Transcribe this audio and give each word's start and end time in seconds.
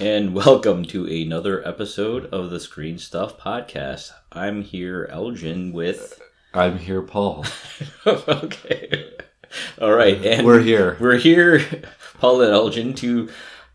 and 0.00 0.34
welcome 0.34 0.84
to 0.84 1.06
another 1.06 1.66
episode 1.66 2.26
of 2.26 2.50
the 2.50 2.60
Screen 2.60 2.98
Stuff 2.98 3.38
Podcast. 3.38 4.12
I'm 4.30 4.62
here, 4.62 5.08
Elgin, 5.10 5.72
with. 5.72 6.20
I'm 6.52 6.78
here, 6.78 7.02
Paul. 7.02 7.46
okay. 8.06 9.10
All 9.80 9.92
right, 9.92 10.24
and 10.24 10.46
We're 10.46 10.60
here. 10.60 10.96
We're 11.00 11.16
here, 11.16 11.60
Paul 12.20 12.42
and 12.42 12.52
Elgin, 12.52 12.94
to 12.94 13.30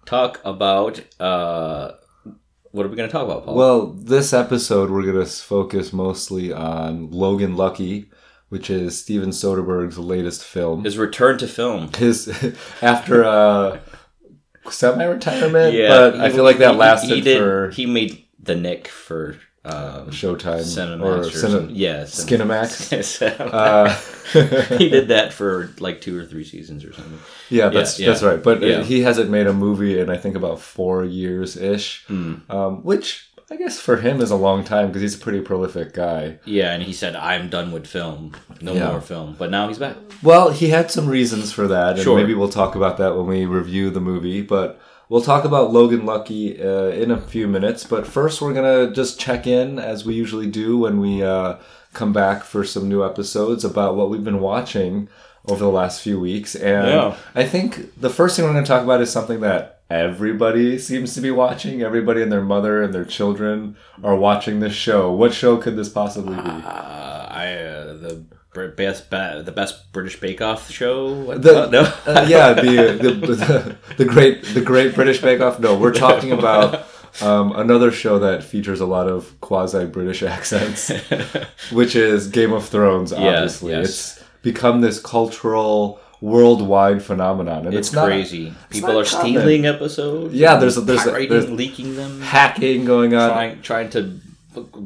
talk 0.06 0.42
about. 0.46 1.02
Uh, 1.20 1.94
what 2.72 2.86
are 2.86 2.90
we 2.90 2.96
going 2.96 3.10
to 3.10 3.14
talk 3.14 3.26
about, 3.26 3.46
Paul? 3.46 3.56
Well, 3.56 3.88
this 3.88 4.32
episode 4.32 4.90
we're 4.90 5.06
gonna 5.06 5.26
focus 5.26 5.92
mostly 5.92 6.54
on 6.54 7.10
Logan 7.12 7.56
Lucky, 7.58 8.10
which 8.50 8.70
is 8.70 8.98
Steven 9.00 9.30
Soderbergh's 9.30 9.98
latest 9.98 10.44
film. 10.44 10.84
His 10.84 10.98
return 10.98 11.38
to 11.40 11.48
film. 11.48 11.92
His 11.94 12.56
after 12.82 13.26
uh, 13.26 13.80
semi-retirement, 14.70 15.74
Yeah, 15.74 15.88
but 15.90 16.16
I 16.20 16.30
feel 16.30 16.44
like 16.44 16.58
that 16.60 16.76
lasted 16.76 17.16
he 17.16 17.22
did- 17.22 17.38
for 17.40 17.70
He 17.72 17.86
made 17.86 18.26
the 18.42 18.56
Knick 18.56 18.88
for 18.88 19.38
um, 19.64 20.10
Showtime 20.10 20.62
Cinemax 20.62 21.02
or 21.04 21.18
or, 21.20 21.24
Cine- 21.26 21.72
Yeah. 21.74 22.04
Cinemax. 22.06 23.22
Uh, 23.54 23.90
he 24.78 24.90
did 24.90 25.10
that 25.10 25.34
for 25.34 25.70
like 25.80 26.02
two 26.02 26.18
or 26.18 26.26
three 26.26 26.44
seasons 26.44 26.84
or 26.86 26.94
something. 26.94 27.20
Yeah, 27.50 27.70
that's 27.70 28.00
yeah. 28.00 28.08
that's 28.08 28.24
right. 28.24 28.42
But 28.42 28.64
uh, 28.64 28.66
Yeah. 28.66 28.84
he 28.84 29.02
hasn't 29.02 29.30
made 29.30 29.46
a 29.48 29.54
movie 29.54 30.00
in 30.00 30.10
I 30.10 30.18
think 30.18 30.36
about 30.36 30.60
four 30.62 31.04
years 31.06 31.58
ish, 31.58 32.06
Hmm. 32.08 32.36
um, 32.50 32.84
which 32.84 33.30
I 33.52 33.58
guess 33.58 33.78
for 33.80 33.98
him 33.98 34.22
is 34.22 34.32
a 34.32 34.38
long 34.38 34.64
time 34.64 34.88
because 34.88 35.02
he's 35.02 35.16
a 35.16 35.20
pretty 35.20 35.42
prolific 35.42 35.94
guy. 35.94 36.40
Yeah, 36.46 36.72
and 36.74 36.82
he 36.82 36.94
said, 36.94 37.18
"I'm 37.18 37.50
done 37.50 37.72
with 37.74 37.86
film. 37.86 38.32
No 38.62 38.74
Yeah. 38.74 38.92
more 38.92 39.02
film." 39.02 39.36
But 39.38 39.52
now 39.52 39.68
he's 39.68 39.78
back. 39.78 39.98
Well, 40.24 40.52
he 40.52 40.70
had 40.70 40.90
some 40.90 41.08
reasons 41.08 41.52
for 41.52 41.68
that, 41.68 41.96
and 41.96 42.00
Sure. 42.02 42.16
maybe 42.18 42.34
we'll 42.34 42.48
talk 42.50 42.76
about 42.76 42.98
that 43.00 43.18
when 43.18 43.26
we 43.28 43.46
review 43.46 43.90
the 43.90 44.00
movie. 44.00 44.42
But 44.42 44.80
we'll 45.10 45.22
talk 45.22 45.44
about 45.44 45.74
Logan 45.74 46.06
Lucky 46.06 46.62
uh, 46.64 46.92
in 46.92 47.12
a 47.12 47.18
few 47.20 47.46
minutes. 47.48 47.84
But 47.84 48.08
first, 48.08 48.42
we're 48.42 48.54
gonna 48.54 48.90
just 48.94 49.20
check 49.20 49.46
in 49.46 49.80
as 49.80 50.06
we 50.06 50.14
usually 50.14 50.48
do 50.48 50.78
when 50.78 51.02
we 51.02 51.22
uh, 51.22 51.56
come 51.94 52.14
back 52.14 52.44
for 52.46 52.64
some 52.64 52.88
new 52.88 53.04
episodes 53.04 53.66
about 53.66 53.98
what 53.98 54.10
we've 54.10 54.24
been 54.24 54.40
watching 54.40 55.10
over 55.50 55.60
the 55.66 55.72
last 55.72 56.02
few 56.02 56.18
weeks. 56.20 56.56
And 56.56 56.88
Yeah. 56.88 57.14
I 57.36 57.44
think 57.44 58.00
the 58.00 58.10
first 58.10 58.36
thing 58.38 58.46
we're 58.46 58.54
going 58.54 58.64
to 58.64 58.68
talk 58.68 58.84
about 58.84 59.02
is 59.02 59.10
something 59.10 59.42
that 59.42 59.81
everybody 59.92 60.78
seems 60.80 61.14
to 61.16 61.22
be 61.22 61.32
watching. 61.32 61.82
Everybody 61.82 62.22
and 62.22 62.32
their 62.32 62.42
mother 62.42 62.82
and 62.82 62.94
their 62.94 63.06
children 63.06 63.76
are 64.04 64.16
watching 64.16 64.60
this 64.60 64.74
show. 64.74 65.12
What 65.12 65.34
show 65.34 65.58
could 65.58 65.76
this 65.76 65.90
possibly 65.90 66.36
be? 66.36 66.42
Uh, 66.42 67.28
I 67.30 67.54
uh, 67.54 67.94
the 67.94 68.26
best 68.54 69.10
the 69.10 69.54
best 69.56 69.92
British 69.94 70.20
Bake 70.20 70.42
Off 70.42 70.70
show. 70.70 71.38
The, 71.38 71.68
no, 71.70 71.82
uh, 72.06 72.26
yeah, 72.28 72.54
the, 72.54 72.98
the, 73.02 73.12
the 73.12 73.78
the 73.98 74.06
great 74.06 74.44
the 74.54 74.62
Great 74.62 74.96
British 74.96 75.22
Bake 75.22 75.42
Off. 75.42 75.60
No, 75.60 75.78
we're 75.78 75.94
talking 75.94 76.32
about 76.32 76.86
um, 77.22 77.54
another 77.54 77.92
show 77.92 78.20
that 78.20 78.44
features 78.44 78.82
a 78.82 78.86
lot 78.86 79.08
of 79.08 79.40
quasi 79.42 79.86
British 79.86 80.24
accents, 80.24 80.92
which 81.72 81.96
is 81.96 82.28
Game 82.28 82.54
of 82.54 82.68
Thrones. 82.68 83.14
Obviously, 83.14 83.72
yes. 83.72 83.88
it's 83.88 84.24
become 84.42 84.82
this 84.82 85.00
cultural 85.00 86.00
worldwide 86.22 87.02
phenomenon, 87.04 87.66
and 87.66 87.76
it's, 87.76 87.88
it's, 87.90 87.96
not 87.96 88.06
crazy. 88.06 88.54
People 88.70 88.94
not 88.94 89.02
are 89.02 89.06
common. 89.10 89.34
stealing 89.34 89.66
episodes. 89.66 90.34
Yeah, 90.34 90.56
there's 90.58 90.78
a- 90.78 90.82
there's 90.82 91.02
a- 91.06 91.10
pirating, 91.12 91.30
there's- 91.30 91.50
leaking 91.50 91.96
them, 91.96 92.22
hacking 92.22 92.86
going 92.86 93.14
on. 93.16 93.30
trying 93.32 93.62
trying 93.62 93.90
to 93.92 94.20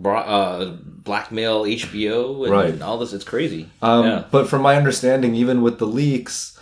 uh, 0.06 0.66
blackmail 0.82 1.64
HBO 1.66 2.44
and 2.46 2.52
Right. 2.52 2.82
all 2.82 2.98
this. 2.98 3.14
It's 3.14 3.24
crazy. 3.24 3.70
Um, 3.82 4.06
yeah. 4.06 4.24
But 4.32 4.48
from 4.48 4.62
my 4.62 4.76
understanding, 4.76 5.36
even 5.36 5.62
with 5.62 5.78
the 5.80 5.86
leaks, 5.88 6.55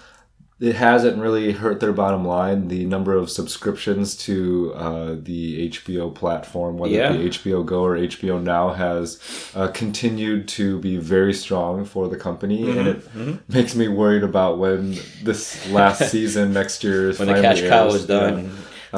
it 0.69 0.75
hasn't 0.75 1.17
really 1.17 1.51
hurt 1.51 1.79
their 1.81 1.91
bottom 1.91 2.23
line. 2.25 2.69
The 2.69 2.85
number 2.85 3.13
of 3.13 3.29
subscriptions 3.29 4.15
to 4.27 4.73
uh, 4.75 5.15
the 5.21 5.69
HBO 5.69 6.15
platform, 6.15 6.77
whether 6.77 6.93
Yeah. 6.93 7.11
it 7.13 7.17
be 7.17 7.51
HBO 7.51 7.65
Go 7.65 7.83
or 7.83 7.97
HBO 7.97 8.41
Now, 8.41 8.69
has 8.73 9.19
uh, 9.55 9.67
continued 9.67 10.47
to 10.59 10.79
be 10.79 10.95
very 10.97 11.33
strong 11.33 11.83
for 11.85 12.07
the 12.07 12.15
company, 12.17 12.63
Mm-hmm. 12.63 12.79
and 12.79 12.87
it 12.87 13.49
makes 13.49 13.75
me 13.75 13.87
worried 13.89 14.23
about 14.23 14.57
when 14.57 14.95
this 15.21 15.69
last 15.69 16.09
season 16.15 16.53
next 16.53 16.83
year 16.83 17.09
is 17.09 17.19
when 17.19 17.27
the 17.27 17.41
cash 17.41 17.61
cow 17.61 17.87
is 17.87 18.05
done. 18.05 18.45
Yeah. 18.45 18.49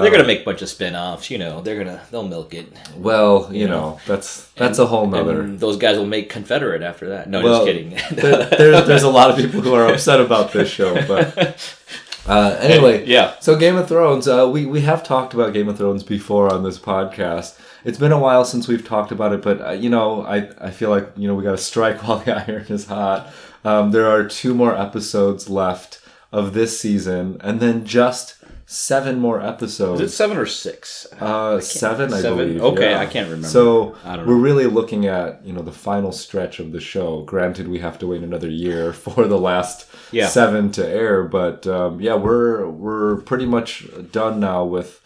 They're 0.02 0.12
gonna 0.12 0.28
make 0.28 0.42
a 0.42 0.44
bunch 0.44 0.62
of 0.62 0.68
spin-offs, 0.70 1.32
you 1.32 1.38
know. 1.38 1.62
They're 1.62 1.78
gonna 1.78 2.02
they'll 2.12 2.28
milk 2.28 2.54
it. 2.54 2.72
Well, 2.98 3.50
you 3.52 3.68
know, 3.68 4.00
that's 4.06 4.48
that's 4.56 4.78
a 4.78 4.86
whole 4.86 5.08
nother. 5.08 5.42
And 5.42 5.60
those 5.60 5.78
guys 5.78 5.98
will 5.98 6.06
make 6.06 6.30
Confederate 6.30 6.82
after 6.82 7.10
that. 7.10 7.30
No, 7.30 7.42
Well, 7.42 7.66
just 7.66 7.68
kidding. 7.68 7.90
there, 8.12 8.46
there, 8.50 8.82
there's 8.82 9.04
a 9.04 9.10
lot 9.10 9.30
of 9.32 9.38
people 9.38 9.62
who 9.62 9.74
are 9.74 9.88
upset 9.88 10.20
about 10.20 10.52
this 10.52 10.70
show, 10.70 10.94
but 11.08 11.66
uh, 12.28 12.58
anyway, 12.60 13.06
yeah. 13.06 13.36
So 13.40 13.56
Game 13.56 13.78
of 13.78 13.88
Thrones, 13.88 14.28
uh, 14.28 14.50
we 14.52 14.66
we 14.66 14.82
have 14.82 15.04
talked 15.04 15.34
about 15.34 15.54
Game 15.54 15.70
of 15.70 15.78
Thrones 15.78 16.04
before 16.04 16.54
on 16.54 16.64
this 16.64 16.78
podcast. 16.78 17.58
It's 17.86 18.00
been 18.00 18.12
a 18.12 18.20
while 18.20 18.44
since 18.44 18.68
we've 18.68 18.86
talked 18.86 19.12
about 19.12 19.32
it, 19.32 19.42
but 19.42 19.62
uh, 19.62 19.72
you 19.72 19.90
know, 19.90 20.24
I 20.24 20.50
I 20.60 20.72
feel 20.72 20.90
like 20.90 21.10
you 21.16 21.28
know 21.28 21.36
we 21.36 21.44
got 21.44 21.52
to 21.52 21.58
strike 21.58 22.04
while 22.08 22.20
the 22.20 22.36
iron 22.36 22.66
is 22.68 22.88
hot. 22.88 23.32
Um, 23.64 23.92
there 23.92 24.08
are 24.08 24.28
two 24.28 24.54
more 24.54 24.78
episodes 24.78 25.50
left 25.50 26.02
of 26.32 26.54
this 26.54 26.80
season, 26.80 27.38
and 27.42 27.60
then 27.60 27.86
just 27.86 28.36
seven 28.68 29.20
more 29.20 29.42
episodes. 29.42 30.02
Is 30.02 30.12
it 30.12 30.16
seven 30.16 30.38
or 30.38 30.46
six? 30.46 31.06
Uh, 31.20 31.60
seven, 31.60 32.14
I 32.14 32.22
Seven? 32.22 32.38
believe. 32.38 32.62
Okay, 32.64 32.92
yeah. 32.92 33.00
I 33.00 33.06
can't 33.06 33.28
remember. 33.28 33.48
So 33.48 33.96
we're 34.06 34.18
know. 34.18 34.24
really 34.24 34.66
looking 34.66 35.06
at 35.06 35.46
you 35.46 35.54
know 35.54 35.62
the 35.62 35.72
final 35.72 36.12
stretch 36.12 36.60
of 36.60 36.72
the 36.72 36.82
show. 36.82 37.22
Granted, 37.22 37.68
we 37.68 37.80
have 37.80 38.00
to 38.00 38.08
wait 38.08 38.24
another 38.24 38.50
year 38.50 38.94
for 39.06 39.28
the 39.28 39.38
last 39.40 39.88
Yeah. 40.12 40.28
seven 40.28 40.72
to 40.74 40.88
air, 40.88 41.24
but 41.24 41.68
um, 41.68 42.00
yeah, 42.02 42.16
we're 42.16 42.68
we're 42.70 43.18
pretty 43.22 43.46
much 43.46 43.88
done 44.12 44.40
now 44.40 44.64
with 44.66 45.02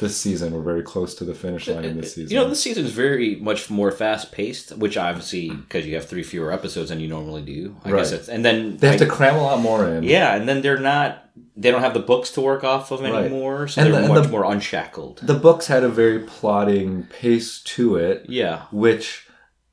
this 0.00 0.16
season. 0.16 0.52
We're 0.54 0.62
very 0.62 0.82
close 0.82 1.14
to 1.16 1.24
the 1.24 1.34
finish 1.34 1.68
line 1.68 1.84
in 1.84 2.00
this 2.00 2.14
season. 2.14 2.30
You 2.34 2.42
know, 2.42 2.48
this 2.48 2.62
season 2.62 2.84
is 2.86 2.92
very 2.92 3.36
much 3.36 3.70
more 3.70 3.92
fast 3.92 4.32
paced, 4.32 4.76
which 4.76 4.96
obviously 4.96 5.50
because 5.50 5.86
you 5.86 5.94
have 5.94 6.06
three 6.08 6.22
fewer 6.24 6.50
episodes 6.50 6.88
than 6.88 6.98
you 6.98 7.08
normally 7.08 7.42
do. 7.42 7.76
I 7.84 7.90
guess 7.90 8.10
Right. 8.10 8.20
it's 8.20 8.28
and 8.28 8.44
then 8.44 8.78
they 8.78 8.86
have 8.88 9.00
I- 9.02 9.04
to 9.04 9.10
cram 9.10 9.36
a 9.36 9.42
lot 9.42 9.60
more 9.60 9.86
in. 9.86 10.02
yeah, 10.02 10.34
and 10.34 10.48
then 10.48 10.62
they're 10.62 10.78
not. 10.80 11.18
They 11.56 11.70
don't 11.70 11.82
have 11.82 11.92
the 11.94 12.00
books 12.00 12.30
to 12.32 12.40
work 12.40 12.64
off 12.64 12.90
of 12.90 13.00
Right. 13.00 13.12
anymore, 13.26 13.68
so 13.68 13.82
And 13.82 13.92
they're 13.92 14.02
the- 14.02 14.08
much 14.08 14.22
the- 14.24 14.28
more 14.30 14.44
unshackled. 14.50 15.20
The 15.22 15.34
books 15.34 15.66
had 15.66 15.84
a 15.84 15.88
very 15.88 16.18
plotting 16.20 17.08
pace 17.10 17.60
to 17.76 17.96
it. 17.96 18.24
Yeah, 18.28 18.62
which 18.70 19.21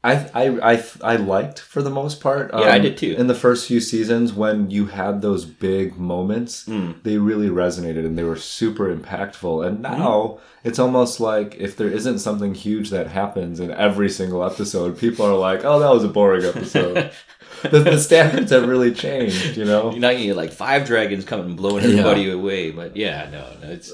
I, 0.02 0.14
I 0.34 0.74
I 0.74 0.84
I 1.04 1.16
liked 1.18 1.60
for 1.60 1.82
the 1.82 1.90
most 1.90 2.22
part. 2.22 2.54
Um, 2.54 2.62
Yeah, 2.62 2.74
I 2.74 2.80
did 2.80 2.98
too. 2.98 3.16
In 3.18 3.28
the 3.28 3.36
first 3.36 3.68
few 3.68 3.82
seasons, 3.82 4.32
when 4.32 4.72
you 4.72 4.86
had 4.86 5.22
those 5.22 5.44
big 5.44 5.98
moments, 5.98 6.66
Hmm. 6.66 6.92
they 7.04 7.18
really 7.18 7.50
resonated 7.50 8.06
and 8.06 8.18
they 8.18 8.24
were 8.24 8.38
super 8.38 8.96
impactful. 8.96 9.66
And 9.68 9.78
Hmm. 9.78 9.82
now 9.84 10.40
it's 10.64 10.80
almost 10.80 11.20
like 11.20 11.56
if 11.60 11.76
there 11.76 11.90
isn't 11.90 12.20
something 12.20 12.54
huge 12.54 12.92
that 12.92 13.08
happens 13.08 13.60
in 13.60 13.72
every 13.72 14.10
single 14.10 14.44
episode, 14.46 14.98
people 14.98 15.26
are 15.26 15.36
like, 15.36 15.66
"Oh, 15.66 15.80
that 15.80 15.92
was 15.92 16.06
a 16.06 16.08
boring 16.10 16.46
episode." 16.46 17.12
the, 17.64 17.80
the 17.80 17.98
standards 18.00 18.52
have 18.52 18.70
really 18.70 18.94
changed, 18.94 19.58
you 19.58 19.66
know. 19.66 19.92
You're 19.92 20.00
not 20.00 20.14
gonna 20.14 20.26
get 20.28 20.38
like 20.38 20.54
five 20.54 20.86
dragons 20.86 21.26
coming 21.26 21.48
and 21.48 21.58
blowing 21.58 21.84
Yeah. 21.84 21.90
everybody 21.90 22.31
away, 22.31 22.72
but 22.72 22.96
yeah, 22.96 23.28
no, 23.31 23.44
no. 23.62 23.74
It's. 23.74 23.92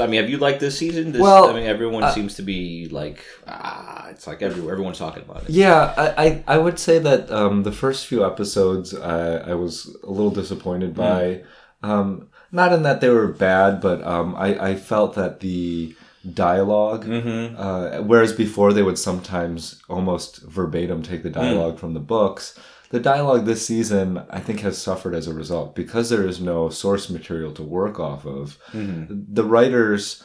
I 0.00 0.06
mean, 0.06 0.20
have 0.20 0.30
you 0.30 0.38
liked 0.38 0.60
this 0.60 0.78
season? 0.78 1.12
This, 1.12 1.22
Well, 1.22 1.48
I 1.48 1.52
mean, 1.54 1.66
everyone 1.66 2.04
uh, 2.04 2.12
seems 2.12 2.34
to 2.36 2.42
be 2.42 2.88
like, 2.88 3.24
ah, 3.46 4.08
it's 4.10 4.26
like. 4.26 4.42
Everyone's 4.42 4.98
talking 4.98 5.22
about 5.22 5.44
it. 5.44 5.50
Yeah, 5.50 5.94
I, 5.96 6.24
I, 6.24 6.44
I 6.54 6.58
would 6.58 6.78
say 6.78 6.98
that 6.98 7.30
um, 7.30 7.62
the 7.62 7.72
first 7.72 8.06
few 8.06 8.24
episodes 8.24 8.94
I, 8.94 9.50
I 9.50 9.54
was 9.54 9.96
a 10.02 10.10
little 10.10 10.30
disappointed 10.30 10.94
by. 10.94 11.42
Um, 11.82 12.28
not 12.50 12.72
in 12.72 12.82
that 12.82 13.00
they 13.00 13.08
were 13.08 13.28
bad, 13.28 13.80
but 13.80 14.02
um, 14.04 14.34
I, 14.36 14.70
I 14.70 14.74
felt 14.74 15.14
that 15.14 15.40
the 15.40 15.94
dialog 16.34 17.08
uh, 17.56 18.02
whereas 18.02 18.32
before 18.32 18.72
they 18.72 18.82
would 18.82 18.98
sometimes 18.98 19.80
almost 19.88 20.42
verbatim 20.42 21.02
take 21.02 21.22
the 21.22 21.30
dialogue 21.30 21.78
from 21.78 21.94
the 21.94 22.00
books, 22.00 22.58
the 22.90 23.00
dialogue 23.00 23.44
this 23.44 23.66
season 23.66 24.22
I 24.30 24.40
think 24.40 24.60
has 24.60 24.78
suffered 24.78 25.14
as 25.14 25.26
a 25.26 25.34
result 25.34 25.74
because 25.74 26.08
there 26.10 26.26
is 26.26 26.40
no 26.40 26.68
source 26.70 27.10
material 27.10 27.52
to 27.52 27.62
work 27.62 27.98
off 28.00 28.24
of. 28.26 28.58
The 28.72 29.44
writers 29.44 30.22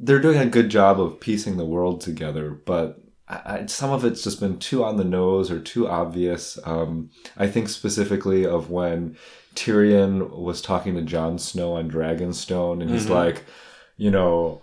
they're 0.00 0.20
doing 0.20 0.38
a 0.38 0.46
good 0.46 0.70
job 0.70 0.98
of 1.00 1.20
piecing 1.20 1.56
the 1.58 1.64
world 1.64 2.00
together, 2.00 2.50
but 2.50 3.00
I, 3.28 3.66
some 3.66 3.90
of 3.90 4.04
it's 4.04 4.22
just 4.24 4.40
been 4.40 4.58
too 4.58 4.82
on 4.84 4.96
the 4.96 5.04
nose 5.04 5.50
or 5.50 5.60
too 5.60 5.88
obvious. 5.88 6.58
Um, 6.64 7.10
I 7.36 7.46
think 7.48 7.68
specifically 7.68 8.46
of 8.46 8.70
when 8.70 9.16
Tyrion 9.54 10.30
was 10.30 10.60
talking 10.62 10.94
to 10.94 11.02
Jon 11.02 11.38
Snow 11.38 11.74
on 11.74 11.90
Dragonstone, 11.90 12.80
and 12.82 12.90
he's 12.90 13.08
like, 13.10 13.44
you 13.96 14.10
know, 14.10 14.62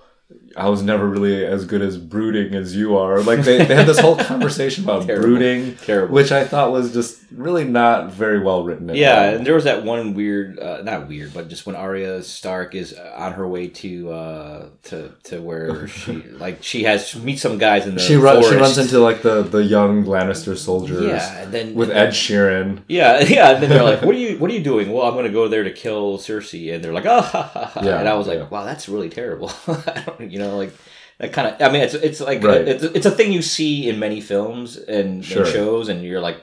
I 0.58 0.70
was 0.70 0.82
never 0.82 1.08
really 1.08 1.46
as 1.46 1.66
good 1.66 1.82
as 1.82 1.98
brooding 1.98 2.56
as 2.56 2.76
you 2.76 2.98
are. 2.98 3.22
Like 3.22 3.42
they, 3.42 3.58
they 3.64 3.76
had 3.76 3.88
this 3.88 4.00
whole 4.00 4.16
conversation 4.32 4.84
about 4.84 5.06
Terrible. 5.06 5.28
brooding, 5.28 5.76
Terrible. 5.78 6.14
which 6.16 6.32
I 6.32 6.46
thought 6.46 6.72
was 6.72 6.94
just 6.94 7.21
really 7.34 7.64
not 7.64 8.12
very 8.12 8.40
well 8.40 8.64
written. 8.64 8.90
at 8.90 8.96
Yeah, 8.96 9.16
all. 9.30 9.36
and 9.36 9.46
there 9.46 9.54
was 9.56 9.64
that 9.64 9.84
one 9.84 10.14
weird, 10.14 10.60
uh, 10.60 10.82
not 10.84 11.08
weird, 11.08 11.34
but 11.34 11.48
just 11.48 11.66
when 11.66 11.76
Arya 11.76 12.22
Stark 12.24 12.76
is 12.76 12.94
on 12.94 13.34
her 13.34 13.48
way 13.48 13.68
to 13.68 14.12
uh, 14.12 14.66
to 14.84 15.12
to 15.26 15.42
where 15.42 15.88
she 16.00 16.14
like 16.24 16.62
she 16.64 16.84
has 16.84 17.08
she 17.08 17.20
meets 17.20 17.42
some 17.42 17.58
guys 17.58 17.88
in 17.88 17.96
the 17.96 18.02
she 18.02 18.16
runs. 18.16 18.48
She 18.48 18.56
runs 18.56 18.78
into 18.78 19.00
like 19.00 19.22
the 19.22 19.44
the 19.44 19.64
young 19.64 20.04
Lannister 20.06 20.58
soldiers. 20.58 21.04
yeah, 21.04 21.40
and 21.44 21.52
then 21.54 21.74
with 21.74 21.90
Ed 21.92 22.10
Sheeran. 22.10 22.84
Yeah, 22.88 23.20
yeah, 23.24 23.52
and 23.52 23.64
then 23.64 23.70
they're 23.70 23.84
like, 23.84 24.02
"What 24.02 24.16
are 24.16 24.20
you? 24.20 24.38
What 24.38 24.52
are 24.52 24.54
you 24.54 24.64
doing?" 24.64 24.92
Well, 24.92 25.06
I'm 25.08 25.14
going 25.14 25.26
to 25.26 25.32
go 25.32 25.48
there 25.48 25.64
to 25.64 25.72
kill 25.72 26.18
Cersei, 26.18 26.74
and 26.74 26.84
they're 26.84 26.94
like, 26.94 27.06
"Oh," 27.06 27.22
ha, 27.22 27.44
ha, 27.54 27.66
ha. 27.66 27.82
Yeah, 27.84 28.00
and 28.00 28.08
I 28.10 28.14
was 28.16 28.28
like, 28.28 28.40
yeah. 28.40 28.48
"Wow, 28.50 28.66
that's 28.66 28.88
really 28.90 29.10
terrible." 29.10 29.52
You 30.20 30.40
know, 30.40 30.58
like 30.58 30.74
that 31.18 31.34
kind 31.34 31.48
of. 31.48 31.62
I 31.62 31.72
mean, 31.72 31.82
it's 31.82 31.94
it's 31.94 32.20
like 32.22 32.44
Right. 32.44 32.68
it's, 32.68 32.84
it's 32.84 33.06
a 33.06 33.12
thing 33.12 33.32
you 33.32 33.42
see 33.42 33.90
in 33.90 34.00
many 34.00 34.22
films 34.22 34.78
and, 34.78 35.24
Sure. 35.26 35.44
and 35.44 35.52
shows, 35.52 35.90
and 35.90 36.04
you're 36.04 36.20
like, 36.22 36.38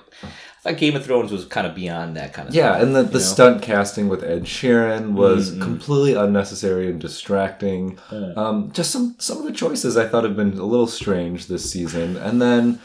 I 0.64 0.70
thought 0.72 0.78
Game 0.81 0.96
of 0.96 1.05
Thrones 1.05 1.31
was 1.31 1.44
kind 1.44 1.66
of 1.66 1.75
beyond 1.75 2.16
that 2.16 2.32
kind 2.32 2.49
of. 2.49 2.55
Yeah, 2.55 2.72
stuff, 2.72 2.82
and 2.82 2.96
the, 2.96 3.02
the 3.05 3.12
know? 3.14 3.25
stunt 3.25 3.62
casting 3.62 4.08
with 4.08 4.25
Ed 4.25 4.43
Sheeran 4.44 5.12
was 5.12 5.52
Mm-mm. 5.52 5.62
completely 5.62 6.14
unnecessary 6.14 6.88
and 6.90 7.00
distracting. 7.00 7.99
Yeah. 8.10 8.32
Um, 8.37 8.72
just 8.72 8.90
some 8.90 9.14
some 9.19 9.38
of 9.38 9.44
the 9.44 9.52
choices 9.52 9.96
I 9.96 10.08
thought 10.08 10.25
have 10.25 10.37
been 10.37 10.58
a 10.58 10.64
little 10.64 10.88
strange 10.88 11.46
this 11.46 11.70
season. 11.70 12.16
And 12.16 12.43
then 12.43 12.81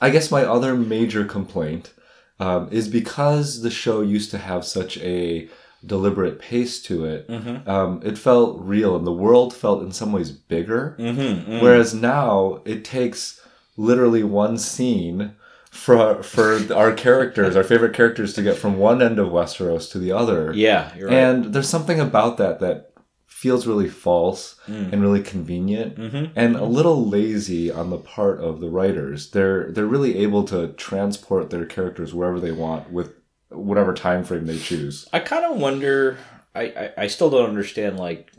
I 0.00 0.10
guess 0.10 0.30
my 0.30 0.44
other 0.44 0.74
major 0.74 1.24
complaint 1.24 1.92
um, 2.40 2.68
is 2.70 2.88
because 2.88 3.60
the 3.62 3.70
show 3.70 4.00
used 4.00 4.30
to 4.30 4.38
have 4.38 4.64
such 4.64 4.96
a 4.98 5.48
deliberate 5.84 6.38
pace 6.40 6.80
to 6.82 7.04
it. 7.04 7.28
Mhm. 7.28 7.68
Um, 7.68 8.00
it 8.04 8.16
felt 8.18 8.58
real, 8.60 8.96
and 8.96 9.06
the 9.06 9.12
world 9.12 9.54
felt 9.54 9.82
in 9.82 9.92
some 9.92 10.12
ways 10.12 10.30
bigger. 10.32 10.96
Mhm, 10.98 11.44
mm. 11.46 11.62
Whereas 11.62 11.94
now 11.94 12.60
it 12.64 12.84
takes 12.84 13.40
literally 13.76 14.24
one 14.24 14.56
scene 14.58 15.32
for 15.78 16.22
for 16.22 16.58
our 16.74 16.92
characters, 16.92 17.56
our 17.56 17.62
favorite 17.64 17.94
characters, 17.94 18.34
to 18.34 18.42
get 18.42 18.56
from 18.56 18.78
one 18.78 19.00
end 19.02 19.18
of 19.18 19.28
Westeros 19.28 19.90
to 19.92 19.98
the 19.98 20.12
other. 20.12 20.52
yeah, 20.54 20.90
you're 20.96 21.08
right. 21.08 21.16
And 21.16 21.52
there's 21.52 21.68
something 21.68 22.00
about 22.00 22.36
that 22.38 22.60
that 22.60 22.92
feels 23.26 23.66
really 23.68 23.88
false 23.88 24.56
Mm. 24.68 24.92
and 24.92 25.00
really 25.02 25.22
convenient 25.22 25.96
Mhm. 25.96 26.30
and 26.34 26.56
a 26.56 26.64
little 26.64 27.08
lazy 27.08 27.70
on 27.70 27.90
the 27.90 27.96
part 27.98 28.40
of 28.40 28.60
the 28.60 28.68
writers. 28.68 29.30
They're 29.30 29.70
they're 29.70 29.86
really 29.86 30.18
able 30.18 30.42
to 30.44 30.68
transport 30.76 31.50
their 31.50 31.64
characters 31.64 32.12
wherever 32.12 32.40
they 32.40 32.52
want 32.52 32.90
with 32.92 33.12
whatever 33.50 33.94
time 33.94 34.24
frame 34.24 34.46
they 34.46 34.58
choose. 34.58 35.06
I 35.12 35.20
kind 35.20 35.44
of 35.44 35.56
wonder. 35.58 36.16
I, 36.54 36.62
I 36.62 36.90
I 37.04 37.06
still 37.06 37.30
don't 37.30 37.48
understand. 37.48 37.96
Like, 37.98 38.32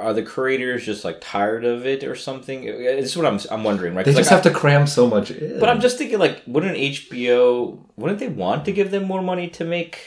are 0.00 0.12
the 0.14 0.22
creators 0.22 0.84
just 0.84 1.04
like 1.04 1.18
tired 1.20 1.64
of 1.64 1.86
it 1.86 2.02
or 2.04 2.14
something? 2.16 2.64
This 2.64 3.10
is 3.10 3.16
what 3.16 3.26
I'm 3.26 3.38
I'm 3.50 3.64
wondering. 3.64 3.94
Right? 3.94 4.04
They 4.04 4.12
just 4.14 4.30
like, 4.30 4.42
have 4.42 4.52
to 4.52 4.58
cram 4.58 4.86
so 4.86 5.06
much 5.06 5.30
in. 5.30 5.60
But 5.60 5.68
I'm 5.68 5.80
just 5.80 5.98
thinking, 5.98 6.18
like, 6.18 6.42
wouldn't 6.46 6.76
HBO 6.76 7.78
wouldn't 7.96 8.18
they 8.18 8.28
want 8.28 8.64
to 8.64 8.72
give 8.72 8.90
them 8.90 9.04
more 9.04 9.22
money 9.22 9.48
to 9.50 9.64
make 9.64 9.98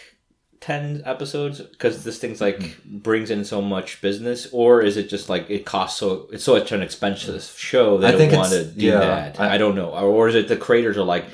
ten 0.59 1.01
episodes 1.05 1.59
because 1.59 2.03
this 2.05 2.19
thing's 2.19 2.39
like 2.41 2.61
Hmm. 2.61 2.97
brings 2.99 3.29
in 3.29 3.43
so 3.45 3.61
much 3.61 4.01
business, 4.01 4.47
or 4.51 4.81
is 4.81 4.95
it 4.97 5.09
just 5.09 5.27
like 5.29 5.49
it 5.49 5.65
costs 5.65 5.99
so 5.99 6.27
it's 6.31 6.43
such 6.45 6.71
an 6.71 6.81
expensive 6.81 7.43
show 7.57 7.97
they 7.97 8.07
I 8.07 8.11
don't 8.11 8.19
think 8.19 8.33
want 8.33 8.51
to 8.51 8.63
do 8.65 8.85
yeah, 8.85 8.99
that? 8.99 9.39
I, 9.39 9.55
I- 9.55 9.57
don't 9.57 9.75
know, 9.75 9.89
or 9.91 10.27
is 10.29 10.35
it 10.35 10.47
the 10.47 10.57
creators 10.57 10.97
are 10.97 11.03
like. 11.03 11.25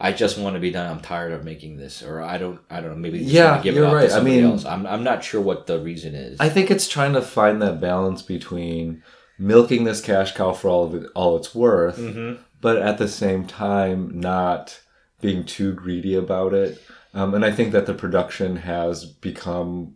I 0.00 0.12
just 0.12 0.38
want 0.38 0.54
to 0.54 0.60
be 0.60 0.70
done. 0.70 0.88
I'm 0.90 1.00
tired 1.00 1.32
of 1.32 1.44
making 1.44 1.76
this, 1.76 2.02
or 2.02 2.22
I 2.22 2.38
don't. 2.38 2.60
I 2.70 2.80
don't 2.80 2.90
know. 2.90 2.96
Maybe 2.96 3.18
Yeah, 3.18 3.60
give 3.62 3.74
you're 3.74 3.86
it 3.88 3.92
right. 3.92 4.08
to 4.10 4.16
I 4.16 4.20
mean- 4.20 4.44
else. 4.44 4.64
I'm. 4.64 4.86
I'm 4.86 5.02
not 5.02 5.24
sure 5.24 5.40
what 5.40 5.66
the 5.66 5.80
reason 5.80 6.14
is. 6.14 6.38
I 6.40 6.48
think 6.48 6.70
it's 6.70 6.88
trying 6.88 7.14
to 7.14 7.22
find 7.22 7.60
that 7.62 7.80
balance 7.80 8.22
between 8.22 9.02
milking 9.38 9.84
this 9.84 10.00
cash 10.00 10.34
cow 10.34 10.52
for 10.52 10.68
all 10.68 10.84
of 10.84 10.94
it, 10.94 11.10
all 11.14 11.36
it's 11.36 11.54
worth, 11.54 11.96
hmm 11.96 12.34
but 12.60 12.76
at 12.76 12.98
the 12.98 13.06
same 13.06 13.46
time 13.46 14.18
not 14.18 14.80
being 15.20 15.44
too 15.44 15.72
greedy 15.74 16.14
about 16.16 16.52
it. 16.52 16.82
Um, 17.14 17.32
and 17.34 17.44
I 17.44 17.52
think 17.52 17.70
that 17.72 17.86
the 17.86 17.94
production 17.94 18.56
has 18.56 19.04
become 19.04 19.94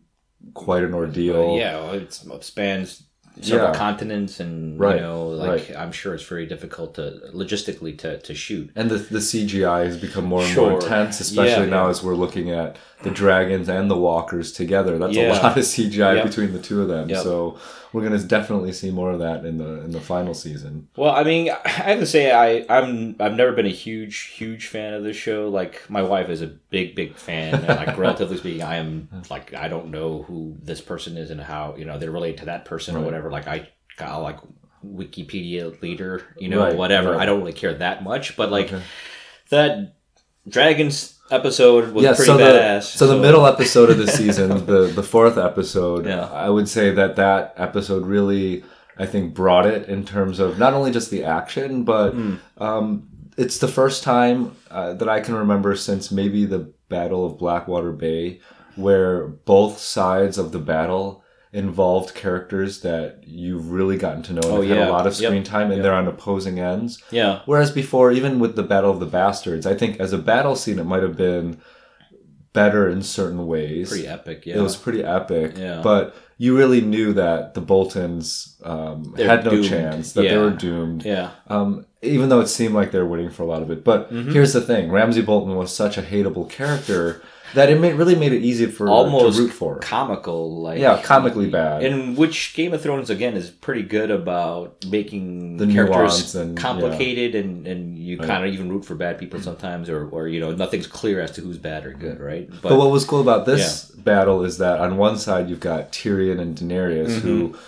quite 0.54 0.84
an 0.84 0.94
ordeal. 0.94 1.56
yeah, 1.58 1.74
well, 1.76 1.94
it's, 1.94 2.24
it 2.24 2.44
spans 2.44 3.02
several 3.40 3.70
Yeah. 3.72 3.74
continents, 3.78 4.40
and 4.40 4.78
Right, 4.78 4.96
you 4.96 5.02
know, 5.02 5.28
like 5.28 5.48
right. 5.68 5.76
I'm 5.78 5.92
sure 5.92 6.14
it's 6.14 6.24
very 6.24 6.46
difficult 6.46 6.94
to 6.96 7.20
logistically 7.34 7.96
to 7.98 8.18
to 8.18 8.34
shoot. 8.34 8.70
And 8.76 8.90
the, 8.90 8.96
the 8.98 9.18
CGI 9.20 9.84
has 9.86 9.96
become 9.96 10.24
more 10.24 10.42
and 10.42 10.50
Sure. 10.52 10.70
more 10.70 10.80
intense, 10.80 11.20
especially 11.20 11.64
Yeah, 11.64 11.70
now 11.70 11.84
yeah. 11.84 11.90
as 11.90 12.02
we're 12.02 12.14
looking 12.14 12.50
at 12.50 12.76
the 13.02 13.10
dragons 13.10 13.68
and 13.68 13.90
the 13.90 13.96
walkers 13.96 14.52
together. 14.52 14.98
That's 14.98 15.16
a 15.16 15.28
lot 15.30 15.56
of 15.58 15.64
CGI 15.64 16.22
between 16.22 16.52
the 16.52 16.58
two 16.60 16.82
of 16.82 16.88
them. 16.88 17.08
So 17.14 17.56
we're 17.92 18.00
going 18.08 18.18
to 18.18 18.26
definitely 18.26 18.72
see 18.72 18.90
more 18.90 19.10
of 19.10 19.18
that 19.20 19.44
in 19.44 19.58
the 19.58 19.82
in 19.84 19.90
the 19.90 20.00
final 20.00 20.34
season. 20.34 20.88
Well, 20.96 21.10
I 21.14 21.24
mean, 21.24 21.50
I 21.64 21.68
have 21.68 21.98
to 22.00 22.06
say, 22.06 22.32
I 22.32 22.64
I'm 22.68 23.16
I've 23.20 23.34
never 23.34 23.52
been 23.52 23.66
a 23.66 23.70
huge 23.70 24.18
huge 24.38 24.66
fan 24.68 24.94
of 24.94 25.02
this 25.04 25.16
show. 25.16 25.48
Like 25.48 25.88
my 25.90 26.02
wife 26.02 26.28
is 26.28 26.42
a 26.42 26.46
big 26.46 26.94
big 26.94 27.16
fan, 27.16 27.54
and 27.64 27.66
like 27.68 27.96
relatively 28.06 28.36
speaking, 28.38 28.62
I 28.62 28.76
am 28.76 29.08
like 29.30 29.54
I 29.54 29.68
don't 29.68 29.90
know 29.90 30.22
who 30.22 30.56
this 30.62 30.80
person 30.80 31.16
is 31.16 31.30
and 31.30 31.40
how 31.40 31.74
you 31.76 31.84
know 31.84 31.98
they 31.98 32.08
relate 32.08 32.38
to 32.38 32.46
that 32.46 32.64
person 32.64 32.96
or 32.96 33.00
whatever. 33.00 33.30
Like 33.30 33.46
I 33.48 33.68
got 33.96 34.18
like 34.18 34.38
Wikipedia 34.84 35.80
leader, 35.82 36.22
you 36.38 36.48
know, 36.48 36.64
Right, 36.64 36.76
whatever. 36.76 37.12
right. 37.12 37.20
I 37.20 37.26
don't 37.26 37.38
really 37.40 37.52
care 37.52 37.74
that 37.74 38.02
much, 38.02 38.36
but 38.36 38.50
like 38.50 38.66
Okay. 38.72 38.82
that 39.50 39.94
dragons 40.48 41.18
episode 41.32 41.92
was 41.92 42.04
yeah, 42.04 42.10
pretty 42.14 42.26
so 42.26 42.38
badass. 42.38 42.92
the 42.92 42.98
so 42.98 43.06
the 43.06 43.18
middle 43.18 43.46
episode 43.46 43.90
of 43.90 43.98
the 43.98 44.06
season, 44.20 44.66
the 44.66 44.86
the 44.94 45.02
fourth 45.02 45.38
episode, 45.38 46.06
Yeah. 46.06 46.26
I 46.26 46.48
would 46.50 46.68
say 46.68 46.90
that 46.92 47.16
that 47.16 47.54
episode 47.56 48.06
really, 48.06 48.64
I 48.98 49.06
think, 49.06 49.34
brought 49.34 49.66
it 49.66 49.88
in 49.88 50.04
terms 50.04 50.38
of 50.38 50.58
not 50.58 50.74
only 50.74 50.90
just 50.92 51.10
the 51.10 51.24
action, 51.24 51.84
but 51.84 52.10
Hmm. 52.12 52.34
um, 52.58 53.08
it's 53.36 53.58
the 53.58 53.68
first 53.68 54.02
time 54.02 54.54
uh, 54.70 54.92
that 54.94 55.08
I 55.08 55.20
can 55.20 55.34
remember 55.34 55.74
since 55.76 56.10
maybe 56.12 56.44
the 56.44 56.70
Battle 56.88 57.24
of 57.24 57.38
Blackwater 57.38 57.92
Bay, 57.92 58.40
where 58.76 59.26
both 59.26 59.78
sides 59.78 60.36
of 60.38 60.52
the 60.52 60.58
battle 60.58 61.21
involved 61.52 62.14
characters 62.14 62.80
that 62.80 63.18
you've 63.26 63.70
really 63.70 63.98
gotten 63.98 64.22
to 64.22 64.32
know 64.32 64.40
and 64.42 64.52
Oh, 64.52 64.62
have 64.62 64.76
had 64.78 64.88
a 64.88 64.90
lot 64.92 65.06
of 65.06 65.12
Yep. 65.20 65.28
screen 65.28 65.42
time, 65.44 65.66
and 65.66 65.74
Yep. 65.76 65.82
they're 65.82 65.92
on 65.92 66.08
opposing 66.08 66.58
ends. 66.58 66.98
yeah. 67.10 67.40
Whereas 67.44 67.70
before, 67.70 68.10
even 68.10 68.38
with 68.40 68.56
the 68.56 68.62
Battle 68.62 68.90
of 68.90 69.00
the 69.00 69.06
Bastards, 69.06 69.66
I 69.66 69.74
think 69.74 70.00
as 70.00 70.12
a 70.14 70.18
battle 70.18 70.56
scene, 70.56 70.78
it 70.78 70.84
might 70.86 71.02
have 71.02 71.16
been 71.16 71.58
better 72.52 72.88
in 72.88 73.02
certain 73.02 73.46
ways. 73.46 73.88
Pretty 73.90 74.06
epic, 74.06 74.44
yeah. 74.46 74.56
It 74.58 74.60
was 74.62 74.76
pretty 74.76 75.02
epic. 75.02 75.54
Yeah. 75.58 75.80
But 75.82 76.14
you 76.38 76.56
really 76.56 76.80
knew 76.80 77.12
that 77.14 77.54
the 77.54 77.60
Boltons 77.60 78.56
um, 78.64 79.14
had 79.16 79.44
no 79.44 79.52
doomed. 79.52 79.64
chance, 79.68 80.12
that 80.14 80.22
they 80.22 80.36
were 80.36 80.50
doomed. 80.50 81.04
yeah. 81.04 81.30
Um, 81.48 81.86
even 82.02 82.28
though 82.30 82.40
it 82.40 82.48
seemed 82.48 82.74
like 82.74 82.90
they 82.90 82.98
were 82.98 83.06
winning 83.06 83.30
for 83.30 83.42
a 83.42 83.46
lot 83.46 83.62
of 83.62 83.70
it. 83.70 83.84
But 83.84 84.12
Mm-hmm. 84.12 84.32
here's 84.32 84.52
the 84.52 84.60
thing 84.60 84.90
Ramsay 84.90 85.22
Bolton 85.22 85.54
was 85.54 85.70
such 85.74 85.96
a 85.98 86.02
hateable 86.02 86.48
character 86.50 87.22
that 87.54 87.70
it 87.70 87.78
made, 87.80 87.94
really 87.94 88.14
made 88.14 88.32
it 88.32 88.42
easy 88.42 88.66
for 88.66 88.88
Almost 88.88 89.36
to 89.36 89.42
root 89.44 89.52
for. 89.52 89.78
comical, 89.78 90.60
like 90.62 90.78
Yeah, 90.80 91.00
comically 91.02 91.50
bad. 91.50 91.82
In 91.82 92.16
which 92.16 92.54
Game 92.54 92.72
of 92.72 92.80
Thrones 92.82 93.10
again 93.10 93.34
is 93.34 93.50
pretty 93.50 93.82
good 93.82 94.10
about 94.10 94.84
making 94.86 95.58
The 95.58 95.66
characters 95.66 96.34
and- 96.34 96.56
complicated, 96.56 97.34
and, 97.34 97.66
and 97.66 97.98
you 97.98 98.18
kind 98.18 98.46
of 98.46 98.52
even 98.52 98.70
root 98.70 98.84
for 98.84 98.94
bad 98.94 99.18
people 99.18 99.40
sometimes, 99.40 99.88
or, 99.88 100.08
or 100.08 100.28
you 100.28 100.40
know 100.40 100.52
nothing's 100.52 100.86
clear 100.86 101.20
as 101.20 101.32
to 101.32 101.40
who's 101.40 101.58
bad 101.58 101.84
or 101.86 101.92
good, 101.92 102.20
right? 102.20 102.48
But, 102.62 102.76
what 102.76 102.90
was 102.90 103.04
cool 103.04 103.20
about 103.20 103.46
this 103.46 103.90
battle 103.90 104.44
is 104.44 104.58
that 104.58 104.80
on 104.80 104.96
one 104.96 105.18
side 105.18 105.48
you've 105.48 105.60
got 105.60 105.92
Tyrion 105.92 106.40
and 106.40 106.56
Daenerys, 106.56 107.20
who, 107.20 107.50
mm-hmm. 107.50 107.58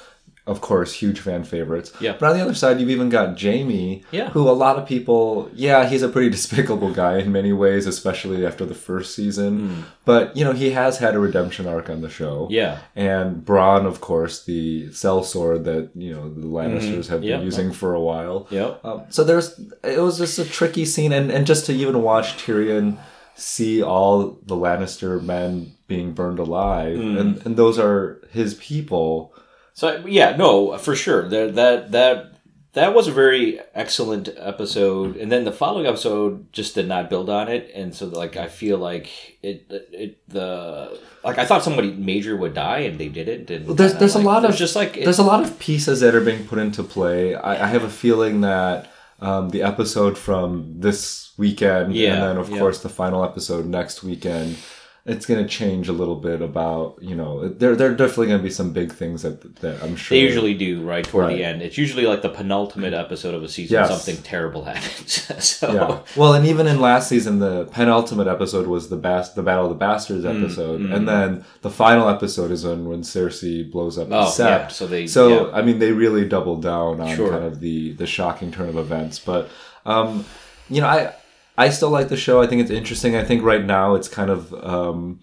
Of 0.47 0.61
course, 0.61 0.93
huge 0.93 1.21
fan 1.21 1.43
favorites. 1.45 1.91
Yeah. 2.03 2.17
But 2.21 2.31
on 2.31 2.37
the 2.37 2.43
other 2.45 2.53
side, 2.53 2.79
you've 2.79 2.91
even 2.91 3.09
got 3.09 3.41
Jaime, 3.41 4.05
Yeah. 4.13 4.29
who 4.29 4.47
a 4.47 4.53
lot 4.53 4.77
of 4.79 4.87
people, 4.87 5.49
yeah, 5.55 5.89
he's 5.89 6.03
a 6.03 6.09
pretty 6.11 6.29
despicable 6.39 6.93
guy 6.93 7.17
in 7.19 7.33
many 7.33 7.55
ways, 7.55 7.87
especially 7.87 8.45
after 8.45 8.67
the 8.67 8.75
first 8.75 9.15
season. 9.15 9.85
But 10.05 10.37
you 10.37 10.45
know, 10.45 10.53
he 10.53 10.73
has 10.73 10.99
had 10.99 11.15
a 11.15 11.19
redemption 11.19 11.67
arc 11.67 11.89
on 11.89 12.03
the 12.03 12.11
show. 12.11 12.45
Hmm. 12.47 12.53
yeah, 12.53 12.79
And 12.95 13.43
Bronn, 13.43 13.87
of 13.87 14.03
course, 14.03 14.45
the 14.45 14.89
sellsword 14.89 15.65
that 15.65 15.91
you 15.95 16.13
know 16.15 16.29
the 16.29 16.47
Lannisters 16.47 17.09
have 17.09 17.23
been 17.23 17.31
Mm-hmm. 17.31 17.41
Yeah. 17.41 17.41
using 17.41 17.73
for 17.73 17.95
a 17.95 18.01
while. 18.01 18.47
yep, 18.51 18.81
Um, 18.85 19.03
so 19.09 19.25
there's 19.25 19.59
it 19.83 19.99
was 19.99 20.19
just 20.19 20.39
a 20.39 20.45
tricky 20.45 20.85
scene, 20.85 21.13
and, 21.13 21.31
and 21.31 21.47
just 21.47 21.65
to 21.67 21.73
even 21.73 22.03
watch 22.03 22.37
Tyrion 22.37 22.99
see 23.35 23.83
all 23.83 24.39
the 24.45 24.55
Lannister 24.57 25.23
men 25.23 25.73
being 25.89 26.13
burned 26.13 26.39
alive, 26.39 26.99
Hmm. 26.99 27.17
and, 27.17 27.47
and 27.47 27.57
those 27.57 27.79
are 27.79 28.21
his 28.31 28.53
people. 28.57 29.33
So 29.75 30.05
yeah, 30.07 30.37
no, 30.37 30.77
for 30.79 30.95
sure. 30.95 31.29
There, 31.29 31.51
that 31.51 31.93
that 31.93 32.31
that 32.75 32.95
was 32.95 33.07
a 33.07 33.13
very 33.13 33.61
excellent 33.75 34.29
episode, 34.37 35.17
and 35.17 35.31
then 35.31 35.45
the 35.45 35.53
following 35.53 35.87
episode 35.87 36.53
just 36.53 36.75
did 36.75 36.89
not 36.89 37.11
build 37.11 37.29
on 37.31 37.49
it, 37.49 37.71
and 37.75 37.95
so 37.95 38.07
like 38.07 38.37
I 38.37 38.47
feel 38.49 38.79
like 38.79 39.11
it 39.43 39.67
it 39.93 40.19
the 40.29 40.99
like 41.25 41.39
I 41.39 41.45
thought 41.45 41.63
somebody 41.65 41.93
major 41.93 42.37
would 42.37 42.55
die, 42.55 42.79
and 42.81 42.99
they 42.99 43.09
didn't. 43.09 43.51
And 43.51 43.67
Well, 43.67 43.75
there's- 43.77 43.95
there's 43.95 44.15
a 44.17 44.19
lot 44.21 44.45
of- 44.45 44.55
just 44.57 44.75
like 44.77 44.97
it- 44.97 45.05
There's 45.05 45.19
a 45.21 45.23
lot 45.25 45.43
of 45.45 45.59
pieces 45.59 46.01
that 46.01 46.15
are 46.15 46.21
being 46.21 46.47
put 46.47 46.59
into 46.59 46.83
play. 46.83 47.35
I, 47.35 47.65
I 47.65 47.67
have 47.69 47.83
a 47.85 47.91
feeling 47.91 48.41
that 48.43 48.91
um, 49.21 49.51
the 49.51 49.63
episode 49.63 50.19
from 50.19 50.75
this 50.81 51.31
weekend, 51.39 51.95
Yeah, 51.95 52.15
and 52.15 52.23
then 52.23 52.37
of 52.37 52.51
yeah. 52.51 52.59
course 52.59 52.81
the 52.83 52.89
final 52.89 53.25
episode 53.25 53.65
next 53.67 54.03
weekend. 54.03 54.57
It's 55.07 55.27
going 55.27 55.43
to 55.45 55.47
change 55.47 55.91
a 55.91 55.93
little 55.93 56.15
bit 56.17 56.41
about 56.41 56.97
you 57.03 57.15
know 57.15 57.47
there 57.47 57.77
there 57.77 57.91
are 57.91 57.95
definitely 57.95 58.29
going 58.29 58.39
to 58.39 58.43
be 58.43 58.49
some 58.49 58.73
big 58.73 58.91
things 58.91 59.21
that 59.21 59.57
that 59.57 59.83
I'm 59.83 59.97
sure 59.97 60.17
They 60.17 60.23
usually 60.23 60.55
do 60.55 60.81
right 60.83 61.05
toward 61.05 61.27
Right. 61.27 61.37
the 61.37 61.45
end. 61.45 61.61
It's 61.61 61.77
usually 61.77 62.07
like 62.07 62.23
the 62.23 62.31
penultimate 62.31 62.95
episode 62.95 63.35
of 63.35 63.43
a 63.43 63.49
season. 63.49 63.75
Yes. 63.75 63.89
Something 63.91 64.23
terrible 64.23 64.65
happens. 64.73 65.13
so 65.45 65.73
Yeah. 65.75 65.99
Well, 66.17 66.33
and 66.33 66.47
even 66.47 66.67
in 66.67 66.81
last 66.81 67.11
season, 67.11 67.39
the 67.39 67.67
penultimate 67.67 68.29
episode 68.29 68.67
was 68.67 68.89
the 68.89 68.97
bas- 68.97 69.35
the 69.35 69.43
Battle 69.43 69.65
of 69.65 69.71
the 69.71 69.77
Bastards 69.77 70.25
Mm, 70.25 70.43
episode, 70.43 70.81
and 70.81 71.07
then 71.07 71.45
the 71.61 71.71
final 71.71 72.09
episode 72.09 72.51
is 72.51 72.65
when 72.65 72.89
when 72.89 73.03
Cersei 73.03 73.71
blows 73.71 73.99
up 73.99 74.09
the 74.09 74.21
oh 74.21 74.31
set. 74.31 74.49
yeah. 74.49 74.69
So 74.69 74.87
they 74.87 75.07
So 75.07 75.23
yeah. 75.29 75.53
I 75.53 75.61
mean, 75.61 75.81
they 75.81 75.93
really 75.93 76.27
doubled 76.27 76.63
down 76.63 77.03
on 77.03 77.15
Sure. 77.15 77.29
kind 77.29 77.45
of 77.45 77.61
the 77.61 77.93
the 77.93 78.07
shocking 78.07 78.51
turn 78.51 78.71
of 78.71 78.79
events. 78.79 79.19
But 79.19 79.51
um, 79.85 80.25
you 80.71 80.81
know, 80.81 80.87
I 80.89 81.13
I 81.57 81.69
still 81.71 81.91
like 81.91 82.09
the 82.09 82.17
show. 82.17 82.43
I 82.43 82.47
think 82.47 82.63
it's 82.63 82.71
interesting. 82.71 83.15
I 83.17 83.25
think 83.25 83.43
right 83.43 83.65
now 83.65 83.95
it's 83.95 84.09
kind 84.09 84.31
of 84.31 84.53
um, 84.55 85.21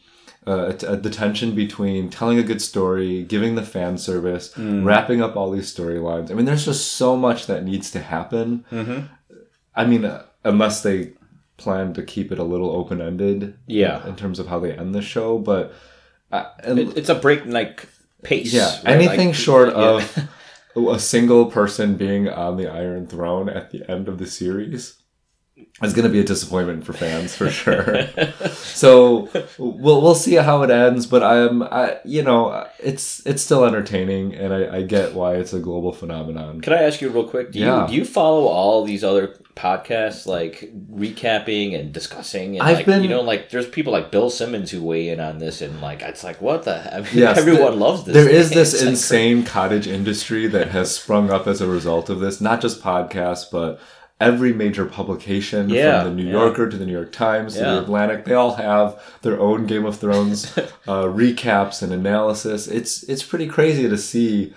uh, 0.47 0.71
the 0.71 1.09
tension 1.09 1.53
between 1.55 2.09
telling 2.09 2.39
a 2.39 2.43
good 2.43 2.61
story, 2.61 3.23
giving 3.23 3.55
the 3.55 3.61
fan 3.63 3.97
service, 3.97 4.53
wrapping 4.57 5.21
up 5.21 5.35
all 5.35 5.51
these 5.51 5.73
storylines. 5.73 6.31
I 6.31 6.33
mean, 6.35 6.45
there's 6.45 6.65
just 6.65 6.93
so 6.93 7.15
much 7.17 7.47
that 7.47 7.63
needs 7.65 7.91
to 7.91 7.99
happen. 7.99 8.63
I 9.75 9.85
mean, 9.85 10.05
uh, 10.05 10.23
unless 10.43 10.81
they 10.83 11.13
plan 11.57 11.93
to 11.93 12.01
keep 12.01 12.31
it 12.31 12.39
a 12.39 12.43
little 12.43 12.71
open 12.71 13.01
ended, 13.01 13.55
Yeah. 13.67 14.07
in 14.07 14.15
terms 14.15 14.39
of 14.39 14.47
how 14.47 14.59
they 14.59 14.71
end 14.73 14.95
the 14.95 15.01
show. 15.01 15.37
But 15.37 15.73
uh, 16.31 16.45
It, 16.63 16.97
it's 16.97 17.09
a 17.09 17.15
breakneck 17.15 17.87
pace. 18.23 18.53
yeah, 18.53 18.69
right? 18.77 18.87
anything 18.87 19.27
Like, 19.27 19.35
short 19.35 19.69
yeah. 19.75 20.05
of 20.75 20.87
a 20.95 20.99
single 20.99 21.45
person 21.47 21.95
being 21.95 22.29
on 22.29 22.57
the 22.57 22.67
Iron 22.67 23.05
Throne 23.05 23.47
at 23.49 23.71
the 23.71 23.89
end 23.91 24.07
of 24.07 24.17
the 24.17 24.25
series 24.27 24.95
is 25.81 25.93
going 25.93 26.03
to 26.05 26.11
be 26.11 26.19
a 26.19 26.23
disappointment 26.23 26.85
for 26.85 26.93
fans 26.93 27.35
for 27.35 27.49
sure. 27.49 28.07
so 28.55 29.29
we'll 29.57 30.01
we'll 30.01 30.15
see 30.15 30.35
how 30.35 30.63
it 30.63 30.69
ends, 30.71 31.05
but 31.05 31.23
I'm 31.23 31.63
I 31.63 31.97
you 32.05 32.21
know 32.23 32.67
it's 32.79 33.25
it's 33.25 33.41
still 33.41 33.65
entertaining, 33.65 34.33
and 34.35 34.53
I, 34.53 34.77
I 34.77 34.81
get 34.83 35.13
why 35.13 35.35
it's 35.35 35.53
a 35.53 35.59
global 35.59 35.91
phenomenon. 35.93 36.61
Can 36.61 36.73
I 36.73 36.83
ask 36.83 37.01
you 37.01 37.09
real 37.09 37.27
quick? 37.27 37.51
Do 37.51 37.59
you 37.59 37.65
Yeah. 37.65 37.87
do 37.87 37.93
you 37.95 38.05
follow 38.05 38.45
all 38.47 38.83
these 38.83 39.03
other 39.03 39.35
podcasts 39.55 40.25
like 40.25 40.71
recapping 40.91 41.77
and 41.79 41.91
discussing? 41.93 42.57
And 42.59 42.63
I've 42.67 42.77
like, 42.77 42.85
been- 42.85 43.03
you 43.03 43.09
know, 43.09 43.21
like 43.21 43.49
there's 43.49 43.67
people 43.67 43.91
like 43.93 44.11
Bill 44.11 44.29
Simmons 44.29 44.71
who 44.71 44.81
weigh 44.83 45.09
in 45.09 45.19
on 45.19 45.39
this, 45.39 45.61
and 45.61 45.81
like 45.81 46.01
it's 46.01 46.23
like 46.23 46.41
what 46.41 46.63
the 46.63 46.93
I 46.95 47.01
mean, 47.01 47.09
Yes, 47.13 47.37
everyone 47.39 47.71
th- 47.71 47.79
loves 47.79 48.03
this. 48.03 48.13
There 48.13 48.29
is 48.29 48.49
thing. 48.49 48.57
this 48.57 48.73
It's, 48.73 48.81
like, 48.83 48.89
insane 48.91 49.43
cottage 49.43 49.87
industry 49.87 50.47
that 50.47 50.69
has 50.69 50.93
sprung 50.95 51.29
up 51.29 51.47
as 51.47 51.61
a 51.61 51.67
result 51.67 52.09
of 52.09 52.19
this, 52.19 52.39
not 52.41 52.61
just 52.61 52.81
podcasts, 52.81 53.45
but 53.51 53.79
every 54.21 54.53
major 54.53 54.85
publication 54.85 55.69
Yeah, 55.69 56.03
from 56.03 56.09
the 56.15 56.23
New 56.23 56.29
yeah. 56.29 56.39
Yorker 56.39 56.69
to 56.69 56.77
the 56.77 56.85
New 56.85 56.93
York 56.93 57.11
Times 57.11 57.55
to 57.55 57.59
the 57.59 57.79
Atlantic, 57.81 58.25
they 58.25 58.33
all 58.33 58.55
have 58.55 59.01
their 59.23 59.39
own 59.39 59.65
Game 59.65 59.85
of 59.85 59.97
Thrones 59.97 60.55
uh, 60.87 61.05
recaps 61.05 61.81
and 61.81 61.91
analysis. 61.91 62.67
It's 62.67 63.03
it's 63.03 63.23
pretty 63.23 63.47
crazy 63.47 63.89
to 63.89 63.97
see 63.97 64.53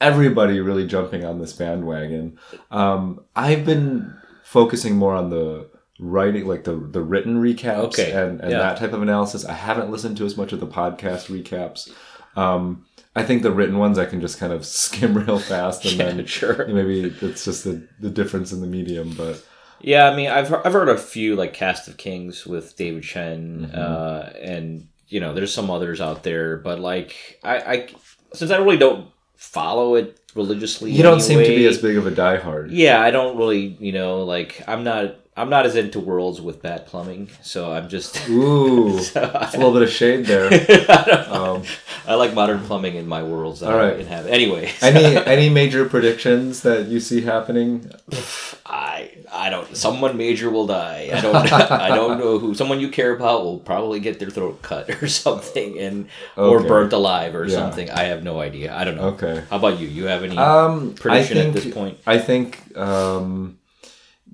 everybody 0.00 0.60
really 0.60 0.86
jumping 0.86 1.24
on 1.24 1.40
this 1.40 1.52
bandwagon. 1.52 2.38
Um, 2.70 3.24
I've 3.34 3.64
been 3.64 4.14
focusing 4.44 4.96
more 4.96 5.14
on 5.14 5.30
the 5.30 5.68
writing, 5.98 6.46
like 6.46 6.64
the 6.64 6.74
the 6.76 7.02
written 7.02 7.42
recaps 7.42 7.84
Okay, 7.98 8.12
and, 8.12 8.40
and 8.40 8.50
yeah. 8.52 8.58
that 8.58 8.78
type 8.78 8.92
of 8.92 9.02
analysis. 9.02 9.44
I 9.44 9.54
haven't 9.54 9.90
listened 9.90 10.16
to 10.18 10.24
as 10.26 10.36
much 10.36 10.52
of 10.52 10.60
the 10.60 10.66
podcast 10.66 11.26
recaps. 11.28 11.90
Um, 12.36 12.84
I 13.18 13.24
think 13.24 13.42
the 13.42 13.50
written 13.52 13.78
ones 13.78 13.98
I 13.98 14.06
can 14.06 14.20
just 14.20 14.38
kind 14.38 14.52
of 14.52 14.64
skim 14.80 15.16
real 15.16 15.38
fast, 15.38 15.84
and 15.84 15.94
Yeah, 15.94 16.10
then 16.12 16.26
sure. 16.26 16.66
maybe 16.68 17.00
it's 17.22 17.44
just 17.44 17.64
the, 17.64 17.86
the 18.00 18.10
difference 18.10 18.52
in 18.52 18.60
the 18.60 18.66
medium. 18.66 19.14
But 19.16 19.44
Yeah, 19.80 20.08
I 20.08 20.16
mean, 20.16 20.28
I've 20.30 20.52
I've 20.52 20.72
heard 20.72 20.88
a 20.88 20.98
few 20.98 21.36
like 21.36 21.52
Cast 21.52 21.88
of 21.88 21.96
Kings 21.96 22.46
with 22.46 22.76
David 22.76 23.02
Chen, 23.02 23.70
Mm-hmm. 23.72 23.78
uh, 23.78 24.30
and 24.40 24.88
you 25.08 25.20
know, 25.20 25.32
there's 25.34 25.54
some 25.54 25.70
others 25.70 26.00
out 26.00 26.22
there, 26.22 26.56
but 26.58 26.78
like 26.80 27.40
I, 27.42 27.56
I 27.58 27.88
since 28.34 28.50
I 28.50 28.58
really 28.58 28.76
don't 28.76 29.08
follow 29.36 29.94
it 29.94 30.18
religiously, 30.34 30.92
you 30.92 31.02
don't 31.02 31.20
seem 31.20 31.38
to 31.38 31.44
be 31.48 31.66
as 31.66 31.78
big 31.78 31.96
of 31.96 32.06
a 32.06 32.10
diehard. 32.10 32.68
Yeah, 32.70 33.00
I 33.00 33.10
don't 33.10 33.36
really, 33.38 33.76
you 33.80 33.92
know, 33.92 34.24
like 34.24 34.62
I'm 34.68 34.84
not 34.84 35.16
I'm 35.38 35.48
not 35.50 35.66
as 35.66 35.76
into 35.76 36.00
worlds 36.00 36.40
with 36.40 36.60
bad 36.62 36.86
plumbing, 36.86 37.28
so 37.42 37.72
I'm 37.72 37.88
just. 37.88 38.28
Ooh, 38.30 38.98
so 39.14 39.30
it's 39.42 39.54
a 39.54 39.58
little 39.58 39.72
bit 39.72 39.82
of 39.82 39.90
shade 39.90 40.26
there. 40.26 40.48
I. 40.88 41.26
Um, 41.30 41.62
I 42.06 42.14
like 42.14 42.32
modern 42.34 42.60
plumbing 42.60 42.94
in 42.96 43.06
my 43.06 43.22
worlds 43.22 43.60
that 43.60 43.70
All 43.72 43.78
I 43.78 43.88
right. 43.90 44.00
inhabit. 44.00 44.32
Anyway, 44.32 44.72
any 44.82 45.16
any 45.16 45.48
major 45.50 45.84
predictions 45.88 46.62
that 46.62 46.86
you 46.88 47.00
see 47.00 47.20
happening? 47.20 47.90
I 48.66 49.10
I 49.32 49.50
don't. 49.50 49.76
Someone 49.76 50.16
major 50.16 50.48
will 50.50 50.66
die. 50.66 51.10
I 51.12 51.20
don't. 51.20 51.36
I 51.52 51.88
don't 51.88 52.18
know 52.18 52.38
who. 52.38 52.54
Someone 52.54 52.80
you 52.80 52.88
care 52.88 53.12
about 53.14 53.44
will 53.44 53.58
probably 53.58 54.00
get 54.00 54.18
their 54.18 54.30
throat 54.30 54.62
cut 54.62 54.88
or 55.02 55.06
something, 55.08 55.78
and 55.78 56.08
or 56.36 56.62
burnt 56.62 56.92
alive 56.92 57.34
or 57.34 57.44
Yeah. 57.46 57.56
something. 57.56 57.90
I 57.90 58.04
have 58.04 58.22
no 58.24 58.40
idea. 58.40 58.74
I 58.74 58.84
don't 58.84 58.96
know. 58.96 59.08
Okay. 59.14 59.42
How 59.50 59.56
about 59.56 59.78
you? 59.78 59.86
You 59.86 60.06
have 60.06 60.24
any 60.24 60.36
Um, 60.36 60.94
prediction 60.94 61.38
I 61.38 61.46
at 61.48 61.52
this 61.52 61.72
point? 61.72 61.98
I 62.06 62.18
think 62.18 62.76
um, 62.76 63.57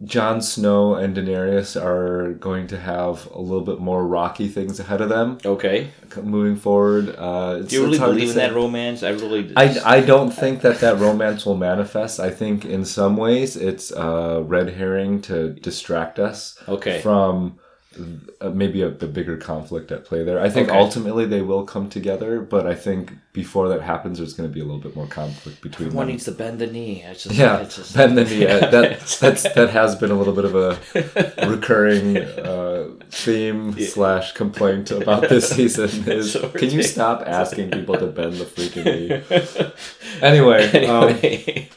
Jon 0.02 0.42
Snow 0.42 0.94
and 0.96 1.16
Daenerys 1.16 1.80
are 1.80 2.32
going 2.34 2.66
to 2.66 2.78
have 2.78 3.28
a 3.32 3.40
little 3.40 3.62
bit 3.64 3.78
more 3.78 4.04
rocky 4.06 4.48
things 4.48 4.80
ahead 4.80 5.00
of 5.00 5.08
them 5.08 5.38
Okay. 5.44 5.90
moving 6.22 6.56
forward. 6.56 7.14
Uh, 7.16 7.60
Do 7.60 7.74
you 7.76 7.82
really 7.82 7.92
it's 7.92 7.98
hard 8.00 8.10
to 8.10 8.14
believe 8.16 8.30
in 8.30 8.36
that 8.36 8.54
romance? 8.54 9.02
I 9.02 9.10
really. 9.10 9.52
I, 9.56 9.78
I 9.84 10.00
don't 10.00 10.30
think 10.30 10.62
that 10.62 10.80
that 10.80 10.98
romance 10.98 11.46
will 11.46 11.56
manifest. 11.56 12.18
I 12.18 12.30
think 12.30 12.64
in 12.64 12.84
some 12.84 13.16
ways 13.16 13.56
it's 13.56 13.92
a 13.92 14.42
red 14.44 14.70
herring 14.70 15.22
to 15.22 15.50
distract 15.54 16.18
us 16.18 16.58
Okay. 16.68 17.00
from 17.00 17.58
uh, 18.40 18.50
maybe 18.50 18.82
a, 18.82 18.90
the 18.90 19.06
bigger 19.06 19.36
conflict 19.36 19.90
at 19.92 20.04
play 20.04 20.24
there. 20.24 20.38
I 20.40 20.48
think 20.50 20.68
Okay. 20.68 20.78
ultimately 20.78 21.24
they 21.26 21.42
will 21.42 21.64
come 21.64 21.88
together, 21.88 22.40
but 22.40 22.66
I 22.66 22.74
think 22.74 23.12
before 23.32 23.68
that 23.68 23.82
happens, 23.82 24.18
there's 24.18 24.34
going 24.34 24.48
to 24.48 24.54
be 24.54 24.60
a 24.60 24.64
little 24.64 24.80
bit 24.80 24.94
more 24.96 25.06
conflict 25.06 25.60
between 25.60 25.88
One 25.92 26.06
them. 26.06 26.12
needs 26.14 26.24
to 26.24 26.32
bend 26.32 26.58
the 26.58 26.66
knee. 26.66 27.02
It's 27.04 27.24
just, 27.24 27.34
Yeah, 27.36 27.58
it's 27.58 27.76
just, 27.76 27.94
bend 27.96 28.16
the 28.18 28.24
knee. 28.24 28.46
Uh, 28.54 28.70
That 28.70 29.00
that's 29.20 29.42
that 29.58 29.70
has 29.70 29.96
been 29.96 30.10
a 30.10 30.18
little 30.20 30.34
bit 30.40 30.44
of 30.50 30.54
a 30.54 31.46
recurring 31.54 32.16
uh, 32.18 32.73
theme 33.10 33.78
slash 33.80 34.32
complaint 34.32 34.90
about 34.90 35.28
this 35.28 35.48
season. 35.56 35.90
Is 36.10 36.32
So 36.32 36.48
can 36.50 36.70
you 36.70 36.82
stop 36.82 37.22
asking 37.26 37.70
people 37.70 37.96
to 37.96 38.06
bend 38.06 38.34
the 38.34 38.44
freaking 38.44 38.84
knee? 38.84 39.70
Anyway, 40.22 40.86
um, 40.86 41.18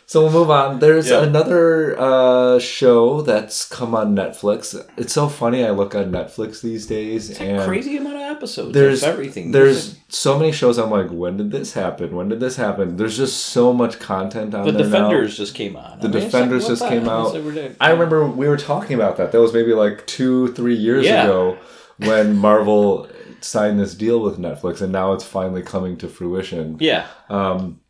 so 0.06 0.22
we'll 0.22 0.32
move 0.32 0.52
on. 0.52 0.78
There's 0.80 1.10
Yeah. 1.10 1.24
another 1.24 2.00
uh, 2.00 2.60
show 2.60 3.22
that's 3.24 3.66
come 3.68 3.96
on 3.96 4.16
Netflix. 4.16 4.76
It's 4.96 5.12
so 5.14 5.28
funny. 5.28 5.66
I 5.66 5.72
look 5.72 5.96
on 5.96 6.12
Netflix 6.12 6.62
these 6.62 6.86
days, 6.86 7.32
It's 7.32 7.40
a 7.40 7.44
and 7.44 7.64
crazy 7.68 7.98
amount 7.98 8.16
of 8.18 8.22
episodes. 8.38 8.74
there's 8.74 9.04
everything. 9.04 9.52
There's 9.52 9.98
so 10.10 10.38
many 10.40 10.52
shows. 10.52 10.78
I'm 10.78 10.90
like, 10.92 11.10
when 11.10 11.38
did 11.38 11.52
this 11.52 11.74
happen? 11.74 12.16
When 12.16 12.30
did 12.30 12.40
this 12.40 12.56
happen? 12.56 12.96
There's 12.98 13.18
just 13.18 13.46
so 13.48 13.74
much 13.74 14.00
content 14.00 14.54
on 14.56 14.66
the 14.66 14.72
there 14.72 14.84
now. 14.88 14.90
Defenders 15.10 15.38
just 15.38 15.56
came 15.56 15.76
on. 15.76 16.00
The 16.00 16.08
I 16.08 16.12
mean, 16.12 16.22
Defenders 16.24 16.64
what 16.64 16.70
just 16.70 16.88
came 16.88 17.10
out. 17.10 17.36
I 17.82 17.92
remember 17.92 18.26
we 18.28 18.48
were 18.48 18.58
talking 18.58 18.96
about 18.96 19.18
that. 19.18 19.32
That 19.32 19.42
was 19.42 19.54
maybe 19.54 19.74
like 19.74 20.06
two, 20.08 20.54
three 20.54 20.76
years 20.76 21.06
Yeah. 21.06 21.24
ago 21.24 21.58
when 21.98 22.38
Marvel 22.38 23.08
signed 23.42 23.80
this 23.80 23.94
deal 23.96 24.20
with 24.22 24.38
Netflix, 24.40 24.82
and 24.82 24.92
now 24.92 25.14
it's 25.14 25.24
finally 25.24 25.62
coming 25.62 25.98
to 25.98 26.08
fruition. 26.08 26.78
Yeah. 26.80 27.06
Um, 27.30 27.82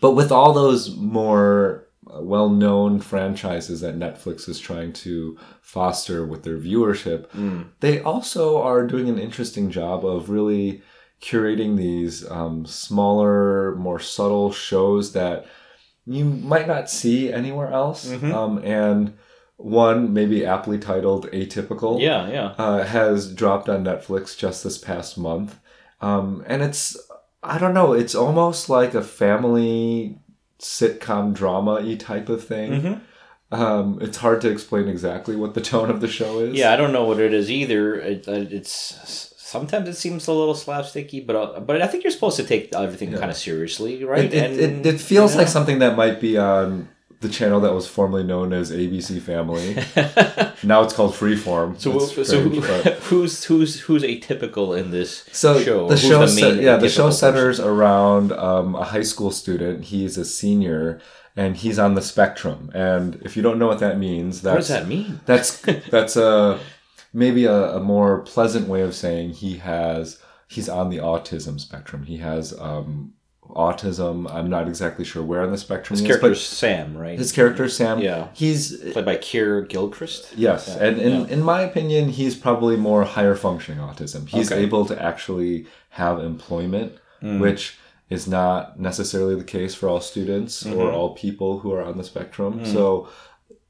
but 0.00 0.12
with 0.12 0.30
all 0.32 0.52
those 0.52 0.94
more 0.96 1.85
well-known 2.08 3.00
franchises 3.00 3.80
that 3.80 3.98
Netflix 3.98 4.48
is 4.48 4.58
trying 4.60 4.92
to 4.92 5.36
foster 5.60 6.24
with 6.24 6.42
their 6.44 6.56
viewership, 6.58 7.28
Mm. 7.30 7.66
they 7.80 8.00
also 8.00 8.60
are 8.62 8.86
doing 8.86 9.08
an 9.08 9.18
interesting 9.18 9.70
job 9.70 10.04
of 10.04 10.30
really 10.30 10.82
curating 11.20 11.76
these 11.76 12.28
um, 12.30 12.64
smaller, 12.66 13.74
more 13.76 13.98
subtle 13.98 14.52
shows 14.52 15.12
that 15.12 15.46
you 16.04 16.24
might 16.24 16.68
not 16.68 16.88
see 16.90 17.32
anywhere 17.32 17.72
else. 17.72 18.06
Mhm. 18.08 18.32
Um, 18.32 18.58
and 18.64 19.14
one, 19.56 20.12
maybe 20.12 20.44
aptly 20.44 20.78
titled 20.78 21.28
Atypical, 21.32 22.00
Yeah. 22.00 22.28
Yeah. 22.28 22.52
uh, 22.58 22.84
has 22.84 23.32
dropped 23.32 23.68
on 23.68 23.82
Netflix 23.84 24.36
just 24.36 24.62
this 24.62 24.78
past 24.78 25.16
month. 25.18 25.58
Um, 26.00 26.44
and 26.46 26.62
it's, 26.62 26.96
I 27.42 27.58
don't 27.58 27.72
know, 27.74 27.92
it's 27.94 28.14
almost 28.14 28.68
like 28.68 28.94
a 28.94 29.02
family 29.02 30.18
sitcom 30.60 31.32
drama 31.34 31.80
y 31.84 31.94
type 31.96 32.28
of 32.28 32.44
thing. 32.44 32.70
Mhm. 32.82 33.00
Um, 33.52 33.98
it's 34.02 34.16
hard 34.16 34.40
to 34.40 34.50
explain 34.50 34.88
exactly 34.88 35.36
what 35.36 35.54
the 35.54 35.60
tone 35.60 35.88
of 35.90 36.00
the 36.00 36.08
show 36.08 36.40
is. 36.40 36.54
Yeah. 36.54 36.72
I 36.72 36.76
don't 36.76 36.92
know 36.92 37.04
what 37.04 37.20
it 37.20 37.32
is 37.32 37.48
either. 37.50 37.94
It, 37.94 38.26
uh, 38.26 38.32
it's 38.50 39.32
sometimes 39.38 39.88
it 39.88 39.94
seems 39.96 40.26
a 40.26 40.32
little 40.32 40.54
slapsticky, 40.54 41.24
but 41.24 41.36
uh, 41.36 41.60
but 41.60 41.80
I 41.80 41.86
think 41.86 42.02
you're 42.02 42.10
supposed 42.10 42.36
to 42.38 42.44
take 42.44 42.74
everything 42.74 43.12
Yeah. 43.12 43.18
kind 43.18 43.30
of 43.30 43.36
seriously, 43.36 44.02
right? 44.04 44.24
It, 44.24 44.34
it, 44.34 44.60
it, 44.60 44.86
it 44.86 45.00
feels 45.00 45.36
like 45.36 45.46
something 45.48 45.78
that 45.78 45.96
might 45.96 46.20
be 46.20 46.36
on 46.36 46.88
the 47.20 47.28
channel 47.28 47.60
that 47.60 47.72
was 47.72 47.86
formerly 47.86 48.22
known 48.24 48.52
as 48.52 48.70
ABC 48.70 49.20
Family. 49.22 49.74
now 50.66 50.82
it's 50.82 50.92
called 50.94 51.12
Freeform. 51.14 51.78
So, 51.80 51.96
It's 51.96 52.14
so 52.14 52.24
strange, 52.24 52.56
who, 52.64 52.90
who's 53.08 53.44
who's 53.44 53.80
who's 53.80 54.02
atypical 54.02 54.78
in 54.78 54.90
this 54.90 55.24
So 55.32 55.58
show? 55.60 55.88
the 55.88 55.94
Who's 55.94 56.02
show, 56.02 56.26
the 56.26 56.62
yeah, 56.62 56.76
the 56.76 56.88
show 56.88 57.10
centers 57.10 57.58
around 57.60 58.32
um, 58.32 58.74
a 58.74 58.84
high 58.84 59.02
school 59.02 59.30
student. 59.30 59.84
He's 59.86 60.18
a 60.18 60.24
senior, 60.24 61.00
and 61.36 61.56
he's 61.56 61.78
on 61.78 61.94
the 61.94 62.02
spectrum. 62.02 62.70
And 62.74 63.16
if 63.24 63.36
you 63.36 63.42
don't 63.42 63.58
know 63.58 63.66
what 63.66 63.80
that 63.80 63.98
means, 63.98 64.42
What 64.42 64.56
does 64.56 64.68
that's 64.68 64.82
that 64.82 64.88
mean? 64.88 65.20
that's 65.26 65.60
that's 65.90 66.16
a 66.16 66.60
maybe 67.14 67.46
a, 67.46 67.76
a 67.76 67.80
more 67.80 68.20
pleasant 68.22 68.68
way 68.68 68.82
of 68.82 68.94
saying 68.94 69.30
he 69.30 69.56
has 69.58 70.18
he's 70.48 70.68
on 70.68 70.90
the 70.90 70.98
autism 70.98 71.58
spectrum. 71.58 72.04
He 72.04 72.18
has 72.18 72.52
um, 72.60 73.14
autism. 73.50 74.30
I'm 74.32 74.48
not 74.50 74.68
exactly 74.68 75.04
sure 75.04 75.22
where 75.22 75.42
on 75.42 75.50
the 75.50 75.58
spectrum 75.58 75.94
His 75.94 76.00
he 76.00 76.06
is, 76.10 76.16
character's 76.18 76.42
Sam, 76.46 76.96
right? 76.96 77.18
his 77.18 77.32
character 77.32 77.64
is 77.64 77.76
Sam. 77.76 77.98
Yeah. 78.00 78.28
he's 78.34 78.76
played 78.92 79.04
by 79.04 79.16
Keir 79.16 79.62
Gilchrist. 79.62 80.32
Yes, 80.36 80.68
Yeah, 80.78 80.86
and 80.86 80.98
in, 81.00 81.20
yeah. 81.22 81.26
in 81.28 81.42
my 81.42 81.60
opinion, 81.62 82.08
he's 82.10 82.34
probably 82.34 82.76
more 82.76 83.04
higher 83.04 83.34
functioning 83.34 83.80
autism. 83.84 84.28
He's 84.28 84.50
Okay. 84.52 84.62
able 84.62 84.84
to 84.86 85.02
actually 85.02 85.66
have 85.90 86.18
employment, 86.20 86.92
Mm. 87.22 87.40
which 87.40 87.78
is 88.10 88.28
not 88.28 88.78
necessarily 88.78 89.34
the 89.34 89.42
case 89.44 89.74
for 89.74 89.88
all 89.88 90.00
students 90.00 90.62
Mm-hmm. 90.62 90.78
or 90.78 90.92
all 90.92 91.14
people 91.14 91.60
who 91.60 91.72
are 91.72 91.82
on 91.82 91.96
the 91.96 92.04
spectrum. 92.04 92.60
Mm. 92.60 92.66
So 92.72 93.08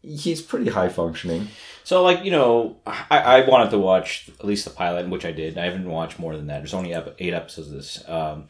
he's 0.03 0.43
pretty 0.43 0.71
high 0.71 0.89
functioning. 0.89 1.49
So, 1.85 2.03
like, 2.03 2.25
you 2.25 2.31
know, 2.33 2.77
I, 2.87 3.19
I 3.19 3.49
wanted 3.49 3.71
to 3.71 3.79
watch 3.79 4.29
at 4.39 4.45
least 4.45 4.65
the 4.65 4.71
pilot, 4.73 5.09
which 5.09 5.25
I 5.25 5.33
did. 5.33 5.57
I 5.59 5.65
haven't 5.65 5.89
watched 5.89 6.19
more 6.19 6.37
than 6.37 6.49
that. 6.49 6.59
There's 6.59 6.75
only 6.75 6.93
eight 7.19 7.33
episodes 7.35 7.69
of 7.69 7.75
this. 7.75 8.03
Um, 8.09 8.45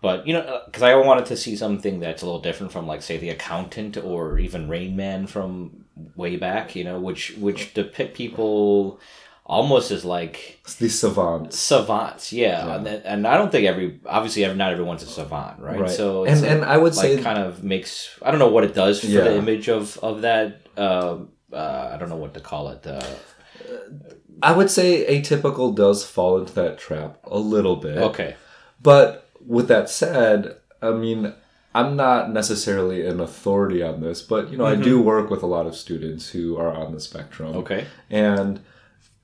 but, 0.00 0.26
you 0.26 0.32
know, 0.32 0.62
because 0.66 0.82
I 0.82 0.94
wanted 0.96 1.26
to 1.26 1.36
see 1.36 1.56
something 1.56 2.00
that's 2.00 2.22
a 2.22 2.26
little 2.26 2.40
different 2.40 2.72
from, 2.72 2.86
like, 2.86 3.02
say, 3.02 3.16
The 3.18 3.30
Accountant 3.30 3.96
or 3.96 4.38
even 4.38 4.68
Rain 4.68 4.94
Man 4.96 5.26
from 5.26 5.84
way 6.16 6.36
back, 6.36 6.76
you 6.76 6.84
know, 6.84 7.00
which, 7.00 7.34
which 7.38 7.74
depict 7.74 8.16
people 8.16 9.00
almost 9.44 9.90
as, 9.90 10.04
like, 10.04 10.60
It's 10.62 10.76
the 10.76 10.88
savants. 10.88 11.58
savants. 11.58 12.32
Yeah. 12.32 12.76
And, 12.76 12.86
and 12.86 13.26
I 13.26 13.36
don't 13.38 13.50
think 13.50 13.66
every, 13.66 13.98
obviously, 14.06 14.46
not 14.54 14.72
everyone's 14.72 15.02
a 15.02 15.06
savant, 15.06 15.58
right? 15.60 15.80
Right. 15.80 15.90
So, 15.90 16.24
And- 16.26 16.44
and 16.44 16.64
I 16.64 16.76
would 16.76 16.94
like, 16.94 17.06
say- 17.18 17.22
kind 17.22 17.38
of 17.38 17.64
makes, 17.64 18.10
I 18.22 18.30
don't 18.30 18.38
know 18.38 18.48
what 18.48 18.64
it 18.64 18.74
does 18.74 19.00
for 19.00 19.06
Yeah. 19.06 19.22
the 19.24 19.36
image 19.36 19.68
of, 19.68 19.98
of 20.02 20.20
that. 20.22 20.60
Uh, 20.76 21.20
uh, 21.52 21.90
I 21.92 21.96
don't 21.96 22.10
know 22.10 22.16
what 22.16 22.34
to 22.34 22.40
call 22.40 22.68
it. 22.68 22.86
Uh, 22.86 23.02
I 24.42 24.52
would 24.52 24.70
say 24.70 25.04
atypical 25.20 25.74
does 25.74 26.04
fall 26.04 26.38
into 26.38 26.52
that 26.54 26.78
trap 26.78 27.18
a 27.24 27.38
little 27.38 27.76
bit. 27.76 27.98
okay. 27.98 28.36
But 28.80 29.27
with 29.44 29.68
that 29.68 29.88
said, 29.90 30.56
I 30.82 30.92
mean, 30.92 31.34
I'm 31.74 31.96
not 31.96 32.32
necessarily 32.32 33.06
an 33.06 33.20
authority 33.20 33.82
on 33.82 34.00
this, 34.00 34.22
but 34.22 34.50
you 34.50 34.56
know, 34.56 34.66
I 34.66 34.74
do 34.74 34.96
mm-hmm. 34.96 35.06
work 35.06 35.30
with 35.30 35.42
a 35.42 35.46
lot 35.46 35.66
of 35.66 35.76
students 35.76 36.30
who 36.30 36.56
are 36.56 36.72
on 36.72 36.92
the 36.92 37.00
spectrum. 37.00 37.56
Okay. 37.56 37.86
And 38.10 38.60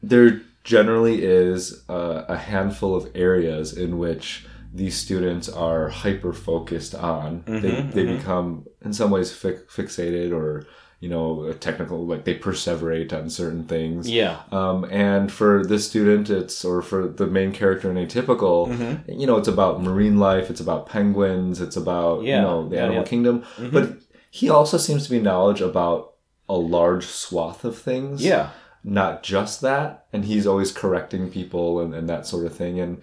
there 0.03 0.43
generally 0.63 1.25
is 1.25 1.85
a, 1.89 2.27
a 2.29 2.37
handful 2.37 2.95
of 2.95 3.11
areas 3.15 3.77
in 3.77 3.99
which 3.99 4.47
these 4.73 4.97
students 4.97 5.49
are 5.49 5.89
hyper 5.89 6.33
focused 6.33 6.95
on. 6.95 7.45
they 7.47 7.53
mm-hmm, 7.53 7.91
they 7.91 8.05
mm-hmm. 8.05 8.17
become 8.17 8.67
in 8.83 8.93
some 8.93 9.11
ways 9.11 9.33
fi- 9.33 9.63
fixated 9.69 10.33
or 10.33 10.67
you 11.01 11.09
know 11.09 11.53
technical 11.61 12.07
like 12.07 12.25
they 12.25 12.39
perseverate 12.39 13.13
on 13.13 13.29
certain 13.31 13.65
things. 13.65 14.09
Yeah. 14.11 14.41
Um, 14.53 14.85
and 14.91 15.31
for 15.31 15.65
this 15.65 15.87
student, 15.89 16.31
it's 16.31 16.65
or 16.65 16.81
for 16.83 17.07
the 17.09 17.27
main 17.27 17.53
character 17.53 17.91
in 17.91 17.97
Atypical, 17.97 18.69
Mm-hmm. 18.69 19.11
you 19.21 19.27
know, 19.27 19.37
it's 19.37 19.49
about 19.49 19.83
marine 19.83 20.19
life, 20.19 20.51
it's 20.51 20.61
about 20.61 20.89
penguins, 20.89 21.61
it's 21.61 21.77
about 21.77 22.23
Yeah, 22.23 22.37
you 22.37 22.43
know 22.43 22.69
the 22.69 22.77
yeah, 22.77 22.83
animal 22.85 23.03
yeah. 23.03 23.09
kingdom. 23.09 23.45
But 23.73 23.99
he 24.31 24.49
also 24.51 24.79
seems 24.79 25.05
to 25.05 25.11
be 25.11 25.21
knowledge 25.21 25.61
about 25.61 26.15
a 26.49 26.55
large 26.57 27.07
swath 27.07 27.65
of 27.65 27.79
things 27.79 28.23
Yeah. 28.25 28.51
not 28.83 29.23
just 29.23 29.61
that 29.63 30.07
and 30.13 30.25
he's 30.27 30.47
always 30.47 30.73
correcting 30.73 31.31
people 31.31 31.81
and, 31.81 31.95
and 31.95 32.07
that 32.09 32.27
sort 32.27 32.45
of 32.45 32.55
thing 32.55 32.79
and 32.79 33.01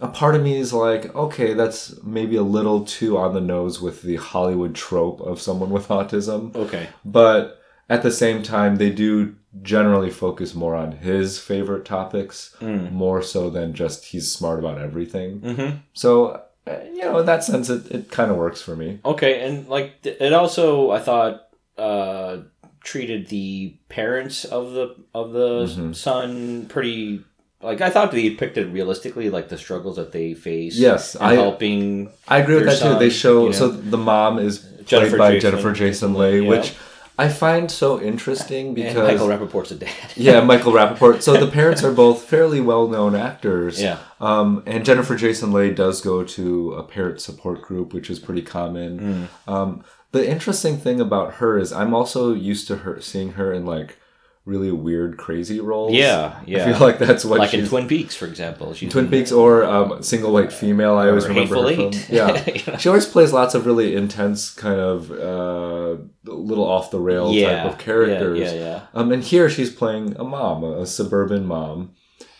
a 0.00 0.08
part 0.08 0.34
of 0.34 0.42
me 0.42 0.56
is 0.58 0.72
like 0.72 1.14
okay 1.14 1.54
that's 1.54 2.02
maybe 2.02 2.36
a 2.36 2.42
little 2.42 2.84
too 2.84 3.16
on 3.18 3.34
the 3.34 3.40
nose 3.40 3.80
with 3.80 4.02
the 4.02 4.16
hollywood 4.16 4.74
trope 4.74 5.20
of 5.20 5.40
someone 5.40 5.70
with 5.70 5.88
autism 5.88 6.54
Okay. 6.54 6.88
but 7.04 7.60
at 7.88 8.02
the 8.02 8.10
same 8.10 8.42
time 8.42 8.76
they 8.76 8.90
do 8.90 9.34
generally 9.62 10.10
focus 10.10 10.54
more 10.54 10.74
on 10.74 10.92
his 10.92 11.38
favorite 11.38 11.84
topics 11.84 12.54
more 12.60 13.22
so 13.22 13.48
than 13.48 13.72
just 13.72 14.04
he's 14.06 14.30
smart 14.30 14.58
about 14.58 14.78
everything 14.78 15.40
Mm-hmm. 15.40 15.76
so 15.94 16.42
uh, 16.66 16.78
you 16.92 17.02
know 17.02 17.18
in 17.20 17.26
that 17.26 17.42
sense 17.44 17.70
it, 17.70 17.90
it 17.90 18.10
kind 18.10 18.30
of 18.30 18.36
works 18.36 18.60
for 18.60 18.74
me 18.76 18.98
Okay, 19.04 19.46
and 19.48 19.68
like 19.68 20.04
it 20.04 20.32
also, 20.32 20.90
I 20.90 20.98
thought, 20.98 21.42
uh, 21.78 22.38
treated 22.82 23.28
the 23.28 23.76
parents 23.88 24.44
of 24.44 24.72
the 24.72 24.96
of 25.14 25.32
the 25.32 25.64
Mm-hmm. 25.66 25.92
son 25.92 26.66
pretty. 26.66 27.24
Like 27.62 27.80
I 27.80 27.90
thought 27.90 28.12
they 28.12 28.28
depicted 28.28 28.72
realistically, 28.72 29.30
like 29.30 29.48
the 29.48 29.56
struggles 29.58 29.96
that 29.96 30.12
they 30.12 30.34
face. 30.34 30.76
Yes, 30.76 31.14
and 31.14 31.24
I- 31.24 31.34
helping. 31.34 32.10
I 32.28 32.38
agree 32.38 32.56
with 32.56 32.66
that 32.66 32.78
too. 32.80 32.98
They 32.98 33.10
show 33.10 33.44
you 33.44 33.46
know. 33.50 33.52
so 33.52 33.68
the 33.68 33.96
mom 33.98 34.38
is 34.38 34.58
played 34.58 34.86
Jennifer 34.86 35.16
by 35.18 35.32
Jason- 35.32 35.50
Jennifer 35.50 35.72
Jason 35.72 36.14
Leigh, 36.14 36.42
Yeah. 36.42 36.48
which 36.50 36.74
I 37.18 37.28
find 37.28 37.70
so 37.70 37.98
interesting 37.98 38.66
And 38.66 38.74
because 38.74 38.94
Michael 39.20 39.28
Rapaport's 39.28 39.70
a 39.70 39.76
dad. 39.76 39.90
yeah, 40.16 40.40
Michael 40.52 40.72
Rapaport. 40.72 41.22
So 41.22 41.34
the 41.38 41.50
parents 41.50 41.82
are 41.82 41.92
both 41.92 42.24
fairly 42.24 42.60
well 42.60 42.88
known 42.88 43.14
actors. 43.16 43.80
Yeah. 43.80 43.98
Um, 44.20 44.62
and 44.66 44.84
Jennifer 44.84 45.16
Jason 45.16 45.50
Leigh 45.50 45.72
does 45.72 46.02
go 46.02 46.22
to 46.24 46.74
a 46.74 46.82
parent 46.82 47.22
support 47.22 47.62
group, 47.62 47.94
which 47.94 48.10
is 48.10 48.18
pretty 48.18 48.42
common. 48.42 48.98
Hmm. 49.46 49.50
Um, 49.50 49.84
the 50.12 50.28
interesting 50.30 50.76
thing 50.76 51.00
about 51.00 51.34
her 51.36 51.58
is 51.58 51.72
I'm 51.72 51.94
also 51.94 52.34
used 52.34 52.68
to 52.68 52.76
her 52.78 53.00
seeing 53.00 53.32
her 53.32 53.50
in 53.52 53.64
like 53.64 53.98
really 54.46 54.70
weird, 54.70 55.18
crazy 55.18 55.60
roles. 55.60 55.92
Yeah, 55.92 56.40
yeah. 56.46 56.62
I 56.68 56.72
feel 56.72 56.80
like 56.80 56.98
that's 56.98 57.24
what 57.24 57.40
like 57.40 57.52
in 57.52 57.66
Twin 57.68 57.86
Peaks, 57.88 58.14
for 58.16 58.26
example. 58.26 58.72
She's 58.74 58.90
Twin 58.90 59.06
in- 59.06 59.10
Peaks 59.10 59.32
or 59.32 59.64
um, 59.64 60.02
Single 60.02 60.32
White 60.32 60.52
Female. 60.52 60.94
I 60.96 61.08
always 61.08 61.26
remember 61.28 61.56
her 61.62 61.66
Hateful 61.68 61.90
from. 61.92 62.00
Eight. 62.00 62.08
Yeah, 62.08 62.44
You 62.66 62.72
know? 62.72 62.78
she 62.78 62.88
always 62.88 63.06
plays 63.06 63.32
lots 63.32 63.54
of 63.54 63.66
really 63.66 63.94
intense, 63.94 64.50
kind 64.54 64.80
of 64.80 65.10
uh, 65.10 65.96
little 66.24 66.64
off 66.64 66.90
the 66.90 67.00
rail 67.00 67.32
Yeah, 67.32 67.64
type 67.64 67.72
of 67.72 67.78
characters. 67.78 68.38
yeah, 68.38 68.52
yeah, 68.52 68.60
yeah. 68.60 68.80
Um, 68.94 69.12
and 69.12 69.22
here 69.22 69.50
she's 69.50 69.70
playing 69.70 70.16
a 70.16 70.24
mom, 70.24 70.64
a, 70.64 70.86
suburban 70.86 71.44
mom, 71.44 71.92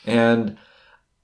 and 0.07 0.57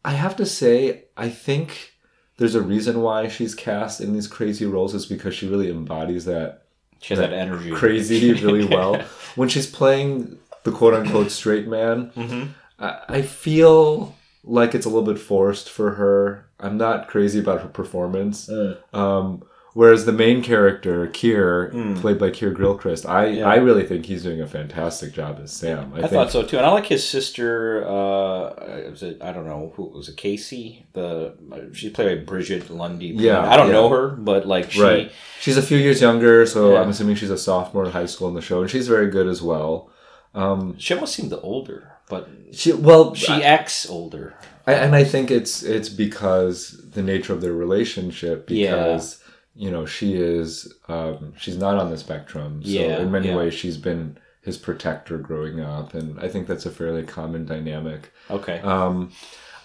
I 0.05 0.13
have 0.13 0.35
to 0.37 0.45
say, 0.47 1.05
I 1.17 1.29
think 1.29 1.93
there's 2.39 2.57
a 2.57 2.61
reason 2.63 3.03
why 3.03 3.29
she's 3.29 3.55
cast 3.55 4.01
in 4.01 4.13
these 4.15 4.27
crazy 4.27 4.67
roles 4.67 4.95
is 4.95 5.07
because 5.07 5.33
she 5.33 5.47
really 5.47 5.71
embodies 5.71 6.25
that 6.25 6.65
She 7.01 7.15
has 7.15 7.21
that 7.21 7.33
energy. 7.33 7.71
crazy 7.71 8.33
really 8.43 8.65
well. 8.65 8.97
when 9.37 9.49
she's 9.49 9.69
playing 9.69 10.39
the 10.65 10.73
quote 10.73 10.95
unquote 10.95 11.31
straight 11.31 11.67
man, 11.69 12.11
Mm-hmm. 12.17 12.51
I, 12.79 13.01
I 13.09 13.23
feel 13.23 14.15
like 14.45 14.75
it's 14.75 14.87
a 14.87 14.89
little 14.89 15.07
bit 15.13 15.21
forced 15.21 15.69
for 15.71 15.93
her. 15.93 16.47
I'm 16.59 16.77
not 16.77 17.09
crazy 17.09 17.39
about 17.41 17.61
her 17.63 17.69
performance. 17.69 18.49
Um, 18.93 19.43
whereas 19.75 20.05
the 20.05 20.13
main 20.13 20.43
character, 20.43 21.07
Keir, 21.09 21.71
played 21.97 22.19
by 22.19 22.31
Keir 22.31 22.51
Gilchrist, 22.53 23.07
I. 23.07 23.27
Yeah. 23.27 23.47
I 23.49 23.57
really 23.57 23.87
think 23.87 24.07
he's 24.07 24.23
doing 24.25 24.41
a 24.41 24.47
fantastic 24.47 25.13
job 25.13 25.41
as 25.43 25.53
Sam. 25.53 25.93
I, 25.95 25.99
I 25.99 26.01
think 26.03 26.13
thought 26.13 26.31
so 26.33 26.43
too, 26.43 26.57
and 26.57 26.67
I 26.67 26.71
like 26.71 26.87
his 26.87 27.09
sister. 27.09 27.85
Uh, 27.87 28.91
was 28.91 29.03
it? 29.03 29.23
I 29.23 29.33
don't 29.33 29.47
know 29.47 29.73
who 29.77 29.87
was 29.87 30.09
it. 30.09 30.17
Casey. 30.17 30.87
The 30.93 31.35
she's 31.73 31.93
played 31.93 32.27
by 32.27 32.33
Brigette 32.33 32.71
Lundy. 32.71 33.07
Yeah, 33.09 33.49
I 33.49 33.57
don't 33.57 33.69
yeah. 33.69 33.73
know 33.75 33.89
her, 33.91 34.09
but 34.09 34.47
like 34.47 34.71
she. 34.73 34.83
Right. 34.83 35.13
She's 35.41 35.57
a 35.57 35.63
few 35.63 35.79
years 35.79 36.01
younger, 36.01 36.47
so 36.47 36.73
Yeah. 36.73 36.81
I'm 36.83 36.89
assuming 36.91 37.17
she's 37.17 37.31
a 37.31 37.39
sophomore 37.39 37.85
in 37.85 37.91
high 37.93 38.07
school 38.07 38.29
in 38.29 38.35
the 38.35 38.43
show, 38.43 38.61
and 38.63 38.71
she's 38.71 38.89
very 38.89 39.11
good 39.11 39.27
as 39.27 39.43
well. 39.43 39.91
Um, 40.35 40.77
She 40.79 40.95
almost 40.95 41.15
seemed 41.15 41.33
older, 41.43 41.93
but 42.09 42.29
she 42.53 42.73
well, 42.73 43.15
she 43.15 43.33
I- 43.33 43.41
acts 43.41 43.89
older. 43.89 44.35
I, 44.67 44.75
and 44.75 44.95
I 44.95 45.05
think 45.05 45.31
it's 45.31 45.63
it's 45.63 45.89
because 45.89 46.81
the 46.93 47.03
nature 47.03 47.33
of 47.33 47.41
their 47.41 47.53
relationship. 47.53 48.49
Yeah. 48.49 48.77
Because 48.77 49.19
you 49.55 49.71
know 49.71 49.85
she 49.87 50.15
is 50.15 50.73
um, 50.89 51.35
she's 51.37 51.59
not 51.59 51.77
on 51.79 51.91
the 51.91 51.99
spectrum, 51.99 52.63
so 52.63 52.69
Yeah, 52.71 52.99
in 53.01 53.11
many 53.11 53.29
yeah. 53.29 53.37
ways 53.37 53.55
she's 53.55 53.77
been 53.77 54.17
his 54.41 54.57
protector 54.57 55.19
growing 55.19 55.61
up, 55.61 55.95
and 55.95 56.19
I 56.21 56.29
think 56.29 56.47
that's 56.47 56.65
a 56.67 56.71
fairly 56.71 57.03
common 57.03 57.45
dynamic. 57.45 58.13
Okay. 58.31 58.61
Um, 58.61 59.13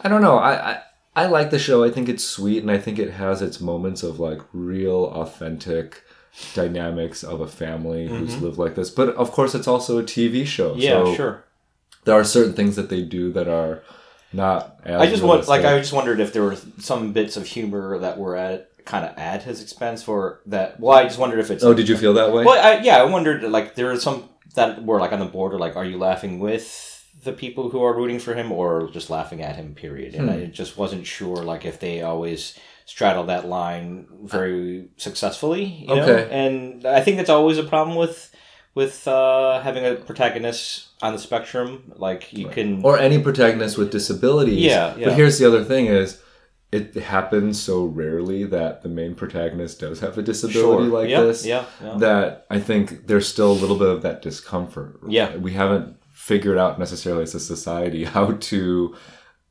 I 0.02 0.10
don't 0.10 0.22
know. 0.22 0.38
I, 0.38 0.72
I 0.72 0.82
I 1.16 1.26
like 1.28 1.50
the 1.52 1.60
show. 1.60 1.84
I 1.84 1.90
think 1.92 2.10
it's 2.10 2.24
sweet, 2.24 2.62
and 2.62 2.70
I 2.72 2.78
think 2.78 3.00
it 3.00 3.12
has 3.12 3.42
its 3.42 3.62
moments 3.62 4.04
of 4.04 4.20
like 4.20 4.42
real, 4.52 5.06
authentic 5.06 6.04
dynamics 6.54 7.24
of 7.24 7.42
a 7.42 7.48
family 7.48 8.08
who's 8.08 8.42
lived 8.42 8.58
like 8.58 8.76
this. 8.76 8.90
But 8.90 9.10
of 9.16 9.32
course, 9.32 9.56
it's 9.56 9.68
also 9.68 9.98
a 10.00 10.04
TV 10.04 10.46
show. 10.46 10.72
Mm-hmm. 10.72 10.80
yeah, 10.82 11.04
so 11.04 11.16
sure. 11.16 11.44
There 12.06 12.16
are 12.16 12.24
certain 12.24 12.54
things 12.54 12.76
that 12.76 12.90
they 12.90 13.02
do 13.02 13.32
that 13.34 13.48
are 13.48 13.84
not. 14.34 14.80
As 14.84 15.02
I 15.02 15.08
just 15.08 15.24
want, 15.24 15.48
like, 15.48 15.66
I 15.66 15.78
just 15.78 15.94
wondered 15.94 16.20
if 16.20 16.34
there 16.34 16.44
were 16.44 16.56
some 16.80 17.12
bits 17.14 17.38
of 17.38 17.46
humor 17.46 17.98
that 18.00 18.18
were 18.18 18.36
at 18.36 18.70
kind 18.86 19.06
of 19.06 19.18
at 19.18 19.44
his 19.44 19.62
expense, 19.62 20.04
for 20.04 20.40
that. 20.46 20.80
Well, 20.80 20.98
I 20.98 21.04
just 21.04 21.20
wondered 21.20 21.40
if 21.40 21.52
it's. 21.52 21.64
Oh, 21.64 21.74
did 21.74 21.90
you 21.90 21.98
feel 21.98 22.14
that 22.14 22.32
way? 22.32 22.46
Well, 22.46 22.64
I, 22.66 22.82
yeah, 22.82 22.98
I 22.98 23.04
wondered. 23.06 23.44
Like, 23.44 23.76
there 23.76 23.92
are 23.92 24.00
some 24.00 24.30
that 24.56 24.84
were 24.84 25.00
like 25.00 25.12
on 25.12 25.20
the 25.20 25.26
border. 25.26 25.58
Like, 25.58 25.76
are 25.76 25.86
you 25.86 25.98
laughing 25.98 26.40
with 26.40 26.94
the 27.24 27.34
people 27.34 27.70
who 27.72 27.84
are 27.84 27.94
rooting 27.94 28.20
for 28.20 28.34
him, 28.36 28.52
or 28.54 28.90
just 28.92 29.10
laughing 29.10 29.42
at 29.42 29.56
him? 29.58 29.76
Period. 29.76 30.16
And 30.16 30.30
Hmm. 30.30 30.36
I 30.38 30.46
just 30.46 30.78
wasn't 30.78 31.06
sure, 31.06 31.38
like, 31.38 31.66
if 31.66 31.80
they 31.80 32.02
always 32.02 32.58
straddle 32.88 33.26
that 33.26 33.48
line 33.48 34.08
very 34.24 34.88
successfully. 34.96 35.66
You 35.66 35.88
know? 35.88 36.04
Okay. 36.04 36.30
And 36.32 36.86
I 36.86 37.02
think 37.02 37.18
that's 37.18 37.30
always 37.30 37.60
a 37.60 37.64
problem 37.64 37.96
with 37.96 38.34
with 38.74 39.08
uh, 39.08 39.60
having 39.62 39.86
a 39.86 39.96
protagonist 39.96 40.88
on 41.02 41.14
the 41.14 41.20
spectrum. 41.20 41.94
Like, 41.96 42.32
you 42.32 42.48
can. 42.48 42.84
or 42.84 42.98
any 42.98 43.22
protagonist 43.22 43.78
with 43.78 43.92
disabilities. 43.92 44.64
Yeah, 44.64 44.96
yeah. 44.96 45.06
But 45.06 45.16
here's 45.16 45.38
the 45.38 45.48
other 45.48 45.64
thing: 45.64 45.88
is 45.88 46.22
it 46.72 46.96
happens 46.96 47.62
so 47.62 47.86
rarely 47.86 48.44
that 48.46 48.84
the 48.84 48.90
main 48.90 49.16
protagonist 49.16 49.80
does 49.80 50.00
have 50.00 50.18
a 50.18 50.22
disability 50.22 50.90
like 50.90 51.10
yeah, 51.10 51.22
this. 51.22 51.46
Yeah, 51.46 51.66
yeah. 51.84 51.98
that 51.98 52.46
I 52.50 52.60
think 52.60 53.08
there's 53.08 53.28
still 53.28 53.52
a 53.52 53.54
little 53.54 53.78
bit 53.78 53.90
of 53.90 54.02
that 54.04 54.22
discomfort. 54.22 55.00
Yeah. 55.08 55.36
We 55.36 55.54
haven't 55.54 55.98
figured 56.12 56.58
out 56.58 56.80
necessarily 56.80 57.24
as 57.24 57.36
a 57.36 57.40
society 57.40 58.04
how 58.16 58.34
to 58.34 58.96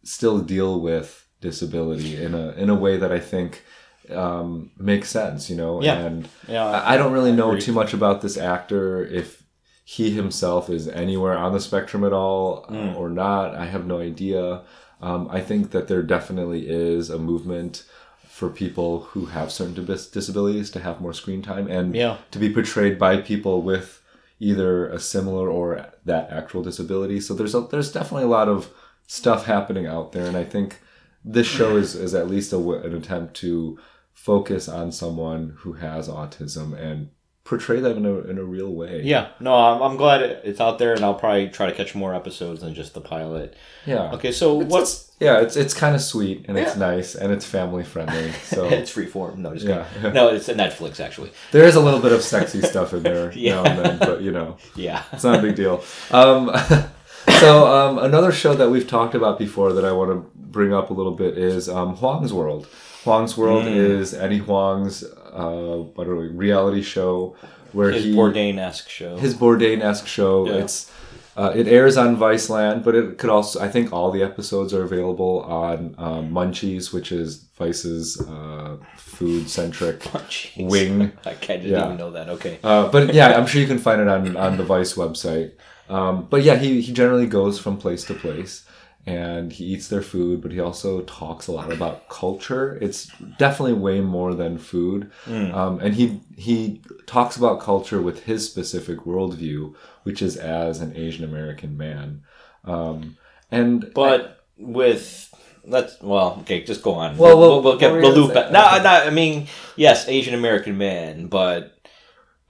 still 0.04 0.40
deal 0.40 0.80
with 0.80 1.25
disability 1.40 2.22
in 2.22 2.34
a 2.34 2.50
in 2.52 2.70
a 2.70 2.74
way 2.74 2.96
that 2.96 3.12
I 3.12 3.20
think 3.20 3.62
um, 4.10 4.70
makes 4.78 5.08
sense, 5.10 5.50
you 5.50 5.56
know. 5.56 5.82
Yeah. 5.82 5.98
And 5.98 6.28
yeah. 6.48 6.64
I, 6.64 6.94
I 6.94 6.96
don't 6.96 7.12
really 7.12 7.32
know 7.32 7.58
too 7.58 7.72
much 7.72 7.92
about 7.92 8.20
this 8.22 8.36
actor 8.36 9.04
if 9.04 9.42
he 9.84 10.10
himself 10.10 10.68
is 10.70 10.88
anywhere 10.88 11.36
on 11.36 11.52
the 11.52 11.60
spectrum 11.60 12.04
at 12.04 12.12
all 12.12 12.64
uh, 12.68 12.72
Mm. 12.72 12.96
or 12.96 13.08
not. 13.08 13.54
I 13.54 13.66
have 13.66 13.86
no 13.86 13.98
idea. 14.00 14.62
Um, 15.00 15.28
I 15.30 15.40
think 15.40 15.70
that 15.72 15.88
there 15.88 16.02
definitely 16.02 16.68
is 16.68 17.10
a 17.10 17.18
movement 17.18 17.84
for 18.28 18.48
people 18.48 19.00
who 19.12 19.26
have 19.26 19.50
certain 19.52 19.84
dis- 19.84 20.08
disabilities 20.10 20.70
to 20.70 20.80
have 20.80 21.00
more 21.00 21.12
screen 21.12 21.42
time 21.42 21.66
and 21.68 21.94
Yeah. 21.94 22.16
to 22.32 22.38
be 22.38 22.52
portrayed 22.52 22.98
by 22.98 23.18
people 23.18 23.62
with 23.62 24.02
either 24.40 24.88
a 24.88 24.98
similar 24.98 25.48
or 25.48 25.86
that 26.04 26.30
actual 26.30 26.62
disability. 26.62 27.20
So 27.20 27.32
there's 27.34 27.54
a, 27.54 27.60
there's 27.62 27.90
definitely 27.92 28.24
a 28.24 28.28
lot 28.38 28.48
of 28.48 28.68
stuff 29.06 29.46
happening 29.46 29.86
out 29.86 30.12
there, 30.12 30.26
and 30.26 30.36
I 30.36 30.44
think 30.44 30.80
this 31.26 31.46
show 31.46 31.76
is 31.76 31.94
is 31.94 32.14
at 32.14 32.28
least 32.30 32.52
a, 32.52 32.58
an 32.58 32.94
attempt 32.94 33.34
to 33.38 33.78
focus 34.14 34.68
on 34.68 34.92
someone 34.92 35.54
who 35.58 35.74
has 35.74 36.08
autism 36.08 36.72
and 36.78 37.10
portray 37.44 37.78
them 37.78 37.98
in 37.98 38.06
a, 38.06 38.18
in 38.30 38.38
a 38.38 38.42
real 38.44 38.72
way. 38.72 39.02
Yeah, 39.04 39.28
no, 39.38 39.54
I'm, 39.54 39.80
I'm 39.80 39.96
glad 39.96 40.20
it's 40.22 40.60
out 40.60 40.78
there, 40.80 40.94
and 40.94 41.04
I'll 41.04 41.14
probably 41.14 41.48
try 41.48 41.66
to 41.66 41.72
catch 41.72 41.94
more 41.94 42.12
episodes 42.14 42.60
than 42.62 42.74
just 42.74 42.92
the 42.94 43.00
pilot. 43.00 43.54
Yeah. 43.86 44.10
Okay, 44.14 44.32
so 44.32 44.60
It's- 44.60 44.72
what's 44.72 44.92
it's- 44.94 45.02
yeah, 45.18 45.40
it's 45.40 45.56
it's 45.56 45.72
kind 45.72 45.94
of 45.94 46.02
sweet 46.02 46.44
and 46.46 46.58
it's 46.58 46.76
nice 46.76 47.14
and 47.14 47.32
it's 47.32 47.46
family 47.46 47.84
friendly. 47.84 48.32
So 48.42 48.66
it's 48.66 48.90
free 48.90 49.06
freeform? 49.06 49.38
No, 49.38 49.54
just 49.54 49.64
Yeah. 49.66 49.86
kidding. 49.94 50.12
no, 50.12 50.28
it's 50.28 50.48
a 50.50 50.54
Netflix 50.54 51.00
actually. 51.00 51.30
there 51.52 51.64
is 51.64 51.74
a 51.74 51.80
little 51.80 52.00
bit 52.00 52.12
of 52.12 52.20
sexy 52.22 52.60
stuff 52.60 52.92
in 52.92 53.02
there 53.02 53.32
Yeah. 53.34 53.62
now 53.62 53.64
and 53.64 53.78
then, 53.84 53.98
but 53.98 54.20
you 54.20 54.30
know, 54.32 54.58
Yeah, 54.74 55.02
it's 55.14 55.24
not 55.24 55.38
a 55.38 55.42
big 55.42 55.54
deal. 55.56 55.82
Um, 56.10 56.50
so 57.40 57.66
um, 57.66 57.98
another 57.98 58.32
show 58.32 58.54
that 58.54 58.70
we've 58.70 58.86
talked 58.88 59.14
about 59.14 59.38
before 59.38 59.72
that 59.72 59.84
I 59.84 59.92
want 59.92 60.10
to 60.10 60.30
bring 60.36 60.72
up 60.72 60.90
a 60.90 60.94
little 60.94 61.12
bit 61.12 61.36
is 61.36 61.68
um, 61.68 61.96
Huang's 61.96 62.32
World. 62.32 62.66
Huang's 63.04 63.36
World 63.36 63.64
Mm. 63.66 63.76
is 63.76 64.14
Eddie 64.14 64.38
Huang's 64.38 65.04
uh, 65.04 65.84
what 65.94 66.06
are 66.08 66.16
we, 66.16 66.28
reality 66.28 66.82
show 66.82 67.36
where 67.72 67.90
his 67.92 68.04
he 68.04 68.14
Bourdain-esque 68.14 68.88
show. 68.88 69.16
his 69.16 69.34
Bourdain-esque 69.34 70.06
show. 70.06 70.46
Yeah. 70.46 70.54
It's 70.64 70.90
uh, 71.36 71.52
it 71.54 71.68
airs 71.68 71.98
on 71.98 72.16
Viceland, 72.16 72.82
but 72.82 72.94
it 72.94 73.18
could 73.18 73.28
also 73.28 73.60
I 73.60 73.68
think 73.68 73.92
all 73.92 74.10
the 74.10 74.22
episodes 74.22 74.72
are 74.72 74.82
available 74.82 75.42
on 75.42 75.94
um, 75.98 76.30
Munchies, 76.30 76.92
which 76.94 77.12
is 77.12 77.44
Vice's 77.58 78.18
uh, 78.22 78.78
food 78.96 79.50
centric 79.50 80.02
wing. 80.56 81.12
I 81.26 81.34
didn't 81.34 81.66
Yeah. 81.66 81.84
even 81.86 81.98
know 81.98 82.10
that. 82.12 82.30
Okay. 82.30 82.58
Uh, 82.64 82.88
but 82.90 83.12
yeah, 83.12 83.36
I'm 83.36 83.46
sure 83.46 83.60
you 83.60 83.66
can 83.66 83.78
find 83.78 84.00
it 84.00 84.08
on 84.08 84.36
on 84.36 84.56
the 84.56 84.64
Vice 84.64 84.94
website. 84.94 85.52
Um, 85.88 86.26
but 86.28 86.42
yeah, 86.42 86.56
he 86.56 86.80
he 86.80 86.92
generally 86.92 87.26
goes 87.26 87.58
from 87.58 87.76
place 87.78 88.04
to 88.04 88.14
place. 88.14 88.64
And 89.08 89.52
he 89.52 89.64
eats 89.66 89.86
their 89.86 90.02
food, 90.02 90.42
but 90.42 90.50
he 90.50 90.58
also 90.58 91.02
talks 91.02 91.46
a 91.46 91.52
lot 91.52 91.72
about 91.72 92.08
culture. 92.08 92.76
It's 92.82 93.06
definitely 93.38 93.74
way 93.74 94.00
more 94.00 94.34
than 94.34 94.58
food. 94.58 95.12
Um, 95.28 95.78
and 95.78 95.94
he 95.94 96.20
he 96.36 96.82
talks 97.06 97.36
about 97.36 97.60
culture 97.60 98.02
with 98.02 98.24
his 98.24 98.44
specific 98.44 99.04
worldview, 99.04 99.76
which 100.02 100.20
is 100.20 100.36
as 100.36 100.80
an 100.80 100.96
Asian 100.96 101.22
American 101.22 101.76
man. 101.76 102.22
Um, 102.64 103.16
and 103.52 103.92
But 103.94 104.44
with 104.58 105.32
let's 105.64 106.02
well, 106.02 106.38
okay, 106.40 106.64
just 106.64 106.82
go 106.82 106.94
on. 106.94 107.16
Well, 107.16 107.38
we'll, 107.38 107.50
well, 107.50 107.62
we'll 107.62 107.78
get 107.78 107.92
the 107.92 108.08
loop 108.08 108.34
back. 108.34 108.50
No, 108.50 108.82
no, 108.82 108.90
I 108.90 109.10
mean, 109.10 109.46
yes, 109.76 110.08
Asian 110.08 110.34
American 110.34 110.78
man, 110.78 111.28
but 111.28 111.78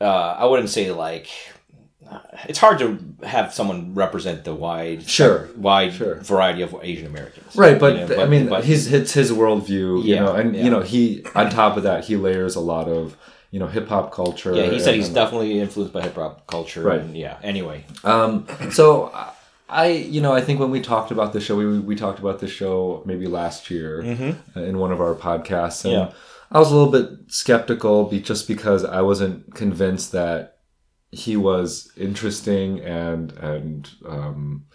uh, 0.00 0.36
I 0.38 0.46
wouldn't 0.46 0.70
say 0.70 0.90
like 0.90 1.28
it's 2.48 2.58
hard 2.58 2.78
to 2.78 2.98
have 3.24 3.52
someone 3.52 3.94
represent 3.94 4.44
the 4.44 4.54
wide 4.54 5.08
Sure, 5.08 5.48
wide 5.56 5.92
sure. 5.94 6.16
variety 6.22 6.62
of 6.62 6.74
Asian 6.82 7.06
Americans. 7.06 7.54
Right, 7.56 7.78
but, 7.78 7.96
You 7.98 8.16
know, 8.16 8.22
I 8.22 8.26
mean, 8.26 8.48
but- 8.48 8.64
he's 8.64 8.92
it's 8.92 9.12
his 9.12 9.30
worldview, 9.32 10.04
you 10.04 10.16
know, 10.16 10.32
and 10.34 10.54
yeah. 10.54 10.64
you 10.64 10.70
know, 10.70 10.80
he 10.80 11.24
on 11.34 11.50
top 11.50 11.76
of 11.76 11.82
that, 11.84 12.04
he 12.04 12.16
layers 12.16 12.56
a 12.56 12.60
lot 12.60 12.88
of 12.88 13.16
you 13.50 13.58
know 13.60 13.66
hip 13.66 13.88
hop 13.88 14.12
culture. 14.12 14.54
yeah, 14.54 14.66
he 14.70 14.78
said 14.80 14.94
he's 14.94 15.06
and- 15.06 15.14
definitely 15.14 15.58
influenced 15.60 15.92
by 15.92 16.02
hip 16.02 16.14
hop 16.16 16.46
culture. 16.46 16.82
Right. 16.82 17.00
And 17.00 17.16
yeah. 17.16 17.38
Anyway, 17.42 17.84
Um, 18.04 18.46
so 18.70 19.12
I, 19.68 19.86
you 19.88 20.20
know, 20.20 20.32
I 20.32 20.40
think 20.42 20.60
when 20.60 20.70
we 20.70 20.80
talked 20.80 21.10
about 21.10 21.32
the 21.32 21.40
show, 21.40 21.56
we 21.56 21.78
we 21.80 21.96
talked 21.96 22.18
about 22.20 22.38
the 22.40 22.46
show 22.48 23.02
maybe 23.04 23.26
last 23.26 23.70
year 23.70 24.02
uh, 24.56 24.60
in 24.60 24.78
one 24.78 24.92
of 24.92 25.00
our 25.00 25.14
podcasts, 25.14 25.84
and 25.84 25.94
Mm-hmm. 25.94 26.10
Yeah. 26.10 26.16
I 26.52 26.60
was 26.60 26.70
a 26.70 26.76
little 26.76 26.92
bit 26.92 27.08
skeptical, 27.26 28.04
be, 28.04 28.20
just 28.20 28.46
because 28.46 28.84
I 28.84 29.00
wasn't 29.00 29.52
convinced 29.56 30.12
that 30.12 30.55
he 31.10 31.36
was 31.36 31.90
interesting 31.96 32.80
and 32.80 33.32
and 33.32 33.90
um, 34.06 34.66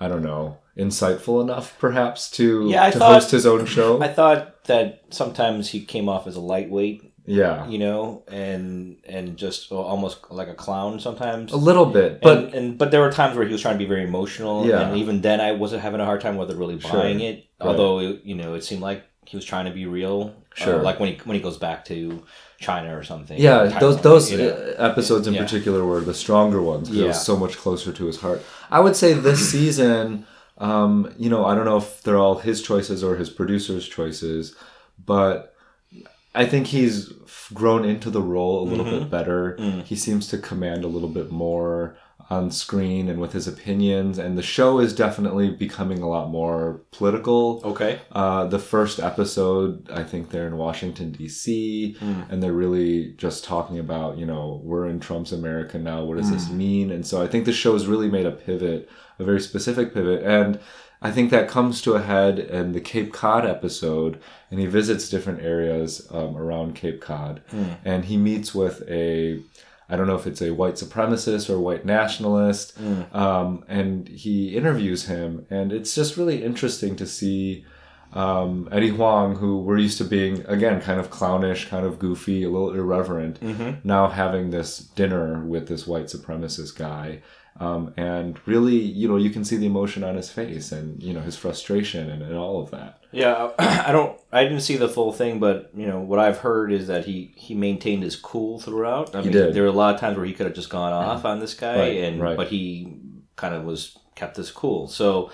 I 0.00 0.08
don't 0.08 0.22
know, 0.22 0.58
insightful 0.76 1.42
enough, 1.42 1.78
perhaps 1.78 2.30
to 2.32 2.68
Yeah, 2.68 2.84
I 2.84 2.90
to 2.90 2.98
thought- 2.98 3.12
host 3.14 3.30
his 3.30 3.46
own 3.46 3.66
show. 3.76 4.00
I 4.02 4.08
thought 4.08 4.64
that 4.64 5.02
sometimes 5.10 5.68
he 5.70 5.84
came 5.84 6.08
off 6.08 6.26
as 6.26 6.36
a 6.36 6.40
lightweight, 6.40 7.12
yeah, 7.26 7.66
you 7.68 7.78
know, 7.78 8.24
and 8.28 8.96
and 9.06 9.36
just 9.36 9.70
almost 9.70 10.18
like 10.30 10.48
a 10.48 10.54
clown 10.54 10.98
sometimes. 11.00 11.52
a 11.52 11.56
little 11.56 11.86
bit, 11.86 12.20
but 12.22 12.38
and, 12.46 12.54
and 12.54 12.78
but 12.78 12.90
there 12.90 13.00
were 13.00 13.12
times 13.12 13.36
where 13.36 13.46
he 13.46 13.52
was 13.52 13.62
trying 13.62 13.74
to 13.74 13.78
be 13.84 13.88
very 13.88 14.04
emotional, 14.04 14.66
Yeah. 14.66 14.80
and 14.88 14.96
even 14.96 15.20
then 15.20 15.40
I 15.40 15.52
wasn't 15.52 15.82
having 15.82 16.00
a 16.00 16.04
hard 16.04 16.20
time 16.20 16.36
whether 16.36 16.56
really 16.56 16.80
Sure. 16.80 16.92
buying 16.92 17.20
it. 17.20 17.46
Although 17.60 18.00
it, 18.00 18.20
you 18.24 18.34
know, 18.34 18.54
it 18.54 18.62
seemed 18.64 18.82
like 18.82 19.04
he 19.28 19.36
was 19.36 19.44
trying 19.44 19.64
to 19.66 19.70
be 19.70 19.86
real. 19.86 20.34
Sure. 20.54 20.78
Uh, 20.80 20.82
like 20.82 21.00
when 21.00 21.12
he 21.12 21.18
when 21.24 21.34
he 21.36 21.42
goes 21.42 21.56
back 21.58 21.84
to 21.86 22.22
China 22.60 22.96
or 22.96 23.02
something. 23.02 23.38
Yeah, 23.40 23.78
those 23.80 24.00
those 24.02 24.30
you 24.30 24.38
know. 24.38 24.48
uh, 24.48 24.74
episodes 24.90 25.26
in 25.26 25.34
Yeah. 25.34 25.42
particular 25.42 25.84
were 25.84 26.00
the 26.00 26.14
stronger 26.14 26.62
ones. 26.62 26.88
'cause 26.88 26.96
It 26.96 27.00
Yeah. 27.02 27.08
was 27.08 27.22
so 27.24 27.36
much 27.36 27.56
closer 27.58 27.92
to 27.92 28.04
his 28.06 28.20
heart. 28.20 28.42
I 28.70 28.80
would 28.80 28.96
say 28.96 29.12
this 29.12 29.50
season, 29.54 30.26
um, 30.58 31.12
you 31.18 31.28
know, 31.28 31.44
I 31.44 31.54
don't 31.54 31.64
know 31.64 31.76
if 31.78 32.02
they're 32.02 32.16
all 32.18 32.36
his 32.38 32.62
choices 32.62 33.02
or 33.02 33.16
his 33.16 33.30
producer's 33.30 33.86
choices, 33.88 34.54
but 35.04 35.54
I 36.34 36.46
think 36.46 36.68
he's 36.68 37.12
grown 37.52 37.84
into 37.84 38.10
the 38.10 38.22
role 38.22 38.62
a 38.62 38.66
little 38.68 38.84
Mm-hmm. 38.84 38.98
bit 39.00 39.10
better. 39.10 39.56
Mm. 39.60 39.84
He 39.84 39.94
seems 39.96 40.26
to 40.28 40.38
command 40.38 40.84
a 40.84 40.88
little 40.88 41.08
bit 41.08 41.30
more 41.30 41.96
on 42.34 42.50
screen 42.50 43.08
and 43.08 43.18
with 43.20 43.32
his 43.32 43.46
opinions, 43.54 44.18
and 44.18 44.36
the 44.36 44.42
show 44.42 44.80
is 44.84 44.92
definitely 44.94 45.48
becoming 45.50 46.00
a 46.02 46.08
lot 46.08 46.26
more 46.30 46.58
political. 46.98 47.60
Okay. 47.64 47.92
Uh, 48.12 48.44
the 48.46 48.58
first 48.58 48.96
episode, 49.10 49.88
I 49.90 50.02
think 50.10 50.22
they're 50.30 50.46
in 50.52 50.56
Washington 50.56 51.12
D.C. 51.12 51.96
and 52.30 52.42
they're 52.42 52.60
really 52.64 53.12
just 53.24 53.44
talking 53.44 53.78
about, 53.78 54.18
you 54.18 54.26
know, 54.26 54.60
we're 54.64 54.86
in 54.92 54.98
Trump's 55.00 55.32
America 55.32 55.78
now. 55.78 56.04
What 56.04 56.18
does 56.18 56.30
this 56.30 56.50
mean? 56.50 56.90
And 56.90 57.06
so 57.06 57.22
I 57.22 57.26
think 57.26 57.44
the 57.44 57.52
show 57.52 57.72
has 57.74 57.86
really 57.86 58.10
made 58.10 58.26
a 58.26 58.32
pivot, 58.46 58.88
a 59.18 59.24
very 59.24 59.40
specific 59.40 59.94
pivot, 59.94 60.22
and 60.24 60.58
I 61.02 61.10
think 61.10 61.30
that 61.30 61.48
comes 61.48 61.82
to 61.82 61.94
a 61.94 62.02
head 62.02 62.38
in 62.38 62.72
the 62.72 62.80
Cape 62.80 63.12
Cod 63.12 63.44
episode, 63.44 64.18
and 64.50 64.58
he 64.58 64.66
visits 64.66 65.10
different 65.10 65.40
areas 65.42 66.08
um, 66.10 66.34
around 66.34 66.74
Cape 66.74 67.00
Cod, 67.00 67.42
and 67.84 68.06
he 68.06 68.16
meets 68.16 68.54
with 68.54 68.82
a 68.88 69.40
I 69.88 69.96
don't 69.96 70.06
know 70.06 70.16
if 70.16 70.26
it's 70.26 70.40
a 70.42 70.50
white 70.52 70.74
supremacist 70.74 71.50
or 71.50 71.58
white 71.60 71.84
nationalist, 71.84 72.74
um, 73.12 73.64
and 73.68 74.08
he 74.08 74.56
interviews 74.56 75.06
him, 75.06 75.46
and 75.50 75.72
it's 75.72 75.94
just 75.94 76.16
really 76.16 76.42
interesting 76.42 76.96
to 76.96 77.06
see 77.06 77.64
um, 78.14 78.68
Eddie 78.70 78.90
Huang, 78.90 79.36
who 79.36 79.58
we're 79.60 79.78
used 79.78 79.98
to 79.98 80.04
being 80.04 80.44
again 80.46 80.80
kind 80.80 81.00
of 81.00 81.10
clownish, 81.10 81.68
kind 81.68 81.84
of 81.84 81.98
goofy, 81.98 82.44
a 82.44 82.48
little 82.50 82.72
irreverent, 82.72 83.38
now 83.84 84.08
having 84.08 84.50
this 84.50 84.78
dinner 84.78 85.44
with 85.44 85.68
this 85.68 85.86
white 85.86 86.06
supremacist 86.06 86.76
guy. 86.76 87.20
Um, 87.60 87.94
and 87.96 88.38
really, 88.46 88.76
you 88.76 89.06
know, 89.06 89.16
you 89.16 89.30
can 89.30 89.44
see 89.44 89.56
the 89.56 89.66
emotion 89.66 90.02
on 90.02 90.16
his 90.16 90.28
face 90.28 90.72
and, 90.72 91.00
you 91.00 91.12
know, 91.12 91.20
his 91.20 91.36
frustration 91.36 92.10
and, 92.10 92.20
and 92.20 92.34
all 92.34 92.60
of 92.60 92.72
that. 92.72 92.98
Yeah, 93.12 93.50
I 93.60 93.92
don't. 93.92 94.18
I 94.32 94.42
didn't 94.42 94.62
see 94.62 94.76
the 94.76 94.88
full 94.88 95.12
thing, 95.12 95.38
but 95.38 95.70
you 95.72 95.86
know 95.86 96.00
what 96.00 96.18
I've 96.18 96.38
heard 96.38 96.72
is 96.72 96.88
that 96.88 97.04
he 97.04 97.32
he 97.36 97.54
maintained 97.54 98.02
his 98.02 98.16
cool 98.16 98.58
throughout. 98.58 99.14
I 99.14 99.18
He 99.20 99.28
mean, 99.28 99.32
did. 99.32 99.54
there 99.54 99.62
were 99.62 99.68
a 99.68 99.72
lot 99.72 99.94
of 99.94 100.00
times 100.00 100.16
where 100.16 100.26
he 100.26 100.32
could 100.32 100.46
have 100.46 100.54
just 100.56 100.68
gone 100.68 100.92
off 100.92 101.24
on 101.24 101.38
this 101.38 101.54
guy, 101.54 101.78
Right, 101.78 101.96
and 102.02 102.20
right. 102.20 102.36
but 102.36 102.48
he 102.48 102.98
kind 103.36 103.54
of 103.54 103.62
was 103.64 103.96
kept 104.16 104.36
his 104.36 104.50
cool. 104.50 104.88
So, 104.88 105.30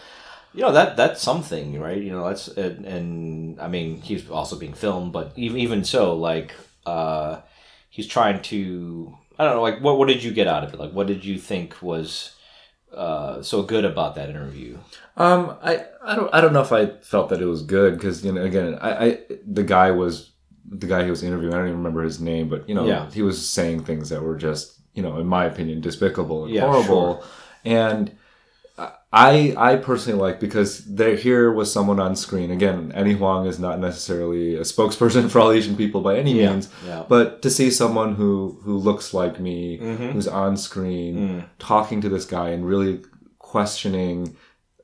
you 0.53 0.61
know 0.61 0.73
that 0.73 0.99
that's 0.99 1.23
something, 1.23 1.81
right? 1.81 2.03
You 2.03 2.11
know 2.13 2.27
that's 2.29 2.49
and, 2.49 2.85
and 2.85 3.59
I 3.59 3.69
mean 3.69 4.03
he's 4.03 4.29
also 4.29 4.57
being 4.59 4.75
filmed, 4.75 5.15
but 5.15 5.33
even 5.37 5.57
even 5.59 5.83
so, 5.85 6.15
like 6.17 6.53
uh, 6.85 7.41
he's 7.89 8.07
trying 8.07 8.43
to. 8.43 9.17
I 9.41 9.45
don't 9.45 9.55
know. 9.57 9.63
Like, 9.63 9.81
what 9.81 9.97
what 9.99 10.09
did 10.09 10.23
you 10.23 10.33
get 10.33 10.47
out 10.47 10.65
of 10.65 10.75
it? 10.75 10.79
Like, 10.79 10.93
what 10.93 11.07
did 11.07 11.25
you 11.25 11.39
think 11.39 11.81
was 11.81 12.37
uh, 12.95 13.41
so 13.43 13.63
good 13.63 13.85
about 13.85 14.15
that 14.17 14.29
interview? 14.29 14.77
Um, 15.17 15.57
I, 15.63 15.87
I 16.05 16.17
don't 16.17 16.35
I 16.35 16.41
don't 16.43 16.53
know 16.53 16.61
if 16.61 16.73
I 16.73 16.87
felt 17.01 17.31
that 17.31 17.41
it 17.41 17.47
was 17.47 17.63
good 17.63 17.95
because 17.95 18.25
you 18.25 18.33
know 18.33 18.43
again 18.43 18.79
I, 18.81 18.91
I 19.07 19.19
the 19.47 19.63
guy 19.63 19.91
was 19.93 20.33
the 20.69 20.87
guy 20.87 21.05
he 21.05 21.11
was 21.11 21.23
interviewing 21.23 21.55
I 21.55 21.59
don't 21.59 21.69
even 21.69 21.79
remember 21.79 22.03
his 22.03 22.21
name 22.21 22.49
but 22.49 22.69
you 22.69 22.75
know 22.75 22.87
Yeah. 22.87 23.11
he 23.11 23.23
was 23.23 23.49
saying 23.49 23.85
things 23.85 24.09
that 24.11 24.23
were 24.23 24.37
just 24.37 24.81
you 24.95 25.03
know 25.03 25.19
in 25.19 25.27
my 25.27 25.45
opinion 25.47 25.81
despicable 25.81 26.45
and 26.45 26.55
Yeah, 26.55 26.63
horrible 26.63 27.25
and 27.65 28.13
I 29.13 29.55
I 29.57 29.77
personally 29.77 30.21
like 30.21 30.39
because 30.39 30.85
there 30.85 31.17
here 31.17 31.53
was 31.53 31.73
someone 31.73 31.99
on 31.99 32.15
screen 32.15 32.51
again 32.53 32.93
Eddie 32.95 33.15
Huang 33.15 33.47
is 33.47 33.59
not 33.59 33.81
necessarily 33.81 34.55
a 34.55 34.61
spokesperson 34.61 35.29
for 35.33 35.41
all 35.41 35.51
Asian 35.51 35.77
people 35.77 36.01
by 36.01 36.17
any 36.17 36.41
Yeah, 36.41 36.51
means 36.53 36.69
yeah. 36.87 37.05
but 37.09 37.43
to 37.43 37.51
see 37.51 37.71
someone 37.73 38.15
who 38.15 38.61
who 38.63 38.77
looks 38.77 39.13
like 39.13 39.41
me 39.41 39.79
Mm-hmm. 39.79 40.11
who's 40.11 40.29
on 40.29 40.57
screen 40.57 41.17
Mm. 41.19 41.45
talking 41.59 42.01
to 42.03 42.09
this 42.09 42.25
guy 42.25 42.51
and 42.51 42.65
really 42.65 43.01
questioning 43.39 44.37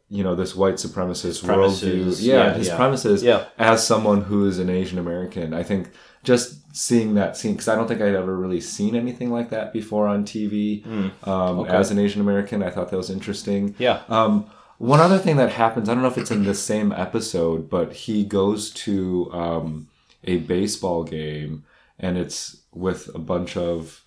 you 0.09 0.23
know 0.25 0.35
this 0.35 0.55
white 0.57 0.75
supremacist 0.75 1.45
worldview 1.45 2.07
yeah, 2.21 2.35
yeah, 2.35 2.55
his 2.55 2.69
premises 2.69 3.23
as 3.59 3.87
someone 3.87 4.23
who 4.23 4.47
is 4.47 4.59
an 4.59 4.69
asian 4.71 4.99
american 4.99 5.55
i 5.55 5.63
think 5.63 5.89
just 6.25 6.55
seeing 6.77 7.15
that 7.15 7.37
scene 7.39 7.53
because 7.53 7.69
i 7.69 7.75
don't 7.75 7.89
think 7.89 8.01
i'd 8.03 8.15
ever 8.15 8.37
really 8.37 8.61
seen 8.61 8.95
anything 8.95 9.31
like 9.31 9.49
that 9.51 9.73
before 9.73 10.07
on 10.07 10.25
tv 10.25 10.85
um, 10.87 11.11
Hmm. 11.25 11.61
Okay. 11.61 11.71
as 11.75 11.91
an 11.91 11.99
asian 11.99 12.21
american 12.21 12.63
i 12.63 12.71
thought 12.71 12.91
that 12.91 12.97
was 12.97 13.11
interesting 13.11 13.75
Yeah. 13.79 14.03
um, 14.09 14.35
one 14.79 15.01
other 15.01 15.17
thing 15.19 15.37
that 15.39 15.53
happens, 15.53 15.89
I 15.89 15.95
don't 15.95 16.03
know 16.03 16.09
if 16.09 16.19
it's 16.19 16.31
in 16.31 16.45
the 16.45 16.55
same 16.55 16.93
episode, 16.93 17.71
but 17.71 17.95
he 18.05 18.27
goes 18.27 18.71
to 18.85 19.31
um, 19.33 19.89
a 20.25 20.37
baseball 20.37 21.03
game 21.03 21.65
and 21.99 22.19
it's 22.19 22.59
with 22.75 23.09
a 23.15 23.19
bunch 23.19 23.57
of 23.57 24.05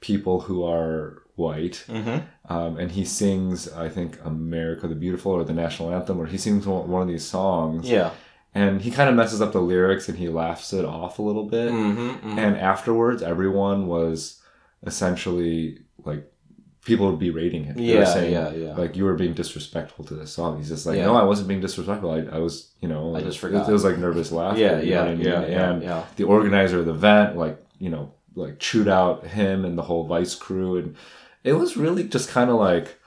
people 0.00 0.42
who 0.42 0.62
are 0.64 1.22
white. 1.34 1.84
Mm-hmm. 1.88 2.18
Um, 2.54 2.78
and 2.78 2.92
he 2.92 3.04
sings, 3.04 3.72
I 3.72 3.88
think, 3.88 4.18
America 4.24 4.86
the 4.86 4.94
Beautiful 4.94 5.32
or 5.32 5.42
the 5.42 5.52
national 5.52 5.92
anthem, 5.92 6.20
or 6.20 6.26
he 6.26 6.38
sings 6.38 6.64
one 6.64 7.02
of 7.02 7.08
these 7.08 7.24
songs. 7.24 7.90
Yeah. 7.90 8.10
And 8.54 8.80
he 8.80 8.90
kind 8.90 9.10
of 9.10 9.16
messes 9.16 9.40
up 9.40 9.52
the 9.52 9.60
lyrics 9.60 10.08
and 10.08 10.16
he 10.16 10.28
laughs 10.28 10.72
it 10.72 10.84
off 10.84 11.18
a 11.18 11.22
little 11.22 11.44
bit. 11.44 11.72
Mm-hmm. 11.72 12.38
And 12.38 12.56
afterwards, 12.56 13.20
everyone 13.22 13.88
was 13.88 14.40
essentially 14.86 15.80
like, 16.04 16.30
people 16.84 17.10
would 17.10 17.18
be 17.18 17.30
rating 17.30 17.64
him. 17.64 17.76
They 17.76 17.94
were 17.94 18.02
Yeah, 18.02 18.20
yeah, 18.20 18.50
yeah. 18.52 18.74
Like, 18.74 18.94
you 18.96 19.04
were 19.04 19.14
being 19.14 19.32
disrespectful 19.32 20.04
to 20.04 20.14
this 20.14 20.32
song. 20.32 20.58
He's 20.58 20.68
just 20.68 20.86
like, 20.86 20.98
Yeah. 20.98 21.06
no, 21.06 21.16
I 21.16 21.24
wasn't 21.24 21.48
being 21.48 21.60
disrespectful. 21.60 22.10
I, 22.10 22.36
I 22.36 22.38
was, 22.38 22.70
you 22.80 22.88
know, 22.88 23.16
I 23.16 23.22
just 23.22 23.38
forgot. 23.38 23.68
It, 23.68 23.72
was 23.72 23.84
like 23.84 23.98
nervous 23.98 24.30
laughter. 24.30 24.60
Yeah, 24.60 24.80
yeah, 24.80 25.02
I 25.02 25.14
mean? 25.14 25.20
yeah, 25.26 25.46
yeah, 25.46 25.70
And 25.70 25.82
yeah. 25.82 26.04
the 26.16 26.24
organizer 26.24 26.80
of 26.80 26.86
the 26.86 26.92
event, 26.92 27.36
like, 27.36 27.58
you 27.78 27.88
know, 27.90 28.12
like 28.36 28.58
chewed 28.58 28.88
out 28.88 29.26
him 29.26 29.64
and 29.64 29.78
the 29.78 29.82
whole 29.82 30.06
Vice 30.06 30.34
crew. 30.34 30.76
And 30.76 30.96
it 31.42 31.54
was 31.54 31.76
really 31.76 32.04
just 32.04 32.28
kind 32.28 32.50
of 32.50 32.56
like, 32.56 33.00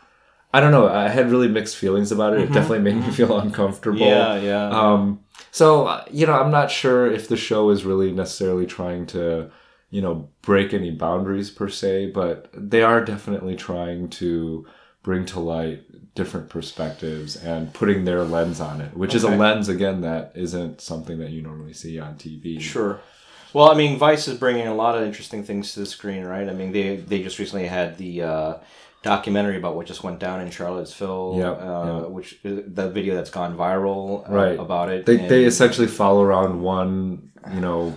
I 0.53 0.60
don't 0.60 0.71
know. 0.71 0.88
I 0.88 1.10
had 1.10 1.29
really 1.29 1.47
mixed 1.47 1.75
feelings 1.75 2.12
about 2.12 2.33
it. 2.33 2.39
It 2.39 2.51
definitely 2.53 2.79
made 2.79 2.95
me 2.95 3.12
feel 3.12 3.38
uncomfortable. 3.38 3.99
Mm-hmm. 3.99 4.45
Yeah, 4.45 4.69
yeah. 4.69 4.69
Um, 4.69 5.19
so 5.57 5.87
uh, 5.87 6.05
you 6.11 6.27
know, 6.27 6.33
I'm 6.33 6.51
not 6.51 6.69
sure 6.69 7.11
if 7.11 7.27
the 7.27 7.35
show 7.35 7.71
is 7.71 7.83
really 7.83 8.11
necessarily 8.11 8.67
trying 8.67 9.07
to, 9.07 9.49
you 9.89 10.01
know, 10.01 10.29
break 10.43 10.71
any 10.71 10.91
boundaries 10.91 11.49
per 11.49 11.67
se, 11.67 12.11
but 12.11 12.49
they 12.53 12.83
are 12.83 13.03
definitely 13.03 13.55
trying 13.55 14.09
to 14.21 14.67
bring 15.01 15.25
to 15.25 15.39
light 15.39 16.13
different 16.13 16.49
perspectives 16.49 17.35
and 17.35 17.73
putting 17.73 18.05
their 18.05 18.23
lens 18.23 18.59
on 18.59 18.81
it, 18.81 18.95
which 18.95 19.15
is 19.15 19.23
a 19.23 19.29
lens 19.29 19.67
again 19.67 20.01
that 20.01 20.31
isn't 20.35 20.79
something 20.79 21.17
that 21.17 21.31
you 21.31 21.41
normally 21.41 21.73
see 21.73 21.99
on 21.99 22.15
TV. 22.15 22.59
Sure. 22.61 22.99
Well, 23.53 23.71
I 23.71 23.75
mean, 23.75 23.97
Vice 23.97 24.27
is 24.27 24.37
bringing 24.37 24.67
a 24.67 24.75
lot 24.75 24.95
of 24.95 25.03
interesting 25.03 25.43
things 25.43 25.73
to 25.73 25.79
the 25.79 25.85
screen, 25.87 26.23
right? 26.23 26.47
I 26.47 26.53
mean, 26.53 26.71
they 26.71 26.97
they 26.97 27.23
just 27.23 27.39
recently 27.39 27.65
had 27.65 27.97
the 27.97 28.21
uh, 28.21 28.53
documentary 29.03 29.57
about 29.57 29.75
what 29.75 29.86
just 29.88 30.03
went 30.03 30.19
down 30.19 30.41
in 30.41 30.49
Charlottesville, 30.49 31.36
Yeah, 31.38 31.51
uh, 31.51 31.86
yeah. 32.01 32.07
which 32.07 32.39
the 32.43 32.89
video 32.89 33.15
that's 33.15 33.29
gone 33.29 33.55
viral 33.55 34.27
uh, 34.29 34.33
Right. 34.33 34.60
about 34.60 34.89
it. 34.89 35.05
They, 35.05 35.19
and- 35.19 35.29
they 35.29 35.45
essentially 35.45 35.88
follow 35.88 36.23
around 36.23 36.62
one, 36.62 37.29
you 37.53 37.62
know, 37.62 37.93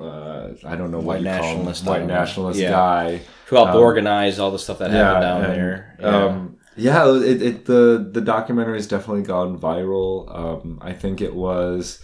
uh, 0.00 0.48
I 0.66 0.76
don't 0.76 0.90
know 0.90 0.98
what 0.98 1.06
White 1.06 1.18
you 1.20 1.24
nationalist, 1.24 1.84
white 1.86 2.00
know. 2.02 2.14
nationalist 2.14 2.60
Yeah. 2.60 2.70
guy. 2.70 3.20
who 3.46 3.56
helped 3.56 3.72
um, 3.72 3.80
organize 3.80 4.38
all 4.40 4.50
the 4.50 4.58
stuff 4.58 4.78
that 4.78 4.90
happened 4.90 5.22
down 5.22 5.44
and, 5.44 5.52
there. 5.52 5.96
Yeah. 6.00 6.06
Um, 6.24 6.56
yeah, 6.76 7.14
it, 7.16 7.40
it 7.42 7.64
the 7.66 8.06
the 8.12 8.20
documentary 8.20 8.76
has 8.76 8.86
definitely 8.88 9.22
gone 9.22 9.56
viral. 9.58 10.28
Um, 10.34 10.78
I 10.82 10.92
think 10.92 11.20
it 11.22 11.34
was 11.34 12.02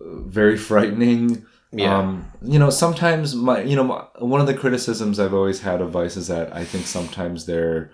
very 0.00 0.56
frightening. 0.56 1.44
Yeah. 1.72 1.98
Um, 1.98 2.30
you 2.42 2.58
know, 2.58 2.70
sometimes 2.70 3.34
my 3.34 3.62
you 3.62 3.76
know 3.76 3.84
my, 3.84 4.04
one 4.18 4.40
of 4.40 4.46
the 4.46 4.54
criticisms 4.54 5.18
I've 5.18 5.34
always 5.34 5.60
had 5.60 5.80
of 5.80 5.90
Vice 5.90 6.16
is 6.16 6.28
that 6.28 6.54
I 6.54 6.64
think 6.64 6.86
sometimes 6.86 7.46
they're 7.46 7.92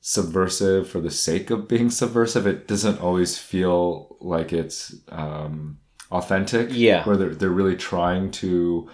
subversive 0.00 0.88
for 0.88 1.00
the 1.00 1.10
sake 1.10 1.50
of 1.50 1.68
being 1.68 1.90
subversive. 1.90 2.46
It 2.46 2.68
doesn't 2.68 3.00
always 3.00 3.38
feel 3.38 4.16
like 4.20 4.52
it's 4.52 4.94
um, 5.08 5.78
authentic. 6.10 6.68
Yeah. 6.70 7.04
where 7.04 7.16
they're 7.16 7.34
they're 7.34 7.50
really 7.50 7.76
trying 7.76 8.30
to 8.32 8.88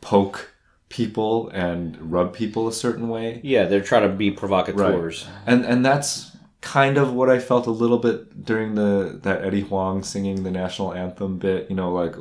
poke 0.00 0.52
people 0.88 1.48
and 1.50 1.96
rub 2.00 2.34
people 2.34 2.66
a 2.66 2.72
certain 2.72 3.08
way 3.08 3.40
yeah, 3.44 3.64
they're 3.64 3.80
trying 3.80 4.02
to 4.02 4.14
be 4.14 4.30
provocateurs. 4.30 5.26
and 5.46 5.64
and 5.64 5.84
that's 5.84 6.36
kind 6.60 6.98
of 6.98 7.12
what 7.14 7.30
I 7.30 7.38
felt 7.38 7.66
a 7.66 7.70
little 7.70 7.98
bit 7.98 8.44
during 8.44 8.74
the 8.74 9.18
that 9.22 9.44
Eddie 9.44 9.62
Huang 9.62 10.02
singing 10.02 10.42
the 10.42 10.50
national 10.50 10.92
anthem 10.92 11.38
bit. 11.38 11.70
You 11.70 11.76
know, 11.76 11.92
like 11.92 12.14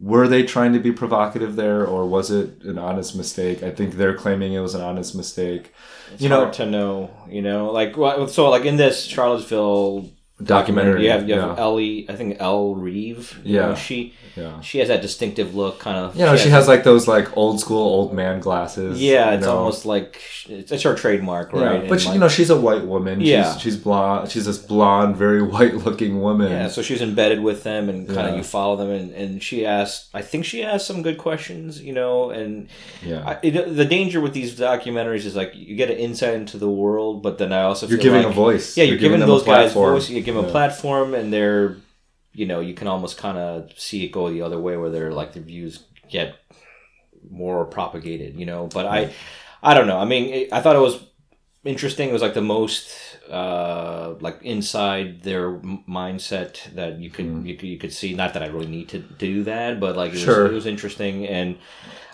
were 0.00 0.26
they 0.26 0.42
trying 0.42 0.72
to 0.72 0.78
be 0.78 0.92
provocative 0.92 1.56
there, 1.56 1.86
or 1.86 2.06
was 2.06 2.30
it 2.30 2.62
an 2.62 2.78
honest 2.78 3.14
mistake? 3.14 3.62
I 3.62 3.70
think 3.70 3.94
they're 3.94 4.16
claiming 4.16 4.54
it 4.54 4.60
was 4.60 4.74
an 4.74 4.80
honest 4.80 5.14
mistake. 5.14 5.74
It's 6.12 6.22
you 6.22 6.28
know, 6.28 6.42
hard 6.42 6.54
to 6.54 6.66
know, 6.66 7.10
you 7.28 7.42
know, 7.42 7.70
like 7.70 7.94
so 8.30 8.48
like 8.48 8.64
in 8.64 8.76
this 8.76 9.04
Charlottesville 9.04 10.08
documentary. 10.42 11.04
you 11.04 11.10
have 11.10 11.28
you 11.28 11.34
have 11.38 11.58
yeah. 11.58 11.62
Ellie, 11.62 12.08
I 12.08 12.16
think 12.16 12.36
Elle 12.40 12.74
Reeve. 12.74 13.40
Yeah. 13.44 13.66
know, 13.66 13.74
she 13.74 14.14
yeah. 14.36 14.60
she 14.60 14.78
has 14.78 14.88
that 14.88 15.02
distinctive 15.02 15.54
look, 15.54 15.78
kind 15.78 15.96
of. 15.96 16.16
You 16.16 16.24
know, 16.24 16.36
she 16.36 16.48
has 16.50 16.68
like 16.68 16.84
those 16.84 17.08
like 17.08 17.36
old 17.36 17.60
school 17.60 17.82
old 17.82 18.12
man 18.14 18.40
glasses. 18.40 19.00
Yeah, 19.00 19.32
it's 19.32 19.44
know. 19.44 19.58
almost 19.58 19.84
like 19.84 20.20
it's, 20.48 20.72
it's 20.72 20.82
her 20.82 20.94
trademark, 20.94 21.52
Yeah, 21.52 21.60
right? 21.60 21.88
But 21.88 22.00
she, 22.00 22.06
like- 22.06 22.14
you 22.14 22.20
know, 22.20 22.28
she's 22.28 22.50
a 22.50 22.60
white 22.60 22.84
woman. 22.84 23.20
Yeah. 23.20 23.52
she's, 23.54 23.62
she's 23.62 23.76
blonde. 23.76 24.30
She's 24.30 24.46
this 24.46 24.58
blonde, 24.58 25.16
very 25.16 25.42
white 25.54 25.74
looking 25.74 26.20
woman. 26.20 26.50
yeah, 26.50 26.68
so 26.68 26.82
she's 26.82 27.02
embedded 27.02 27.40
with 27.40 27.62
them, 27.62 27.88
and 27.88 28.08
kind 28.08 28.28
of 28.28 28.36
you 28.36 28.42
follow 28.42 28.76
them, 28.76 28.90
and, 28.90 29.12
and 29.12 29.42
she 29.42 29.66
asks. 29.66 30.08
I 30.14 30.22
think 30.22 30.44
she 30.44 30.62
asked 30.62 30.86
some 30.86 31.02
good 31.02 31.18
questions, 31.18 31.80
you 31.80 31.92
know, 31.92 32.30
and 32.30 32.68
yeah. 33.02 33.28
I, 33.28 33.38
it, 33.42 33.76
the 33.76 33.84
danger 33.84 34.20
with 34.20 34.32
these 34.32 34.58
documentaries 34.58 35.24
is 35.24 35.36
like 35.36 35.52
you 35.54 35.76
get 35.76 35.90
an 35.90 35.96
insight 35.96 36.34
into 36.34 36.56
the 36.58 36.70
world, 36.70 37.22
but 37.22 37.38
then 37.38 37.52
I 37.52 37.62
also 37.62 37.86
You're 37.86 37.98
giving 37.98 38.22
like, 38.22 38.32
a 38.32 38.34
voice. 38.34 38.76
Yeah, 38.76 38.84
you're, 38.84 38.98
giving, 38.98 39.20
them 39.20 39.28
a 39.28 39.32
those 39.32 39.44
guys 39.44 39.72
voice. 39.72 40.08
You 40.08 40.22
give 40.32 40.36
them 40.36 40.44
a 40.44 40.50
platform, 40.50 41.14
and 41.14 41.32
they're, 41.32 41.76
you 42.32 42.46
know, 42.46 42.60
you 42.60 42.74
can 42.74 42.86
almost 42.88 43.18
kind 43.18 43.38
of 43.38 43.70
see 43.78 44.04
it 44.04 44.12
go 44.12 44.30
the 44.30 44.42
other 44.42 44.58
way, 44.58 44.76
where 44.76 44.90
they're 44.90 45.12
like 45.12 45.32
the 45.32 45.40
views 45.40 45.84
get 46.08 46.36
more 47.30 47.64
propagated, 47.64 48.36
you 48.36 48.46
know. 48.46 48.66
But 48.66 48.86
I, 48.86 49.12
I 49.62 49.74
don't 49.74 49.86
know. 49.86 49.98
I 49.98 50.04
mean, 50.04 50.32
it, 50.32 50.52
I 50.52 50.60
thought 50.60 50.76
it 50.76 50.80
was 50.80 51.00
interesting. 51.64 52.08
It 52.08 52.12
was 52.12 52.22
like 52.22 52.34
the 52.34 52.40
most 52.40 52.96
uh 53.30 54.14
like 54.20 54.42
inside 54.42 55.22
their 55.22 55.52
mindset 55.86 56.74
that 56.74 56.98
you 56.98 57.10
could 57.10 57.26
Mm. 57.26 57.46
you 57.46 57.54
could 57.56 57.68
you 57.68 57.78
could 57.78 57.92
see. 57.92 58.14
Not 58.14 58.32
that 58.34 58.42
I 58.42 58.46
really 58.46 58.66
need 58.66 58.88
to 58.90 58.98
do 58.98 59.44
that, 59.44 59.78
but 59.78 59.94
like 59.96 60.12
it 60.12 60.26
was, 60.26 60.50
it 60.50 60.54
was 60.54 60.66
interesting 60.66 61.26
and. 61.26 61.58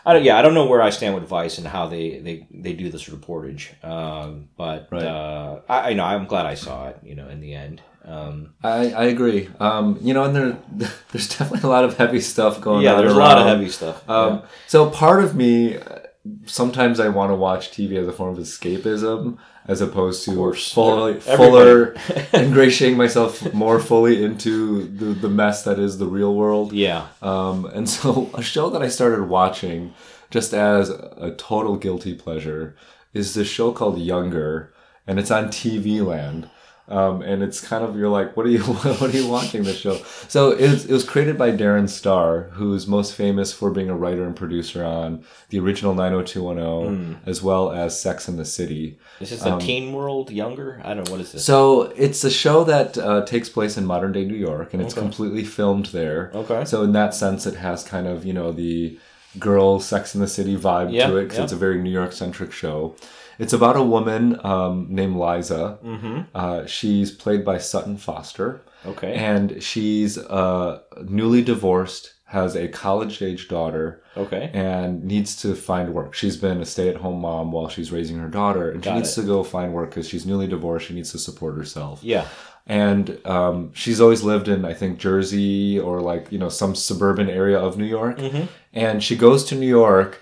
I 0.08 0.12
don't, 0.12 0.22
yeah, 0.22 0.38
I 0.38 0.42
don't 0.42 0.54
know 0.54 0.66
where 0.66 0.80
I 0.80 0.90
stand 0.90 1.16
with 1.16 1.24
Vice 1.24 1.58
and 1.58 1.66
how 1.66 1.88
they, 1.88 2.20
they, 2.20 2.46
they 2.52 2.74
do 2.74 2.90
this 2.90 3.08
reportage, 3.08 3.72
um, 3.84 4.48
but 4.56 4.86
Right. 4.92 5.04
uh, 5.04 5.62
I, 5.68 5.90
I 5.90 5.92
know 5.94 6.04
I'm 6.04 6.26
glad 6.26 6.46
I 6.46 6.54
saw 6.54 6.86
it. 6.90 7.00
You 7.02 7.16
know, 7.16 7.28
in 7.28 7.40
the 7.40 7.54
end, 7.54 7.82
um, 8.06 8.54
I, 8.62 8.92
I 8.92 9.04
agree. 9.06 9.48
Um, 9.58 9.98
you 10.00 10.14
know, 10.14 10.24
and 10.24 10.34
there 10.34 10.58
there's 11.12 11.28
definitely 11.28 11.68
a 11.68 11.72
lot 11.72 11.84
of 11.84 11.96
heavy 11.96 12.20
stuff 12.20 12.60
going 12.60 12.84
yeah, 12.84 12.94
on. 12.94 12.98
there's 12.98 13.12
a 13.12 13.16
lot 13.18 13.38
of 13.38 13.46
heavy 13.46 13.68
stuff. 13.68 14.08
Um, 14.08 14.42
So 14.68 14.88
part 14.90 15.22
of 15.24 15.34
me, 15.34 15.76
uh, 15.76 15.98
sometimes 16.44 17.00
I 17.00 17.08
want 17.08 17.30
to 17.30 17.34
watch 17.34 17.70
TV 17.70 17.96
as 17.96 18.06
a 18.06 18.12
form 18.12 18.36
of 18.36 18.42
escapism, 18.42 19.38
as 19.66 19.80
opposed 19.80 20.24
to 20.24 20.52
fully, 20.54 21.20
fuller 21.20 21.96
ingratiating 22.34 22.96
myself 22.96 23.52
more 23.52 23.80
fully 23.80 24.24
into 24.24 24.84
the, 24.84 25.06
the 25.06 25.28
mess 25.28 25.64
that 25.64 25.78
is 25.78 25.98
the 25.98 26.06
real 26.06 26.34
world. 26.34 26.72
yeah, 26.72 27.08
Um, 27.22 27.66
and 27.66 27.88
so 27.88 28.30
a 28.34 28.42
show 28.42 28.70
that 28.70 28.82
I 28.82 28.88
started 28.88 29.28
watching 29.28 29.94
just 30.30 30.54
as 30.54 30.90
a 30.90 31.34
total 31.36 31.76
guilty 31.76 32.14
pleasure 32.14 32.76
is 33.12 33.34
this 33.34 33.48
show 33.48 33.72
called 33.72 33.98
Younger, 33.98 34.72
and 35.06 35.18
it's 35.18 35.30
on 35.30 35.48
TV 35.48 36.04
Land. 36.04 36.50
Um, 36.88 37.20
and 37.22 37.42
it's 37.42 37.60
kind 37.60 37.82
of 37.84 37.96
you're 37.96 38.08
like, 38.08 38.36
what 38.36 38.46
are 38.46 38.50
you 38.50 38.60
what 38.62 39.02
are 39.12 39.16
you 39.18 39.26
watching 39.28 39.64
this 39.64 39.78
show? 39.78 39.96
So 40.28 40.52
it 40.52 40.70
was, 40.70 40.84
it 40.84 40.92
was 40.92 41.02
created 41.04 41.36
by 41.36 41.50
Darren 41.50 41.88
Star, 41.88 42.44
who 42.52 42.72
is 42.74 42.86
most 42.86 43.14
famous 43.14 43.52
for 43.52 43.70
being 43.72 43.90
a 43.90 43.96
writer 43.96 44.24
and 44.24 44.36
producer 44.36 44.84
on 44.84 45.24
the 45.50 45.58
original 45.58 45.94
90210, 45.94 47.20
as 47.26 47.42
well 47.42 47.70
as 47.72 47.98
Sex 48.00 48.28
in 48.28 48.36
the 48.36 48.44
City. 48.44 48.98
is 49.20 49.30
this 49.30 49.44
a 49.44 49.58
Teen 49.58 49.92
World 49.92 50.30
younger? 50.30 50.80
I 50.84 50.94
don't 50.94 51.04
know 51.06 51.12
what 51.12 51.20
is 51.20 51.32
this. 51.32 51.48
Um, 51.48 51.52
So 51.54 51.82
it's 51.96 52.22
a 52.24 52.30
show 52.30 52.64
that 52.64 52.96
uh, 52.98 53.24
takes 53.24 53.48
place 53.48 53.76
in 53.76 53.84
modern 53.86 54.12
day 54.12 54.24
New 54.24 54.34
York, 54.36 54.72
and 54.72 54.82
it's 54.82 54.94
Okay. 54.94 55.00
completely 55.02 55.44
filmed 55.44 55.86
there. 55.86 56.30
Okay. 56.34 56.64
So 56.64 56.82
in 56.82 56.92
that 56.92 57.14
sense, 57.14 57.46
it 57.46 57.54
has 57.56 57.82
kind 57.84 58.06
of 58.06 58.24
you 58.24 58.32
know 58.32 58.52
the 58.52 58.98
girl 59.38 59.80
Sex 59.80 60.14
in 60.14 60.20
the 60.20 60.28
City 60.28 60.56
vibe 60.56 60.92
Yeah, 60.92 61.08
to 61.08 61.16
it 61.16 61.24
because 61.24 61.38
yeah. 61.38 61.44
it's 61.44 61.52
a 61.52 61.56
very 61.56 61.78
New 61.82 61.90
York 61.90 62.12
centric 62.12 62.52
show. 62.52 62.94
It's 63.38 63.52
about 63.52 63.76
a 63.76 63.82
woman 63.82 64.38
um, 64.44 64.86
named 64.90 65.16
Liza. 65.16 65.78
mm-hmm. 65.84 66.20
Uh, 66.34 66.66
she's 66.66 67.10
played 67.10 67.44
by 67.44 67.58
Sutton 67.58 67.96
Foster, 67.96 68.62
Okay. 68.84 69.14
and 69.14 69.62
she's 69.62 70.16
uh, 70.18 70.80
newly 71.08 71.42
divorced, 71.42 72.14
has 72.26 72.56
a 72.56 72.66
college 72.68 73.20
age 73.22 73.48
daughter, 73.48 74.02
okay. 74.16 74.50
and 74.54 75.04
needs 75.04 75.36
to 75.42 75.54
find 75.54 75.92
work. 75.94 76.14
She's 76.14 76.36
been 76.36 76.60
a 76.60 76.64
stay 76.66 76.88
at 76.88 76.96
home 76.96 77.20
mom 77.20 77.52
while 77.52 77.68
she's 77.68 77.92
raising 77.92 78.18
her 78.18 78.28
daughter, 78.28 78.70
and 78.70 78.82
she 78.84 78.90
needs 78.92 79.16
it. 79.16 79.20
to 79.22 79.26
go 79.26 79.42
find 79.44 79.72
work 79.72 79.90
because 79.90 80.08
she's 80.08 80.24
newly 80.26 80.46
divorced. 80.46 80.86
She 80.86 80.94
needs 80.94 81.12
to 81.12 81.18
support 81.18 81.56
herself. 81.56 82.00
Yeah. 82.02 82.26
And 82.68 83.20
um, 83.24 83.72
she's 83.74 84.00
always 84.00 84.24
lived 84.24 84.48
in, 84.48 84.64
I 84.64 84.74
think, 84.74 84.98
Jersey 84.98 85.78
or 85.78 86.00
like, 86.00 86.32
you 86.32 86.38
know, 86.38 86.48
some 86.48 86.74
suburban 86.74 87.30
area 87.30 87.58
of 87.60 87.78
New 87.78 87.84
York. 87.84 88.18
Mhm. 88.18 88.48
And 88.72 89.04
she 89.04 89.14
goes 89.14 89.44
to 89.44 89.54
New 89.54 89.68
York 89.68 90.20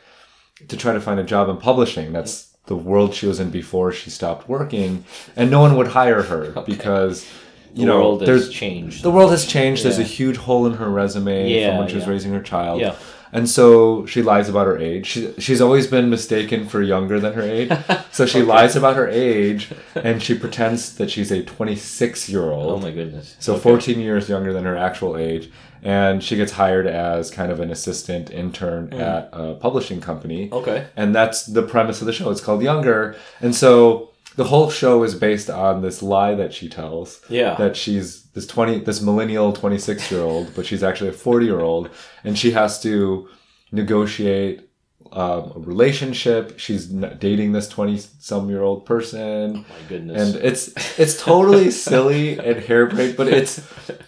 to 0.68 0.77
try 0.77 0.92
to 0.92 1.00
find 1.00 1.18
a 1.18 1.24
job 1.24 1.48
in 1.48 1.57
publishing. 1.57 2.12
That's 2.12 2.43
the 2.66 2.77
world 2.77 3.14
she 3.14 3.27
was 3.27 3.40
in 3.40 3.50
before 3.50 3.92
she 3.92 4.11
stopped 4.11 4.48
working. 4.48 5.05
And 5.37 5.50
no 5.50 5.61
one 5.61 5.77
would 5.77 5.88
hire 5.88 6.22
her 6.22 6.50
because, 6.66 7.27
you 7.74 7.81
The 7.83 7.87
know, 7.87 7.96
world 7.98 8.20
there's 8.20 8.46
has 8.46 8.55
changed. 8.55 9.03
the 9.03 9.11
world 9.11 9.31
has 9.33 9.44
changed. 9.46 9.85
There's 9.85 9.98
a 9.98 10.03
huge 10.03 10.37
hole 10.37 10.66
in 10.66 10.74
her 10.74 10.88
resume 10.88 11.50
Yeah, 11.50 11.70
from 11.70 11.79
when 11.81 11.88
she 11.88 11.96
was 11.96 12.05
yeah. 12.05 12.11
raising 12.11 12.33
her 12.33 12.42
child. 12.42 12.81
Yeah. 12.81 12.94
And 13.35 13.51
so 13.51 14.07
she 14.07 14.23
lies 14.23 14.49
about 14.49 14.66
her 14.68 14.79
age. 14.79 15.07
She, 15.09 15.35
she's 15.38 15.61
always 15.61 15.87
been 15.88 16.09
mistaken 16.09 16.68
for 16.68 16.81
younger 16.81 17.18
than 17.18 17.33
her 17.35 17.42
age. 17.42 17.70
So 18.12 18.25
she 18.27 18.42
lies 18.55 18.77
about 18.77 18.94
her 18.97 19.09
age 19.09 19.70
and 19.97 20.23
she 20.23 20.38
pretends 20.38 20.94
that 20.97 21.11
she's 21.11 21.31
a 21.33 21.42
26 21.42 22.29
year 22.29 22.51
old. 22.53 22.70
Oh 22.73 22.79
my 22.79 22.92
goodness. 22.92 23.37
So 23.40 23.55
Okay. 23.55 23.62
14 23.62 24.01
years 24.01 24.29
younger 24.29 24.53
than 24.53 24.64
her 24.64 24.77
actual 24.77 25.16
age. 25.16 25.51
And 25.83 26.23
she 26.23 26.37
gets 26.37 26.53
hired 26.53 26.87
as 26.87 27.31
kind 27.31 27.51
of 27.53 27.59
an 27.61 27.70
assistant 27.70 28.31
intern 28.31 28.88
Hmm. 28.92 29.01
at 29.01 29.29
a 29.33 29.55
publishing 29.55 30.01
company. 30.01 30.49
Okay. 30.53 30.87
And 30.97 31.14
that's 31.14 31.44
the 31.44 31.62
premise 31.62 32.01
of 32.01 32.07
the 32.07 32.12
show. 32.12 32.31
It's 32.31 32.40
called 32.40 32.62
Younger. 32.62 33.16
And 33.40 33.55
so 33.55 34.11
the 34.37 34.44
whole 34.44 34.70
show 34.70 35.03
is 35.05 35.14
based 35.14 35.49
on 35.49 35.83
this 35.83 36.03
lie 36.03 36.35
that 36.35 36.53
she 36.53 36.68
tells 36.68 37.20
Yeah. 37.29 37.55
that 37.57 37.77
she's 37.77 38.25
this 38.35 38.47
20 38.47 38.81
this 38.81 39.01
millennial 39.01 39.53
26 39.53 40.11
year 40.11 40.23
old 40.23 40.55
but 40.57 40.66
she's 40.66 40.83
actually 40.83 41.11
a 41.11 41.12
40 41.12 41.47
year 41.47 41.61
old 41.61 41.88
and 42.25 42.37
she 42.38 42.51
has 42.51 42.81
to 42.83 43.29
negotiate 43.73 44.68
um, 45.12 45.53
a 45.55 45.59
relationship 45.61 46.59
she's 46.59 46.87
dating 46.87 47.53
this 47.53 47.68
20 47.68 47.99
some 48.18 48.49
year 48.49 48.62
old 48.62 48.85
person 48.87 49.53
my 49.59 49.62
goodness. 49.88 50.35
and 50.35 50.44
it's 50.44 50.99
it's 50.99 51.16
totally 51.23 51.70
silly 51.87 52.38
and 52.38 52.59
harebrained 52.64 53.16
but 53.16 53.29
it's 53.29 53.61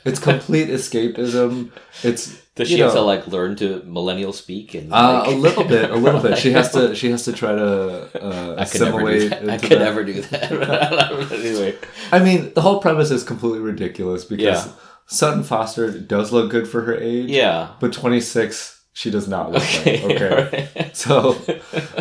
it's 0.05 0.19
complete 0.19 0.69
escapism 0.69 1.71
it's 2.03 2.43
Does 2.57 2.69
she 2.69 2.79
have 2.81 2.95
know, 2.95 3.01
to 3.01 3.03
like 3.03 3.27
learn 3.29 3.55
to 3.57 3.83
millennial 3.87 4.33
speak 4.33 4.75
and 4.75 4.93
uh, 4.93 5.21
like- 5.21 5.29
a 5.29 5.31
little 5.39 5.65
bit, 5.65 5.91
a 5.91 5.95
little 5.97 6.21
bit. 6.27 6.39
She 6.39 6.53
has 6.53 6.73
to. 6.73 6.95
She 6.95 7.11
has 7.11 7.25
to 7.27 7.33
try 7.33 7.55
to 7.55 8.25
uh, 8.25 8.57
I 8.59 8.65
could 8.65 8.81
never 8.81 9.01
do 9.01 9.07
assimilate. 9.09 9.31
that. 9.31 9.51
I 9.51 9.59
could 9.59 9.79
never 9.79 10.03
do 10.05 10.21
that. 10.23 10.53
anyway. 11.33 11.77
I 12.13 12.19
mean, 12.19 12.53
the 12.55 12.63
whole 12.63 12.81
premise 12.81 13.11
is 13.11 13.23
completely 13.25 13.61
ridiculous 13.61 14.25
because 14.25 14.67
Yeah. 14.67 14.73
Sutton 15.07 15.45
Foster 15.45 15.97
does 16.01 16.33
look 16.33 16.51
good 16.51 16.67
for 16.67 16.81
her 16.83 16.97
age. 16.97 17.31
Yeah. 17.31 17.73
But 17.79 17.93
26, 17.93 18.83
she 18.93 19.11
does 19.11 19.29
not 19.29 19.53
look 19.53 19.63
Okay. 19.63 20.03
like. 20.03 20.17
Okay. 20.17 20.69
alright. 20.77 20.97
So 20.97 21.33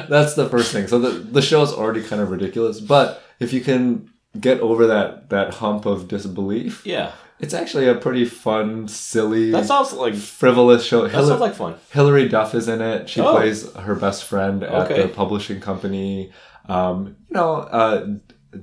that's 0.09 0.35
the 0.35 0.47
first 0.49 0.71
thing. 0.71 0.87
So 0.87 0.99
the 0.99 1.09
the 1.09 1.41
show 1.41 1.61
is 1.63 1.71
already 1.73 2.01
kind 2.01 2.21
of 2.21 2.31
ridiculous, 2.31 2.79
but 2.79 3.21
if 3.41 3.51
you 3.51 3.59
can 3.61 4.09
get 4.39 4.59
over 4.61 4.87
that 4.87 5.29
that 5.31 5.55
hump 5.55 5.85
of 5.85 6.07
disbelief, 6.07 6.85
yeah. 6.85 7.11
It's 7.39 7.53
actually 7.53 7.87
a 7.87 7.95
pretty 7.95 8.25
fun, 8.25 8.87
silly, 8.87 9.51
That 9.51 9.65
sounds 9.65 9.93
like 9.93 10.15
frivolous 10.15 10.83
show. 10.85 11.01
that 11.03 11.11
Hilla- 11.11 11.27
sounds 11.27 11.41
like 11.41 11.53
fun. 11.55 11.75
Hilary 11.91 12.27
Duff 12.29 12.55
is 12.55 12.67
in 12.67 12.81
it. 12.81 13.09
She 13.09 13.21
Oh. 13.21 13.35
plays 13.35 13.71
her 13.75 13.95
best 13.95 14.23
friend 14.23 14.63
at 14.63 14.89
Okay. 14.91 15.01
the 15.03 15.07
publishing 15.09 15.59
company. 15.59 16.31
Um, 16.67 17.15
you 17.29 17.35
know, 17.35 17.53
uh, 17.55 18.07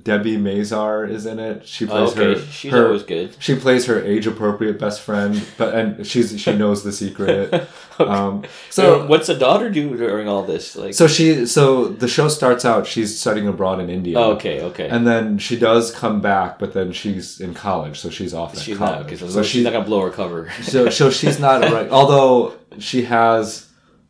Debbie 0.01 0.37
Mazar 0.37 1.09
is 1.09 1.25
in 1.25 1.39
it. 1.39 1.67
She 1.67 1.85
plays 1.85 2.09
Oh, 2.09 2.11
okay. 2.21 2.39
her. 2.39 2.45
She's 2.47 2.71
her- 2.71 2.85
always 2.87 3.03
good. 3.03 3.35
She 3.39 3.55
plays 3.55 3.85
her 3.85 4.01
age 4.03 4.25
appropriate 4.27 4.79
best 4.79 5.01
friend, 5.01 5.45
but 5.57 5.75
and 5.75 6.05
she's 6.07 6.39
she 6.39 6.53
knows 6.57 6.83
the 6.83 6.91
secret. 6.91 7.67
Um, 7.99 8.43
So 8.69 8.83
so 9.01 9.07
what's 9.07 9.27
the 9.27 9.35
daughter 9.35 9.69
do 9.69 9.95
during 9.95 10.27
all 10.27 10.43
this? 10.43 10.75
Like 10.75 10.93
so 10.93 11.07
she 11.07 11.45
so 11.45 11.87
the 11.89 12.07
show 12.07 12.27
starts 12.27 12.65
out 12.65 12.87
she's 12.87 13.19
studying 13.19 13.47
abroad 13.47 13.79
in 13.79 13.89
India. 13.89 14.17
oh, 14.17 14.31
okay, 14.33 14.61
okay. 14.61 14.87
And 14.89 15.05
then 15.05 15.37
she 15.37 15.57
does 15.59 15.91
come 15.91 16.21
back, 16.21 16.57
but 16.59 16.73
then 16.73 16.91
she's 16.91 17.39
in 17.39 17.53
college, 17.53 17.99
so 17.99 18.09
she's 18.09 18.33
off 18.33 18.57
she's 18.59 18.77
college. 18.77 18.97
not 18.99 19.05
okay, 19.05 19.15
so, 19.15 19.27
so 19.29 19.41
she's 19.43 19.51
she's 19.51 19.63
not 19.63 19.73
gonna 19.73 19.85
blow 19.85 20.01
her 20.01 20.09
cover. 20.11 20.49
so, 20.63 20.89
so 20.89 21.09
she's 21.11 21.39
not 21.39 21.61
right. 21.71 21.89
Although 21.91 22.53
she 22.79 23.03
has 23.03 23.67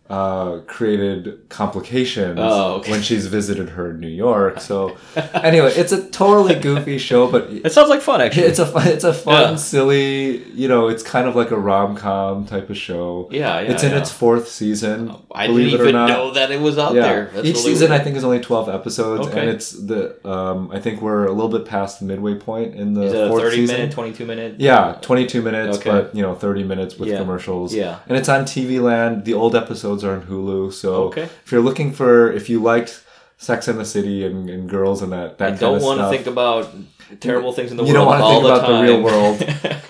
uh, 0.09 0.59
created 0.67 1.39
complications 1.49 2.37
Oh, 2.39 2.75
okay. 2.75 2.91
when 2.91 3.01
she's 3.01 3.25
visited 3.27 3.69
her 3.69 3.91
in 3.91 3.99
New 3.99 4.07
York. 4.09 4.59
So 4.59 4.97
anyway, 5.33 5.71
it's 5.75 5.91
a 5.91 6.07
totally 6.09 6.55
goofy 6.55 6.97
show, 6.97 7.31
but 7.31 7.47
It 7.49 7.71
sounds 7.71 7.89
like 7.89 8.01
fun 8.01 8.21
actually. 8.21 8.43
it's 8.47 8.59
a 8.59 8.65
fun, 8.65 8.87
it's 8.89 9.05
a 9.05 9.13
fun, 9.13 9.51
Yeah. 9.51 9.55
silly. 9.55 10.43
You 10.53 10.67
know, 10.67 10.89
it's 10.89 11.03
kind 11.03 11.27
of 11.27 11.35
like 11.35 11.51
a 11.51 11.57
rom 11.57 11.95
com 11.95 12.45
type 12.45 12.69
of 12.69 12.77
show. 12.77 13.29
yeah, 13.31 13.61
yeah. 13.61 13.71
it's 13.71 13.83
in 13.83 13.91
yeah. 13.91 13.99
its 13.99 14.11
fourth 14.11 14.49
season. 14.49 15.15
I 15.33 15.47
didn't 15.47 15.55
believe 15.57 15.73
it 15.75 15.81
or 15.81 15.87
even 15.89 16.07
know 16.07 16.31
that 16.31 16.51
it 16.51 16.59
was 16.59 16.77
out 16.77 16.93
there. 16.93 17.31
That's 17.33 17.47
each 17.47 17.57
season 17.57 17.89
weird. 17.89 18.01
I 18.01 18.03
think 18.03 18.17
is 18.17 18.23
only 18.23 18.39
twelve 18.41 18.67
episodes, 18.69 19.27
Okay. 19.27 19.39
and 19.39 19.49
it's 19.49 19.71
the. 19.71 20.01
Um, 20.29 20.69
I 20.71 20.79
think 20.79 21.01
we're 21.01 21.25
a 21.25 21.31
little 21.31 21.49
bit 21.49 21.65
past 21.65 21.99
the 21.99 22.05
midway 22.05 22.35
point 22.35 22.75
in 22.75 22.93
the 22.93 23.03
Is 23.03 23.13
it 23.13 23.23
a 23.25 23.29
fourth 23.29 23.43
thirty 23.43 23.55
season. 23.55 23.75
minute, 23.77 23.91
twenty 23.93 24.11
two 24.13 24.25
minute? 24.25 24.55
Yeah, 24.59 24.97
22 25.01 25.41
minutes, 25.41 25.77
Okay. 25.77 25.89
but 25.89 26.15
you 26.15 26.21
know, 26.21 26.35
30 26.35 26.63
minutes 26.63 26.97
with 26.99 27.15
commercials. 27.17 27.73
Yeah. 27.73 27.99
And 28.07 28.17
it's 28.17 28.29
on 28.29 28.43
TV 28.45 28.81
Land. 28.81 29.25
The 29.25 29.33
old 29.33 29.55
episodes 29.55 29.92
are 30.01 30.13
on 30.15 30.21
Hulu. 30.27 30.71
So 30.71 31.03
Okay. 31.11 31.23
if 31.45 31.51
you're 31.51 31.61
looking 31.61 31.91
for, 31.91 32.31
if 32.31 32.49
you 32.49 32.61
liked 32.61 33.03
Sex 33.37 33.67
and 33.67 33.77
the 33.77 33.83
City 33.83 34.23
and, 34.25 34.49
and 34.49 34.69
girls 34.69 35.01
and 35.01 35.11
that, 35.11 35.37
that 35.39 35.53
I 35.53 35.55
don't 35.57 35.81
want 35.81 35.99
to 35.99 36.09
think 36.09 36.25
about 36.27 36.73
terrible 37.19 37.51
things 37.51 37.71
in 37.71 37.75
the 37.77 37.83
You 37.83 37.93
world 37.93 38.07
don't 38.13 38.21
wanna 38.21 38.33
think 38.33 38.43
the 38.43 38.53
about 38.55 38.67
the 38.69 38.81
real 38.81 39.01
world. 39.03 39.37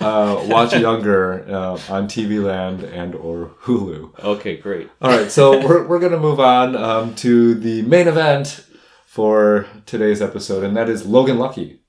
uh, 0.00 0.44
watch 0.48 0.72
Younger 0.74 1.44
uh, 1.48 1.78
on 1.88 2.08
TV 2.08 2.42
Land 2.42 2.82
and 2.82 3.14
or 3.14 3.52
Hulu. 3.62 4.18
okay, 4.34 4.56
great. 4.56 4.90
All 5.00 5.10
right, 5.16 5.30
so 5.30 5.64
we're, 5.64 5.86
we're 5.86 6.00
going 6.00 6.12
to 6.12 6.18
move 6.18 6.40
on 6.40 6.74
um, 6.76 7.14
to 7.16 7.54
the 7.54 7.82
main 7.82 8.08
event 8.08 8.66
for 9.06 9.66
today's 9.86 10.20
episode, 10.20 10.64
and 10.64 10.76
that 10.76 10.88
is 10.88 11.06
Logan 11.06 11.38
Lucky. 11.38 11.80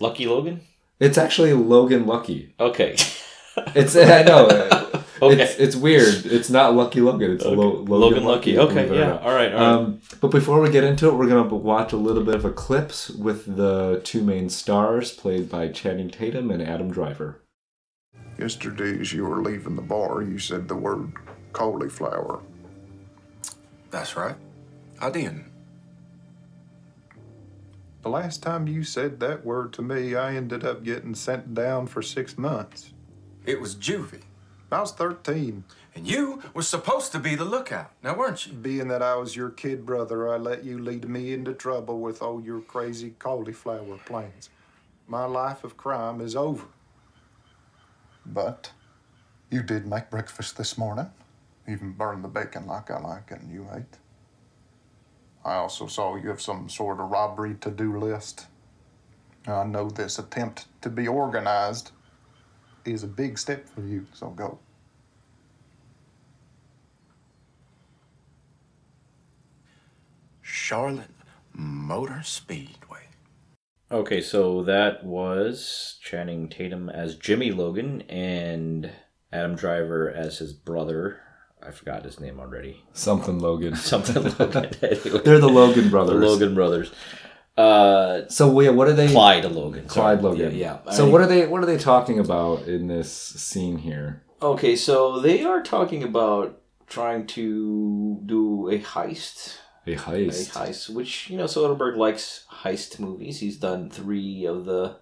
Lucky 0.00 0.26
Logan. 0.26 0.60
It's 1.00 1.16
actually 1.16 1.54
Logan 1.54 2.06
Lucky. 2.06 2.54
Okay. 2.60 2.96
It's 3.74 3.96
I 3.96 4.22
know. 4.22 4.46
Okay. 5.20 5.42
It's 5.42 5.56
it's 5.56 5.76
weird. 5.76 6.26
It's 6.26 6.50
not 6.50 6.74
Lucky 6.74 7.00
Logan. 7.00 7.32
It's 7.32 7.44
Okay. 7.44 7.56
Lo- 7.56 7.70
Logan, 7.72 7.88
Logan 7.88 8.24
Lucky. 8.24 8.54
believe 8.54 8.70
Okay, 8.70 8.96
yeah. 8.98 9.18
All 9.18 9.34
right. 9.34 9.52
All 9.52 9.54
right. 9.54 9.54
Um, 9.54 10.00
but 10.20 10.30
before 10.30 10.60
we 10.60 10.70
get 10.70 10.84
into 10.84 11.08
it, 11.08 11.14
we're 11.14 11.28
gonna 11.28 11.44
watch 11.54 11.92
a 11.92 11.96
little 11.96 12.24
bit 12.24 12.34
of 12.36 12.44
a 12.44 12.50
clips 12.50 13.10
with 13.10 13.56
the 13.56 14.00
two 14.04 14.22
main 14.22 14.48
stars, 14.48 15.12
played 15.12 15.48
by 15.48 15.68
Channing 15.68 16.10
Tatum 16.10 16.50
and 16.50 16.62
Adam 16.62 16.90
Driver. 16.90 17.40
Yesterday, 18.38 19.00
as 19.00 19.12
you 19.12 19.24
were 19.26 19.42
leaving 19.42 19.74
the 19.74 19.82
bar, 19.82 20.22
you 20.22 20.38
said 20.38 20.68
the 20.68 20.76
word 20.76 21.12
cauliflower. 21.52 22.40
That's 23.90 24.16
right. 24.16 24.36
I 25.00 25.10
didn't. 25.10 25.46
The 28.02 28.08
last 28.10 28.42
time 28.42 28.68
you 28.68 28.84
said 28.84 29.18
that 29.20 29.44
word 29.44 29.72
to 29.74 29.82
me, 29.82 30.14
I 30.14 30.34
ended 30.36 30.64
up 30.64 30.84
getting 30.84 31.14
sent 31.14 31.52
down 31.54 31.86
for 31.88 32.00
six 32.00 32.38
months. 32.38 32.92
It 33.44 33.60
was 33.60 33.74
juvie. 33.74 34.22
I 34.70 34.80
was 34.80 34.92
13. 34.92 35.64
And 35.94 36.06
you 36.06 36.42
were 36.54 36.62
supposed 36.62 37.12
to 37.12 37.18
be 37.18 37.34
the 37.34 37.44
lookout, 37.44 37.90
now 38.02 38.14
weren't 38.14 38.46
you? 38.46 38.52
Being 38.52 38.88
that 38.88 39.02
I 39.02 39.16
was 39.16 39.34
your 39.34 39.50
kid 39.50 39.86
brother, 39.86 40.32
I 40.32 40.36
let 40.36 40.64
you 40.64 40.78
lead 40.78 41.08
me 41.08 41.32
into 41.32 41.54
trouble 41.54 42.00
with 42.00 42.22
all 42.22 42.40
your 42.40 42.60
crazy 42.60 43.14
cauliflower 43.18 43.98
plans. 44.04 44.50
My 45.06 45.24
life 45.24 45.64
of 45.64 45.76
crime 45.76 46.20
is 46.20 46.36
over. 46.36 46.66
But 48.26 48.72
you 49.50 49.62
did 49.62 49.86
make 49.86 50.10
breakfast 50.10 50.58
this 50.58 50.76
morning. 50.76 51.10
Even 51.66 51.92
burned 51.92 52.22
the 52.22 52.28
bacon 52.28 52.66
like 52.66 52.90
I 52.90 52.98
like 53.00 53.30
it, 53.30 53.40
and 53.40 53.50
you 53.50 53.66
ate. 53.74 53.98
I 55.44 55.54
also 55.54 55.86
saw 55.86 56.16
you 56.16 56.28
have 56.28 56.42
some 56.42 56.68
sort 56.68 57.00
of 57.00 57.10
robbery 57.10 57.54
to 57.62 57.70
do 57.70 57.98
list. 57.98 58.46
I 59.46 59.64
know 59.64 59.88
this 59.88 60.18
attempt 60.18 60.66
to 60.82 60.90
be 60.90 61.08
organized 61.08 61.92
is 62.84 63.02
a 63.02 63.06
big 63.06 63.38
step 63.38 63.68
for 63.68 63.82
you, 63.82 64.06
so 64.12 64.30
go. 64.30 64.58
Charlotte 70.42 71.10
Motor 71.52 72.22
Speedway. 72.22 73.08
Okay, 73.90 74.20
so 74.20 74.62
that 74.64 75.04
was 75.04 75.98
Channing 76.02 76.48
Tatum 76.48 76.90
as 76.90 77.16
Jimmy 77.16 77.50
Logan 77.50 78.02
and 78.02 78.90
Adam 79.32 79.56
Driver 79.56 80.10
as 80.10 80.38
his 80.38 80.52
brother. 80.52 81.20
I 81.62 81.70
forgot 81.70 82.04
his 82.04 82.20
name 82.20 82.38
already. 82.38 82.84
Something 82.92 83.38
Logan. 83.38 83.76
Something 83.76 84.24
Logan. 84.38 84.70
Anyway, 84.82 85.20
They're 85.24 85.38
the 85.38 85.48
Logan 85.48 85.84
the 85.84 85.90
brothers. 85.90 86.22
Logan 86.22 86.54
brothers. 86.54 86.92
Uh, 87.58 88.28
So 88.28 88.48
wait, 88.50 88.70
what 88.70 88.88
are 88.88 88.92
they? 88.92 89.08
Clyde 89.08 89.44
Logan. 89.46 89.88
sorry. 89.88 90.16
Clyde 90.16 90.22
Logan. 90.22 90.56
Yeah. 90.56 90.78
yeah. 90.86 90.92
So 90.92 91.06
I- 91.06 91.10
what 91.10 91.20
are 91.20 91.26
they? 91.26 91.46
What 91.46 91.62
are 91.62 91.66
they 91.66 91.78
talking 91.78 92.18
about 92.18 92.62
in 92.68 92.86
this 92.88 93.10
scene 93.12 93.78
here? 93.78 94.22
Okay, 94.40 94.76
so 94.76 95.18
they 95.20 95.42
are 95.42 95.62
talking 95.62 96.02
about 96.04 96.60
trying 96.86 97.26
to 97.26 98.20
do 98.24 98.68
a 98.70 98.78
heist. 98.78 99.56
A 99.86 99.96
heist. 99.96 100.28
A 100.28 100.30
heist. 100.30 100.52
heist, 100.52 100.90
which, 100.90 101.28
you 101.30 101.36
know, 101.36 101.44
Soderbergh 101.46 101.96
likes 101.96 102.44
heist 102.62 103.00
movies. 103.00 103.40
He's 103.40 103.56
done 103.56 103.90
three 103.90 104.44
of 104.46 104.64
the 104.64 104.96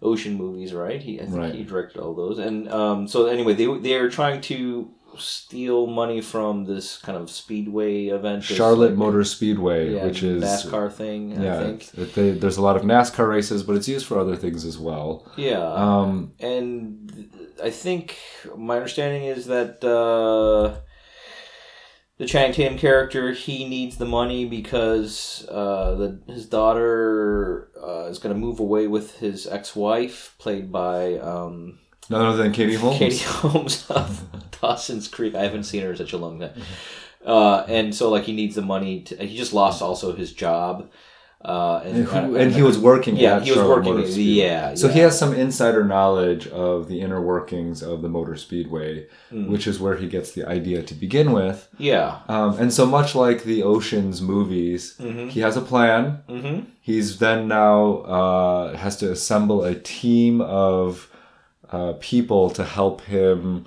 ocean 0.00 0.34
movies, 0.36 0.72
right? 0.72 1.02
He, 1.02 1.20
I 1.20 1.24
think 1.24 1.36
Right. 1.36 1.54
he 1.54 1.62
directed 1.62 2.00
all 2.00 2.14
those. 2.14 2.38
And 2.38 2.70
um, 2.72 3.06
so, 3.06 3.26
anyway, 3.26 3.52
they, 3.54 3.66
they 3.78 3.94
are 3.96 4.08
trying 4.08 4.40
to 4.42 4.90
steal 5.18 5.86
money 5.86 6.20
from 6.20 6.64
this 6.64 6.98
kind 6.98 7.16
of 7.18 7.30
speedway 7.30 8.06
event. 8.06 8.42
Charlotte 8.42 8.90
like, 8.90 8.98
Motor 8.98 9.24
Speedway, 9.24 9.94
yeah, 9.94 10.04
which 10.04 10.22
is 10.22 10.42
NASCAR 10.42 10.92
thing, 10.92 11.38
I 11.38 11.42
Yeah, 11.42 11.76
they, 12.14 12.32
there's 12.32 12.56
a 12.56 12.62
lot 12.62 12.76
of 12.76 12.82
NASCAR 12.82 13.28
races, 13.28 13.62
but 13.62 13.76
it's 13.76 13.88
used 13.88 14.06
for 14.06 14.18
other 14.18 14.36
things 14.36 14.64
as 14.64 14.78
well. 14.78 15.30
Yeah. 15.36 15.60
Um, 15.60 16.32
and 16.40 17.30
I 17.62 17.70
think 17.70 18.18
my 18.56 18.76
understanding 18.76 19.24
is 19.24 19.46
that 19.46 19.84
uh, 19.84 20.80
the 22.18 22.26
Channing 22.26 22.52
Tatum 22.52 22.78
character, 22.78 23.32
he 23.32 23.66
needs 23.66 23.96
the 23.96 24.04
money 24.04 24.44
because 24.44 25.46
uh, 25.48 25.94
the 25.94 26.20
his 26.26 26.46
daughter 26.46 27.70
uh, 27.82 28.08
is 28.10 28.18
going 28.18 28.34
to 28.34 28.38
move 28.38 28.60
away 28.60 28.86
with 28.86 29.18
his 29.18 29.46
ex-wife, 29.46 30.34
played 30.38 30.70
by 30.70 31.16
um, 31.16 31.78
None 32.10 32.20
other 32.26 32.42
than 32.42 32.52
Katie 32.52 32.74
Holmes. 32.74 32.98
Katie 32.98 33.24
Holmes 33.24 33.86
of 33.90 34.24
Dawson's 34.60 35.08
Creek. 35.08 35.34
I 35.34 35.42
haven't 35.42 35.64
seen 35.64 35.82
her 35.82 35.90
in 35.92 35.96
such 35.96 36.12
a 36.12 36.18
long 36.18 36.40
time. 36.40 36.52
Uh, 37.24 37.64
and 37.68 37.94
so, 37.94 38.10
like, 38.10 38.24
he 38.24 38.32
needs 38.32 38.54
the 38.56 38.62
money. 38.62 39.02
To, 39.02 39.16
he 39.16 39.36
just 39.36 39.52
lost 39.52 39.80
also 39.82 40.14
his 40.14 40.32
job. 40.32 40.90
Uh, 41.42 41.80
and, 41.86 41.96
And, 41.96 42.06
who- 42.06 42.36
and 42.36 42.52
he 42.52 42.60
was 42.60 42.78
working. 42.78 43.16
Yeah, 43.16 43.36
at 43.36 43.44
he 43.44 43.50
was 43.50 43.58
Charlotte 43.60 43.76
working. 43.78 43.94
Motor 43.94 44.06
Speedway. 44.08 44.32
Yeah, 44.44 44.74
So 44.74 44.88
yeah. 44.88 44.92
he 44.92 44.98
has 45.00 45.18
some 45.18 45.32
insider 45.34 45.84
knowledge 45.84 46.46
of 46.48 46.88
the 46.88 47.00
inner 47.00 47.20
workings 47.22 47.82
of 47.82 48.02
the 48.02 48.08
Motor 48.10 48.36
Speedway, 48.36 49.06
Hmm. 49.30 49.50
which 49.50 49.66
is 49.66 49.80
where 49.80 49.96
he 49.96 50.06
gets 50.06 50.32
the 50.32 50.44
idea 50.46 50.82
to 50.82 50.94
begin 50.94 51.32
with. 51.32 51.68
Yeah. 51.78 52.18
Um, 52.28 52.58
and 52.58 52.70
so 52.72 52.84
much 52.84 53.14
like 53.14 53.44
the 53.44 53.62
Ocean's 53.62 54.20
movies, 54.20 54.98
he 55.30 55.40
has 55.40 55.56
a 55.56 55.62
plan. 55.62 56.22
Mm-hmm. 56.28 56.64
He's 56.82 57.18
then 57.18 57.48
now 57.48 57.98
uh, 58.00 58.76
has 58.76 58.96
to 58.98 59.10
assemble 59.10 59.64
a 59.64 59.74
team 59.74 60.42
of 60.42 61.09
uh, 61.70 61.94
people 62.00 62.50
to 62.50 62.64
help 62.64 63.02
him 63.02 63.66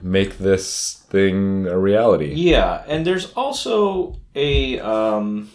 make 0.00 0.38
this 0.38 1.04
thing 1.08 1.66
a 1.66 1.78
reality. 1.78 2.32
Yeah, 2.34 2.84
and 2.86 3.06
there's 3.06 3.32
also 3.32 4.16
a 4.34 4.78
um, 4.80 5.50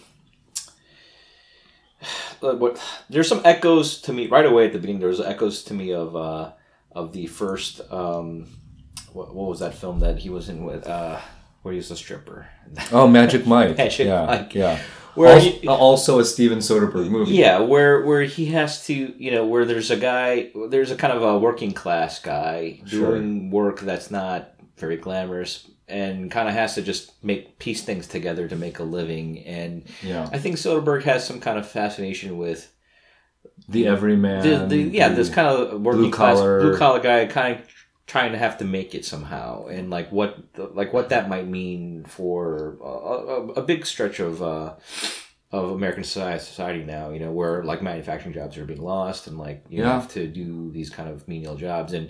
uh, 2.41 2.55
what 2.55 2.81
there's 3.09 3.27
some 3.27 3.41
echoes 3.45 4.01
to 4.01 4.13
me 4.13 4.27
right 4.27 4.45
away 4.45 4.65
at 4.65 4.73
the 4.73 4.79
beginning. 4.79 5.01
There's 5.01 5.21
echoes 5.21 5.63
to 5.65 5.73
me 5.73 5.93
of 5.93 6.15
uh, 6.15 6.51
of 6.91 7.13
the 7.13 7.27
first 7.27 7.81
um, 7.91 8.47
what, 9.13 9.33
what 9.35 9.49
was 9.49 9.59
that 9.59 9.73
film 9.73 9.99
that 9.99 10.19
he 10.19 10.29
was 10.29 10.49
in 10.49 10.63
with 10.63 10.87
uh, 10.87 11.19
where 11.61 11.73
he 11.73 11.77
was 11.77 11.91
a 11.91 11.97
stripper. 11.97 12.47
Oh, 12.91 13.07
Magic 13.07 13.45
Mike. 13.47 13.77
Magic 13.77 14.07
yeah, 14.07 14.25
Mike. 14.25 14.55
Yeah. 14.55 14.79
Where 15.15 15.33
also, 15.33 15.49
he- 15.49 15.67
uh, 15.67 15.71
also 15.73 16.19
a 16.19 16.25
Steven 16.25 16.59
Soderbergh 16.59 17.09
movie. 17.09 17.31
Yeah, 17.33 17.59
where 17.59 18.01
where 18.05 18.23
he 18.23 18.45
has 18.47 18.85
to, 18.87 18.93
you 18.93 19.31
know, 19.31 19.45
where 19.45 19.65
there's 19.65 19.91
a 19.91 19.97
guy, 19.97 20.51
there's 20.69 20.91
a 20.91 20.95
kind 20.95 21.13
of 21.13 21.21
a 21.23 21.37
working 21.37 21.73
class 21.73 22.19
guy 22.19 22.79
Sure. 22.85 23.11
doing 23.15 23.51
work 23.51 23.79
that's 23.81 24.09
not 24.11 24.53
very 24.77 24.97
glamorous 24.97 25.67
and 25.87 26.31
kind 26.31 26.47
of 26.47 26.53
has 26.55 26.75
to 26.75 26.81
just 26.81 27.11
make 27.23 27.59
piece 27.59 27.83
things 27.83 28.07
together 28.07 28.47
to 28.47 28.55
make 28.55 28.79
a 28.79 28.83
living. 28.83 29.39
And 29.45 29.83
Yeah. 30.01 30.29
I 30.31 30.37
think 30.37 30.55
Soderbergh 30.55 31.03
has 31.03 31.25
some 31.25 31.39
kind 31.41 31.59
of 31.59 31.67
fascination 31.67 32.37
with 32.37 32.71
The 33.67 33.87
Everyman. 33.87 34.41
the, 34.43 34.65
the 34.65 34.77
yeah, 34.83 35.09
the- 35.09 35.15
this 35.15 35.29
kind 35.29 35.47
of 35.47 35.81
working 35.81 36.03
blue 36.03 36.11
class 36.11 36.37
collar- 36.37 36.61
blue 36.61 36.77
collar 36.77 36.99
guy, 37.01 37.25
kind 37.25 37.59
of 37.59 37.61
trying 38.11 38.31
to 38.33 38.37
have 38.45 38.57
to 38.57 38.65
make 38.65 38.93
it 38.97 39.03
somehow, 39.05 39.67
and 39.67 39.89
like 39.89 40.11
what 40.11 40.31
like 40.81 40.91
what 40.93 41.09
that 41.09 41.29
might 41.29 41.47
mean 41.47 42.03
for 42.05 42.77
a, 42.81 42.85
a, 42.85 43.47
a 43.61 43.61
big 43.61 43.85
stretch 43.85 44.19
of. 44.19 44.41
Uh, 44.41 44.73
of 45.53 45.71
American 45.71 46.03
society, 46.05 46.39
society 46.39 46.83
now, 46.97 47.09
you 47.09 47.19
know, 47.19 47.33
where 47.39 47.61
like 47.65 47.81
manufacturing 47.81 48.33
jobs 48.33 48.57
are 48.57 48.63
being 48.63 48.81
lost, 48.81 49.27
and 49.27 49.37
like 49.37 49.59
you 49.69 49.81
Yeah. 49.83 49.95
have 49.99 50.07
to 50.13 50.25
do 50.25 50.71
these 50.71 50.89
kind 50.89 51.09
of 51.09 51.27
menial 51.27 51.57
jobs, 51.57 51.91
and 51.91 52.05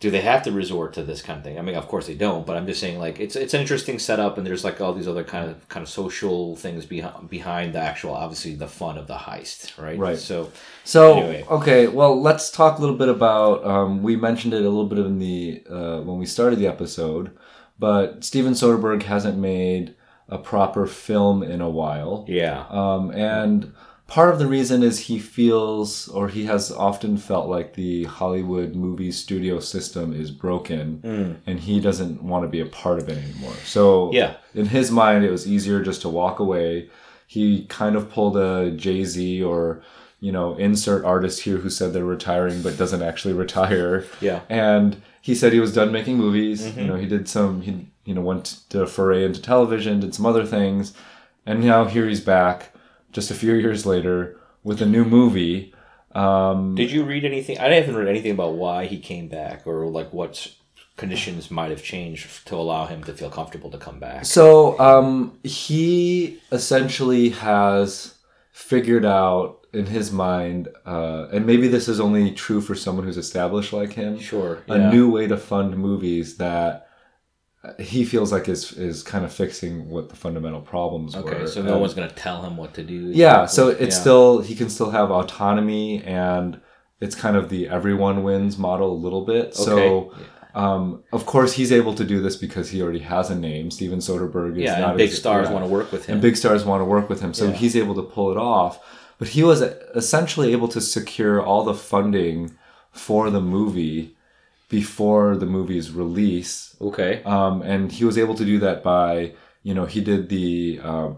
do 0.00 0.10
they 0.12 0.20
have 0.20 0.44
to 0.44 0.52
resort 0.52 0.92
to 0.94 1.02
this 1.02 1.22
kind 1.22 1.38
of 1.38 1.44
thing? 1.44 1.58
I 1.58 1.62
mean, 1.62 1.74
of 1.74 1.88
course 1.88 2.06
they 2.06 2.14
don't, 2.14 2.46
but 2.46 2.56
I'm 2.56 2.66
just 2.66 2.80
saying 2.80 2.98
like 3.00 3.18
it's 3.18 3.34
it's 3.34 3.52
an 3.54 3.60
interesting 3.60 3.98
setup, 3.98 4.38
and 4.38 4.46
there's 4.46 4.64
like 4.64 4.80
all 4.80 4.92
these 4.92 5.08
other 5.08 5.24
kind 5.24 5.50
of 5.50 5.68
kind 5.68 5.82
of 5.82 5.88
social 5.88 6.54
things 6.56 6.86
behind 6.86 7.28
behind 7.28 7.74
the 7.74 7.80
actual, 7.80 8.14
obviously 8.14 8.54
the 8.54 8.68
fun 8.68 8.96
of 8.96 9.06
the 9.08 9.16
heist, 9.16 9.76
right? 9.82 9.98
Right. 9.98 10.18
So 10.18 10.52
So 10.84 11.18
Anyway. 11.18 11.44
okay, 11.50 11.88
well, 11.88 12.20
let's 12.20 12.50
talk 12.50 12.78
a 12.78 12.80
little 12.80 12.96
bit 12.96 13.08
about. 13.08 13.64
Um, 13.66 14.02
we 14.02 14.14
mentioned 14.16 14.54
it 14.54 14.58
a 14.64 14.68
little 14.68 14.86
bit 14.86 14.98
in 14.98 15.18
the 15.18 15.62
uh, 15.68 16.00
when 16.02 16.18
we 16.18 16.26
started 16.26 16.58
the 16.60 16.68
episode, 16.68 17.36
but 17.78 18.22
Steven 18.24 18.52
Soderbergh 18.52 19.02
hasn't 19.02 19.36
made 19.38 19.94
a 20.28 20.38
proper 20.38 20.86
film 20.86 21.42
in 21.42 21.60
a 21.62 21.70
while. 21.70 22.24
yeah, 22.28 22.66
Um, 22.68 23.10
and 23.12 23.72
part 24.08 24.30
of 24.30 24.40
the 24.40 24.46
reason 24.46 24.82
is 24.82 24.98
he 24.98 25.18
feels, 25.20 26.08
or 26.08 26.28
he 26.28 26.46
has 26.46 26.72
often 26.72 27.16
felt 27.16 27.48
like 27.48 27.74
the 27.74 28.04
Hollywood 28.04 28.74
movie 28.74 29.12
studio 29.12 29.60
system 29.60 30.18
is 30.18 30.32
broken, 30.32 31.00
mm. 31.04 31.36
and 31.46 31.60
he 31.60 31.78
doesn't 31.78 32.22
want 32.22 32.42
to 32.42 32.48
be 32.48 32.60
a 32.60 32.66
part 32.66 32.98
of 32.98 33.08
it 33.08 33.18
anymore. 33.18 33.54
So, 33.64 34.10
Yeah. 34.12 34.34
in 34.54 34.66
his 34.66 34.90
mind, 34.90 35.24
it 35.24 35.30
was 35.30 35.46
easier 35.46 35.82
just 35.82 36.02
to 36.02 36.08
walk 36.08 36.40
away. 36.40 36.90
He 37.26 37.66
kind 37.66 37.94
of 37.94 38.10
pulled 38.10 38.36
a 38.36 38.72
Jay 38.72 39.04
Z 39.04 39.42
or 39.42 39.82
you 40.20 40.32
know, 40.32 40.56
insert 40.56 41.04
artist 41.04 41.42
here 41.42 41.58
who 41.58 41.70
said 41.70 41.92
they're 41.92 42.04
retiring 42.04 42.60
but 42.60 42.76
doesn't 42.76 43.02
actually 43.02 43.34
retire. 43.34 44.04
Yeah. 44.20 44.40
And 44.48 45.00
he 45.20 45.34
said 45.34 45.52
he 45.52 45.60
was 45.60 45.72
done 45.72 45.92
making 45.92 46.16
movies. 46.16 46.66
Mm-hmm. 46.66 46.80
You 46.80 46.86
know, 46.86 46.96
he 46.96 47.06
did 47.06 47.28
some, 47.28 47.62
he, 47.62 47.86
you 48.04 48.14
know, 48.14 48.20
went 48.20 48.62
to 48.70 48.86
foray 48.86 49.24
into 49.24 49.40
television, 49.40 50.00
did 50.00 50.14
some 50.14 50.26
other 50.26 50.44
things. 50.44 50.92
And 51.46 51.62
now 51.64 51.84
here 51.84 52.08
he's 52.08 52.20
back 52.20 52.72
just 53.12 53.30
a 53.30 53.34
few 53.34 53.54
years 53.54 53.86
later 53.86 54.38
with 54.62 54.82
a 54.82 54.86
new 54.86 55.04
movie. 55.04 55.74
Um, 56.12 56.74
Did 56.74 56.90
you 56.90 57.04
read 57.04 57.24
anything? 57.24 57.58
I 57.58 57.72
haven't 57.74 57.96
read 57.96 58.08
anything 58.08 58.32
about 58.32 58.54
why 58.54 58.86
he 58.86 58.98
came 58.98 59.28
back 59.28 59.66
or 59.66 59.86
like 59.86 60.12
what 60.12 60.50
conditions 60.96 61.50
might 61.50 61.70
have 61.70 61.82
changed 61.82 62.46
to 62.48 62.56
allow 62.56 62.86
him 62.86 63.04
to 63.04 63.12
feel 63.14 63.30
comfortable 63.30 63.70
to 63.70 63.78
come 63.78 64.00
back. 64.00 64.24
So 64.24 64.78
um, 64.80 65.38
he 65.44 66.40
essentially 66.50 67.30
has 67.30 68.14
figured 68.50 69.04
out 69.04 69.66
in 69.72 69.86
his 69.86 70.10
mind, 70.10 70.68
uh, 70.86 71.28
and 71.32 71.46
maybe 71.46 71.68
this 71.68 71.88
is 71.88 72.00
only 72.00 72.32
true 72.32 72.60
for 72.60 72.74
someone 72.74 73.04
who's 73.04 73.18
established 73.18 73.72
like 73.72 73.92
him, 73.92 74.18
Sure. 74.18 74.62
a 74.68 74.78
yeah. 74.78 74.90
new 74.90 75.10
way 75.10 75.26
to 75.28 75.36
fund 75.36 75.76
movies 75.76 76.38
that 76.38 76.87
he 77.78 78.04
feels 78.04 78.32
like 78.32 78.48
is 78.48 78.72
is 78.72 79.02
kind 79.02 79.24
of 79.24 79.32
fixing 79.32 79.88
what 79.90 80.08
the 80.08 80.16
fundamental 80.16 80.60
problems 80.60 81.14
were. 81.16 81.22
Okay, 81.34 81.46
so 81.46 81.62
no 81.62 81.78
one's 81.78 81.94
going 81.94 82.08
to 82.08 82.14
tell 82.14 82.42
him 82.42 82.56
what 82.56 82.74
to 82.74 82.82
do. 82.82 83.10
yeah, 83.12 83.46
so 83.46 83.68
it's 83.68 83.96
Yeah. 83.96 84.00
still 84.00 84.40
he 84.40 84.54
can 84.54 84.68
still 84.70 84.90
have 84.90 85.10
autonomy 85.10 86.02
and 86.04 86.60
it's 87.00 87.14
kind 87.14 87.36
of 87.36 87.48
the 87.48 87.68
everyone 87.68 88.22
wins 88.22 88.58
model 88.58 88.92
a 88.92 89.00
little 89.04 89.24
bit. 89.24 89.54
So 89.54 89.78
Okay. 89.78 90.22
um, 90.54 91.02
of 91.12 91.26
course 91.26 91.52
he's 91.52 91.70
able 91.72 91.94
to 91.94 92.04
do 92.04 92.20
this 92.20 92.36
because 92.36 92.70
he 92.70 92.82
already 92.82 92.98
has 93.00 93.30
a 93.30 93.34
name. 93.36 93.70
Steven 93.70 93.98
Soderbergh 94.00 94.56
is 94.56 94.62
yeah, 94.64 94.80
not 94.80 94.90
and 94.90 94.98
big 94.98 95.10
as- 95.10 95.18
stars 95.18 95.46
yeah. 95.48 95.52
want 95.54 95.64
to 95.64 95.70
work 95.70 95.92
with 95.92 96.06
him. 96.06 96.14
and 96.14 96.22
big 96.22 96.36
stars 96.36 96.64
want 96.64 96.80
to 96.80 96.84
work 96.84 97.08
with 97.08 97.20
him. 97.20 97.32
So 97.34 97.50
he's 97.52 97.76
able 97.76 97.94
to 97.94 98.02
pull 98.02 98.30
it 98.32 98.36
off. 98.36 98.80
But 99.18 99.28
he 99.28 99.42
was 99.42 99.62
essentially 99.94 100.52
able 100.52 100.68
to 100.68 100.80
secure 100.80 101.42
all 101.44 101.64
the 101.64 101.74
funding 101.74 102.56
for 102.92 103.30
the 103.30 103.40
movie 103.40 104.16
before 104.68 105.36
the 105.36 105.46
movie's 105.46 105.90
release 105.92 106.76
okay. 106.80 107.22
um, 107.24 107.62
and 107.62 107.90
he 107.92 108.04
was 108.04 108.18
able 108.18 108.34
to 108.34 108.44
do 108.44 108.58
that 108.58 108.82
by 108.82 109.32
you 109.62 109.74
know 109.74 109.86
he 109.86 110.00
did 110.00 110.28
the 110.28 110.78
um, 110.82 111.16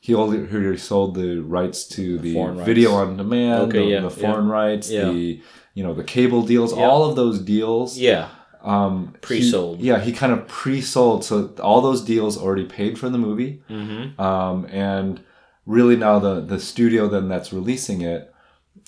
he 0.00 0.14
already 0.14 0.76
sold 0.76 1.14
the 1.14 1.38
rights 1.38 1.86
to 1.88 2.18
the 2.18 2.36
rights. 2.38 2.60
video 2.66 2.92
on 2.94 3.16
demand 3.16 3.62
Okay, 3.64 3.78
the, 3.78 3.84
yeah, 3.86 4.00
the 4.00 4.08
yeah. 4.08 4.22
foreign 4.30 4.48
rights 4.48 4.90
Yeah. 4.90 5.06
the 5.10 5.40
you 5.74 5.82
know 5.82 5.94
the 5.94 6.04
cable 6.04 6.42
deals 6.42 6.72
all 6.72 7.04
of 7.04 7.16
those 7.16 7.40
deals 7.40 7.98
Yeah. 7.98 8.28
um, 8.62 9.14
Pre-sold. 9.20 9.80
yeah 9.80 9.98
he 10.00 10.12
kind 10.12 10.32
of 10.32 10.46
pre-sold 10.46 11.24
so 11.24 11.52
all 11.62 11.80
those 11.80 12.02
deals 12.02 12.38
already 12.38 12.64
paid 12.64 12.98
for 12.98 13.08
the 13.08 13.18
movie 13.18 13.62
Mm-hmm. 13.68 14.20
um, 14.20 14.66
and 14.70 15.20
really 15.66 15.96
now 15.96 16.18
the 16.20 16.40
the 16.40 16.60
studio 16.60 17.08
then 17.08 17.28
that's 17.28 17.52
releasing 17.52 18.02
it 18.02 18.32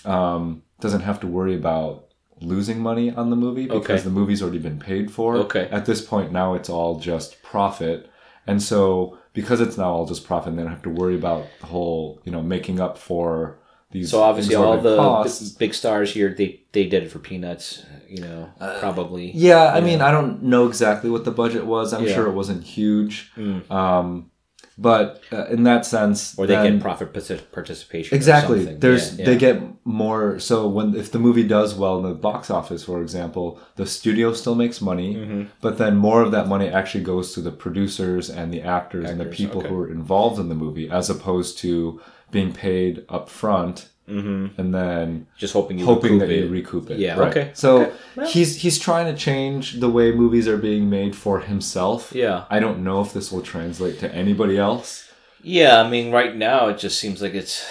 um, 0.04 0.62
doesn't 0.80 1.00
have 1.02 1.18
to 1.20 1.26
worry 1.26 1.56
about 1.56 2.05
losing 2.40 2.80
money 2.80 3.10
on 3.10 3.30
the 3.30 3.36
movie 3.36 3.66
because 3.66 3.84
Okay. 3.84 3.98
the 4.00 4.10
movie's 4.10 4.42
already 4.42 4.58
been 4.58 4.78
paid 4.78 5.10
for. 5.10 5.36
Okay. 5.36 5.68
At 5.70 5.86
this 5.86 6.00
point 6.02 6.32
now 6.32 6.54
it's 6.54 6.68
all 6.68 6.98
just 6.98 7.42
profit, 7.42 8.10
and 8.46 8.62
so 8.62 9.18
because 9.32 9.60
it's 9.60 9.76
now 9.78 9.90
all 9.92 10.06
just 10.06 10.24
profit, 10.26 10.50
and 10.50 10.58
they 10.58 10.62
don't 10.62 10.72
have 10.72 10.82
to 10.82 10.90
worry 10.90 11.14
about 11.16 11.44
the 11.60 11.66
whole 11.66 12.20
you 12.24 12.32
know 12.32 12.42
making 12.42 12.80
up 12.80 12.98
for 12.98 13.58
these. 13.90 14.10
So 14.10 14.22
obviously, 14.22 14.54
all 14.54 14.78
the 14.80 15.56
big 15.58 15.72
stars 15.74 16.12
here, 16.12 16.34
they 16.36 16.60
they 16.72 16.84
did 16.86 17.02
it 17.04 17.10
for 17.10 17.18
peanuts. 17.18 17.84
You 18.08 18.20
know, 18.22 18.50
probably. 18.80 19.30
Uh, 19.30 19.34
Yeah, 19.34 19.72
I 19.72 19.80
mean, 19.80 20.00
I 20.00 20.10
don't 20.12 20.42
know 20.44 20.66
exactly 20.68 21.10
what 21.10 21.24
the 21.24 21.30
budget 21.32 21.66
was. 21.66 21.92
I'm 21.92 22.04
Yeah. 22.04 22.14
sure 22.14 22.26
it 22.28 22.34
wasn't 22.34 22.62
huge. 22.64 23.32
Um, 23.70 24.30
but 24.78 25.22
uh, 25.32 25.46
in 25.46 25.62
that 25.64 25.86
sense, 25.86 26.38
Or 26.38 26.46
they 26.46 26.54
then- 26.54 26.74
get 26.74 26.82
profit 26.82 27.12
partic- 27.12 27.50
participation. 27.52 28.14
exactly. 28.16 28.64
There's 28.64 29.18
Yeah, 29.18 29.24
they 29.26 29.36
get 29.36 29.62
more. 29.84 30.38
So 30.38 30.68
when 30.68 30.94
if 30.94 31.10
the 31.12 31.18
movie 31.18 31.44
does 31.44 31.74
well 31.74 31.96
in 31.98 32.02
the 32.04 32.14
box 32.14 32.50
office, 32.50 32.84
for 32.84 33.00
example, 33.00 33.58
the 33.76 33.86
studio 33.86 34.32
still 34.32 34.54
makes 34.54 34.80
money, 34.80 35.14
Mm-hmm. 35.14 35.42
but 35.60 35.78
then 35.78 35.96
more 35.96 36.20
of 36.22 36.30
that 36.32 36.46
money 36.48 36.68
actually 36.68 37.04
goes 37.04 37.32
to 37.34 37.40
the 37.40 37.50
producers 37.52 38.28
and 38.28 38.52
the 38.52 38.62
actors, 38.62 39.08
and 39.10 39.18
the 39.20 39.24
people 39.26 39.60
okay. 39.60 39.68
who 39.68 39.78
are 39.82 39.90
involved 39.90 40.38
in 40.38 40.48
the 40.48 40.54
movie, 40.54 40.88
as 40.90 41.08
opposed 41.10 41.58
to 41.58 42.00
being 42.30 42.52
paid 42.52 43.04
up 43.08 43.28
front 43.28 43.88
and 44.08 44.72
then 44.74 45.26
just 45.36 45.52
hoping 45.52 45.78
you 45.78 45.84
hoping 45.84 46.12
Mm-hmm. 46.12 46.28
that 46.28 46.30
you 46.30 46.48
recoup 46.48 46.90
it. 46.90 46.98
Yeah, 46.98 47.18
Right. 47.18 47.30
okay, 47.30 47.50
So 47.54 47.82
okay. 47.82 47.92
Well- 48.16 48.28
he's 48.28 48.56
he's 48.62 48.78
trying 48.78 49.12
to 49.12 49.18
change 49.18 49.80
the 49.80 49.88
way 49.90 50.12
movies 50.12 50.46
are 50.48 50.56
being 50.58 50.88
made 50.88 51.16
for 51.16 51.40
himself. 51.40 52.12
Yeah. 52.14 52.44
I 52.50 52.60
don't 52.60 52.84
know 52.84 53.00
if 53.00 53.12
this 53.12 53.32
will 53.32 53.42
translate 53.42 53.98
to 54.00 54.14
anybody 54.14 54.56
else. 54.58 55.10
Yeah, 55.42 55.80
I 55.82 55.88
mean, 55.88 56.12
right 56.12 56.34
now 56.36 56.68
it 56.68 56.78
just 56.78 56.98
seems 56.98 57.20
like 57.22 57.34
it's, 57.34 57.64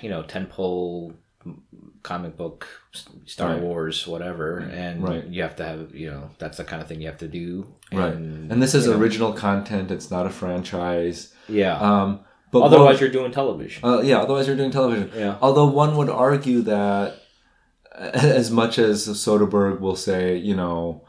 you 0.00 0.08
know, 0.10 0.22
tentpole 0.22 1.14
comic 2.02 2.36
book, 2.36 2.66
Star 3.24 3.54
Right. 3.54 3.62
Wars, 3.62 4.06
whatever, 4.06 4.58
and 4.58 5.02
Right. 5.02 5.24
you 5.26 5.42
have 5.42 5.56
to 5.56 5.64
have 5.64 5.94
you 5.94 6.10
know 6.10 6.30
that's 6.38 6.58
the 6.58 6.64
kind 6.64 6.82
of 6.82 6.88
thing 6.88 7.00
you 7.00 7.08
have 7.08 7.18
to 7.18 7.28
do. 7.28 7.66
right 7.92 8.14
And, 8.14 8.50
and 8.52 8.62
this 8.62 8.74
is 8.74 8.86
you 8.86 8.92
know, 8.92 8.98
original 8.98 9.32
content 9.32 9.90
it's 9.90 10.10
not 10.10 10.26
a 10.26 10.30
franchise 10.30 11.32
yeah. 11.48 11.76
um 11.78 12.20
but 12.54 12.62
Otherwise, 12.68 12.94
one- 12.94 13.00
you're 13.02 13.10
doing 13.18 13.32
television. 13.40 13.80
uh, 13.88 14.00
yeah 14.10 14.18
otherwise 14.24 14.46
you're 14.48 14.60
doing 14.62 14.70
television 14.80 15.10
Yeah. 15.24 15.34
although 15.44 15.66
one 15.82 15.92
would 15.98 16.08
argue 16.28 16.60
that 16.62 17.06
as 18.40 18.50
much 18.60 18.74
as 18.78 18.96
soderbergh 19.24 19.80
will 19.80 19.96
say 20.08 20.36
you 20.48 20.56
know 20.62 21.02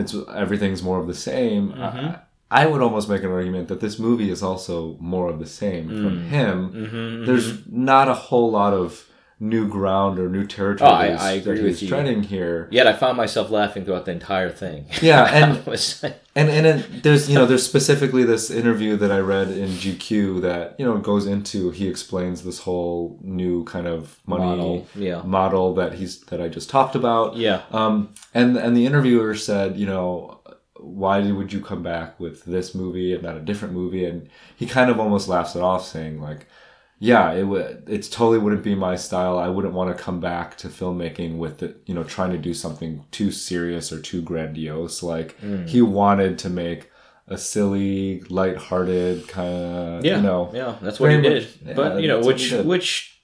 it's 0.00 0.14
everything's 0.44 0.82
more 0.82 0.98
of 1.02 1.06
the 1.06 1.14
same 1.32 1.64
Mm-hmm. 1.72 2.08
I, 2.08 2.62
I 2.62 2.66
would 2.66 2.82
almost 2.86 3.08
make 3.08 3.22
an 3.22 3.30
argument 3.38 3.68
that 3.68 3.80
this 3.80 3.96
movie 4.06 4.30
is 4.36 4.42
also 4.42 4.96
more 5.14 5.26
of 5.32 5.38
the 5.38 5.46
same 5.62 5.84
Mm. 5.88 6.02
from 6.02 6.14
him 6.34 6.56
Mm-hmm, 6.72 7.26
there's 7.26 7.48
not 7.68 8.06
a 8.08 8.14
whole 8.14 8.50
lot 8.60 8.72
of 8.82 9.06
new 9.42 9.66
ground 9.66 10.18
or 10.18 10.28
new 10.28 10.46
territory 10.46 10.90
Oh, 10.90 10.94
I- 10.94 11.08
I 11.30 11.32
agree 11.32 11.62
with 11.62 11.80
you. 11.82 11.88
treading 11.88 12.22
here 12.22 12.68
Yet 12.70 12.86
I 12.86 12.92
found 12.92 13.16
myself 13.16 13.50
laughing 13.50 13.84
throughout 13.86 14.04
the 14.04 14.12
entire 14.12 14.50
thing. 14.50 14.84
Yeah, 15.02 15.24
and- 15.32 15.64
was 15.72 16.04
And 16.36 16.48
and 16.50 16.66
it, 16.66 17.02
there's 17.02 17.28
you 17.28 17.34
know 17.36 17.46
there's 17.46 17.64
specifically 17.66 18.22
this 18.24 18.50
interview 18.50 18.96
that 18.98 19.10
I 19.10 19.18
read 19.18 19.48
in 19.50 19.68
GQ 19.70 20.42
that 20.42 20.76
you 20.78 20.84
know 20.84 20.98
goes 20.98 21.26
into 21.26 21.70
he 21.70 21.88
explains 21.88 22.44
this 22.44 22.60
whole 22.60 23.18
new 23.22 23.64
kind 23.64 23.86
of 23.88 24.20
money 24.26 24.44
Model, 24.44 24.86
yeah. 24.94 25.22
model 25.22 25.74
that 25.74 25.94
he's 25.94 26.20
that 26.30 26.40
I 26.40 26.48
just 26.48 26.68
talked 26.70 26.94
about. 26.94 27.36
yeah. 27.36 27.62
Um, 27.72 28.14
and 28.34 28.56
and 28.56 28.76
the 28.76 28.84
interviewer 28.86 29.34
said, 29.34 29.76
you 29.76 29.86
know, 29.86 30.40
why 30.78 31.30
would 31.32 31.52
you 31.52 31.60
come 31.60 31.82
back 31.82 32.18
with 32.20 32.44
this 32.44 32.74
movie 32.74 33.12
and 33.12 33.22
not 33.22 33.36
a 33.36 33.40
different 33.40 33.74
movie? 33.74 34.04
And 34.04 34.28
he 34.56 34.66
kind 34.66 34.90
of 34.90 34.98
almost 35.00 35.28
laughs 35.28 35.56
it 35.56 35.62
off, 35.62 35.84
saying 35.84 36.20
like, 36.22 36.46
yeah, 37.02 37.32
it 37.32 37.44
would, 37.44 37.84
it's 37.88 38.08
totally 38.10 38.36
wouldn't 38.38 38.62
be 38.62 38.74
my 38.74 38.94
style. 38.94 39.38
I 39.38 39.48
wouldn't 39.48 39.72
want 39.74 39.96
to 39.96 40.00
come 40.02 40.20
back 40.20 40.56
to 40.58 40.68
filmmaking 40.68 41.38
with 41.38 41.62
it, 41.62 41.80
you 41.86 41.94
know, 41.94 42.04
trying 42.04 42.30
to 42.32 42.38
do 42.38 42.52
something 42.54 43.04
too 43.10 43.30
serious 43.32 43.90
or 43.90 44.00
too 44.00 44.20
grandiose. 44.22 45.02
Like 45.02 45.38
Hmm. 45.40 45.64
he 45.66 45.80
wanted 45.80 46.38
to 46.40 46.50
make 46.50 46.90
a 47.26 47.38
silly, 47.38 48.20
lighthearted 48.28 49.28
kind 49.28 49.48
of, 49.48 50.04
Yeah, 50.04 50.16
you 50.18 50.22
know, 50.22 50.50
yeah, 50.52 50.76
that's 50.82 51.00
what 51.00 51.10
he 51.12 51.20
did. 51.22 51.48
yeah, 51.64 51.74
but 51.74 52.02
you 52.02 52.08
know, 52.08 52.16
that's 52.16 52.26
what 52.26 52.38
he 52.40 52.56
which 52.56 52.66
which, 52.66 53.22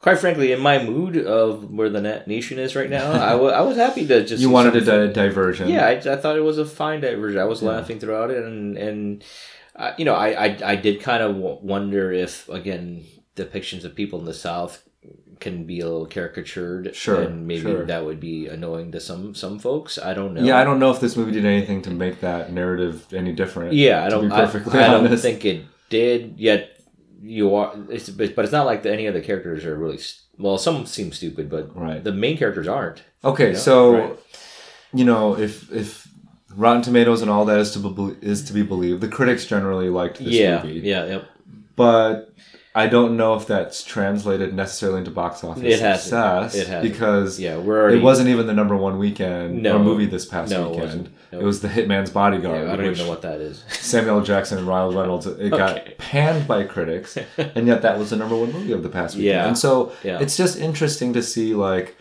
quite 0.00 0.18
frankly, 0.18 0.52
in 0.52 0.60
my 0.60 0.82
mood 0.82 1.16
of 1.16 1.70
where 1.70 1.88
the 1.90 2.00
net 2.00 2.28
nation 2.28 2.58
is 2.58 2.76
right 2.76 2.90
now, 2.90 3.10
I 3.12 3.34
wa- 3.34 3.48
I 3.48 3.62
was 3.62 3.76
happy 3.76 4.06
to 4.06 4.24
just 4.24 4.40
you 4.42 4.50
wanted 4.50 4.76
a 4.76 4.80
di- 5.08 5.12
diversion. 5.12 5.68
Yeah, 5.68 5.86
I, 5.86 5.92
I 5.92 6.16
thought 6.16 6.36
it 6.36 6.42
was 6.44 6.58
a 6.58 6.64
fine 6.66 7.00
diversion. 7.00 7.40
I 7.40 7.44
was 7.44 7.62
laughing 7.62 7.98
throughout 7.98 8.30
it, 8.30 8.42
and 8.44 8.76
and 8.78 9.24
uh, 9.76 9.92
you 9.98 10.04
know, 10.04 10.14
I 10.14 10.28
I, 10.46 10.58
I 10.64 10.76
did 10.76 11.00
kind 11.00 11.22
of 11.22 11.36
wonder 11.36 12.12
if 12.12 12.48
again 12.48 13.04
depictions 13.36 13.84
of 13.84 13.94
people 13.94 14.18
in 14.18 14.24
the 14.24 14.34
South 14.34 14.82
can 15.40 15.64
be 15.64 15.80
a 15.80 15.84
little 15.84 16.06
caricatured, 16.06 16.94
Sure, 16.94 17.20
and 17.22 17.46
maybe 17.46 17.62
sure. 17.62 17.84
that 17.84 18.04
would 18.04 18.20
be 18.20 18.46
annoying 18.46 18.92
to 18.92 19.00
some 19.00 19.34
some 19.34 19.58
folks. 19.58 19.98
I 19.98 20.14
don't 20.14 20.34
know. 20.34 20.42
Yeah, 20.42 20.58
I 20.58 20.64
don't 20.64 20.78
know 20.78 20.90
if 20.90 21.00
this 21.00 21.16
movie 21.16 21.32
did 21.32 21.44
anything 21.44 21.82
to 21.82 21.90
make 21.90 22.20
that 22.20 22.52
narrative 22.52 23.12
any 23.12 23.32
different. 23.32 23.72
Yeah, 23.74 24.04
I 24.04 24.08
don't. 24.08 24.30
I, 24.32 24.44
perfectly 24.44 24.78
I 24.80 24.88
don't 24.88 25.16
think 25.18 25.44
it 25.44 25.64
did. 25.90 26.38
Yet 26.38 26.80
you 27.20 27.54
are. 27.54 27.74
It's 27.90 28.08
but, 28.08 28.30
it's 28.38 28.52
not 28.52 28.66
like 28.66 28.82
the, 28.84 28.92
any 28.92 29.08
other 29.08 29.20
characters 29.20 29.64
are 29.64 29.76
really. 29.76 29.98
Well, 30.38 30.58
some 30.58 30.84
seem 30.86 31.12
stupid, 31.12 31.48
but 31.48 31.76
Right. 31.76 32.02
the 32.02 32.10
main 32.12 32.36
characters 32.36 32.66
aren't. 32.66 33.02
Okay, 33.24 33.52
Yeah, 33.52 33.58
so 33.58 33.92
right. 33.94 34.18
you 34.92 35.04
know, 35.04 35.36
if 35.38 35.70
if 35.72 36.03
Rotten 36.56 36.82
Tomatoes 36.82 37.22
and 37.22 37.30
all 37.30 37.44
that 37.46 37.58
is 37.58 37.72
to 37.72 37.78
be 37.78 38.16
is 38.26 38.44
to 38.44 38.52
be 38.52 38.62
believed, 38.62 39.00
the 39.00 39.08
critics 39.08 39.44
generally 39.46 39.88
liked 39.90 40.18
this 40.18 40.28
yeah, 40.28 40.62
movie. 40.62 40.80
yeah, 40.80 41.04
yep. 41.06 41.24
But 41.76 42.32
I 42.76 42.86
don't 42.88 43.16
know 43.16 43.34
if 43.34 43.46
that's 43.46 43.84
translated 43.84 44.52
necessarily 44.54 44.98
into 44.98 45.10
box 45.10 45.44
office 45.44 45.62
It 45.62 45.78
hasn't. 45.80 46.02
success 46.02 46.54
It 46.56 46.66
hasn't. 46.68 46.92
because 46.92 47.38
Yeah, 47.40 47.56
we're 47.58 47.80
already. 47.80 47.98
it 47.98 48.02
wasn't 48.02 48.28
even 48.30 48.46
the 48.48 48.52
number 48.52 48.76
one 48.76 48.98
weekend 48.98 49.62
No. 49.62 49.76
or 49.76 49.78
movie 49.78 50.06
this 50.06 50.24
past 50.26 50.50
No, 50.50 50.64
it 50.66 50.70
weekend. 50.70 50.82
wasn't. 50.84 51.08
No. 51.32 51.38
It 51.40 51.44
was 51.44 51.60
The 51.60 51.68
Hitman's 51.68 52.10
Bodyguard. 52.10 52.66
Yeah, 52.66 52.72
I 52.72 52.76
don't 52.76 52.86
even 52.86 52.98
know 52.98 53.08
what 53.08 53.22
that 53.22 53.40
is. 53.40 53.64
Samuel 53.68 54.22
Jackson 54.22 54.58
and 54.58 54.66
Ryan 54.66 54.94
Reynolds. 54.96 55.26
It 55.26 55.32
Okay. 55.32 55.48
got 55.50 55.98
panned 55.98 56.46
by 56.48 56.64
critics, 56.64 57.16
and 57.38 57.66
yet 57.66 57.82
that 57.82 57.98
was 57.98 58.10
the 58.10 58.16
number 58.16 58.36
one 58.36 58.52
movie 58.52 58.72
of 58.72 58.82
the 58.82 58.88
past 58.88 59.14
weekend. 59.16 59.34
Yeah. 59.34 59.46
And 59.48 59.56
so 59.58 59.92
Yeah. 60.02 60.18
it's 60.20 60.36
just 60.36 60.58
interesting 60.58 61.12
to 61.12 61.22
see, 61.22 61.54
like, 61.54 61.96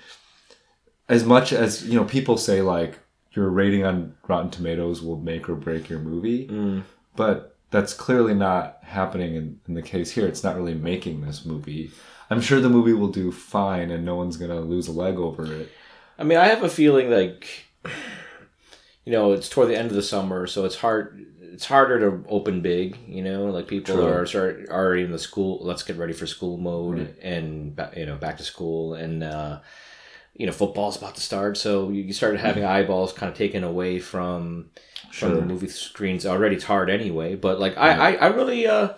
as 1.10 1.24
much 1.24 1.52
as 1.54 1.86
you 1.88 1.96
know, 2.00 2.06
people 2.06 2.38
say 2.38 2.62
like 2.62 3.00
your 3.34 3.50
rating 3.50 3.84
on 3.84 4.16
Rotten 4.28 4.50
Tomatoes 4.52 5.02
will 5.02 5.18
make 5.18 5.50
or 5.50 5.56
break 5.56 5.90
your 5.90 6.00
movie, 6.00 6.48
Mm. 6.48 6.84
but 7.16 7.56
that's 7.72 7.94
clearly 7.94 8.34
not 8.36 8.78
happening 8.84 9.36
in, 9.36 9.60
in 9.68 9.74
the 9.74 9.82
case 9.82 10.12
here. 10.12 10.28
It's 10.28 10.44
not 10.44 10.56
really 10.56 10.76
making 10.76 11.22
this 11.22 11.44
movie. 11.46 11.92
I'm 12.30 12.42
sure 12.42 12.62
the 12.62 12.70
movie 12.70 12.94
will 12.94 13.08
do 13.12 13.32
fine, 13.32 13.90
and 13.92 14.06
no 14.06 14.16
one's 14.16 14.38
gonna 14.38 14.62
lose 14.62 14.88
a 14.88 14.92
leg 14.92 15.18
over 15.18 15.46
it. 15.46 15.70
I 16.20 16.24
mean, 16.24 16.38
I 16.38 16.46
have 16.48 16.62
a 16.64 16.70
feeling 16.70 17.10
like, 17.10 17.48
you 19.06 19.12
know, 19.12 19.34
it's 19.34 19.50
toward 19.50 19.70
the 19.70 19.78
end 19.78 19.90
of 19.90 19.96
the 19.96 20.04
summer, 20.04 20.48
so 20.48 20.66
it's 20.66 20.76
hard. 20.76 21.26
It's 21.42 21.66
harder 21.66 22.00
to 22.00 22.26
open 22.30 22.62
big, 22.62 22.98
you 23.08 23.22
know. 23.24 23.46
Like 23.46 23.68
people 23.68 23.96
True. 23.96 24.06
are 24.08 24.26
start 24.26 24.68
already 24.70 25.04
in 25.04 25.12
the 25.12 25.20
school. 25.20 25.60
Let's 25.62 25.84
get 25.84 25.98
ready 25.98 26.14
for 26.14 26.26
school 26.26 26.58
mode, 26.58 26.98
Right. 27.00 27.16
and 27.22 27.80
you 27.96 28.06
know, 28.08 28.16
back 28.16 28.38
to 28.38 28.44
school, 28.44 28.94
and 28.96 29.24
uh, 29.24 29.60
you 30.36 30.46
know, 30.46 30.52
football's 30.52 30.98
about 30.98 31.16
to 31.16 31.22
start. 31.22 31.58
So 31.58 31.90
you 31.90 32.02
you 32.04 32.14
start 32.14 32.38
having 32.40 32.64
eyeballs 32.66 33.14
kind 33.14 33.32
of 33.32 33.38
taken 33.38 33.64
away 33.64 34.00
from 34.00 34.70
from 35.12 35.36
the 35.36 35.42
movie 35.42 35.68
screens. 35.68 36.26
Already 36.26 36.56
it's 36.56 36.64
hard 36.66 36.90
anyway, 36.90 37.36
but 37.36 37.60
like 37.60 37.78
I, 37.78 37.92
I, 37.92 38.12
I 38.16 38.28
really. 38.28 38.68
Uh, 38.68 38.94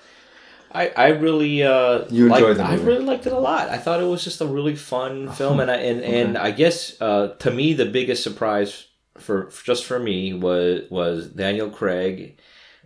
I, 0.71 0.91
I 0.97 1.07
really 1.09 1.63
uh 1.63 2.03
You 2.09 2.27
liked- 2.27 2.41
enjoyed 2.41 2.57
the 2.57 2.63
I 2.65 2.75
really 2.75 3.05
liked 3.05 3.25
it 3.25 3.31
a 3.31 3.39
lot. 3.39 3.69
I 3.69 3.77
thought 3.77 4.01
it 4.01 4.05
was 4.07 4.25
just 4.25 4.41
a 4.41 4.45
really 4.45 4.75
fun 4.75 5.31
film, 5.39 5.61
and 5.61 5.71
I, 5.71 5.75
and 5.77 6.01
and 6.03 6.37
I 6.37 6.51
guess 6.51 6.99
uh, 7.01 7.29
to 7.39 7.49
me 7.51 7.73
the 7.73 7.85
biggest 7.85 8.23
surprise 8.23 8.87
for 9.17 9.49
just 9.63 9.85
for 9.85 9.99
me 9.99 10.33
was 10.33 10.81
was 10.91 11.27
Daniel 11.29 11.69
Craig 11.69 12.37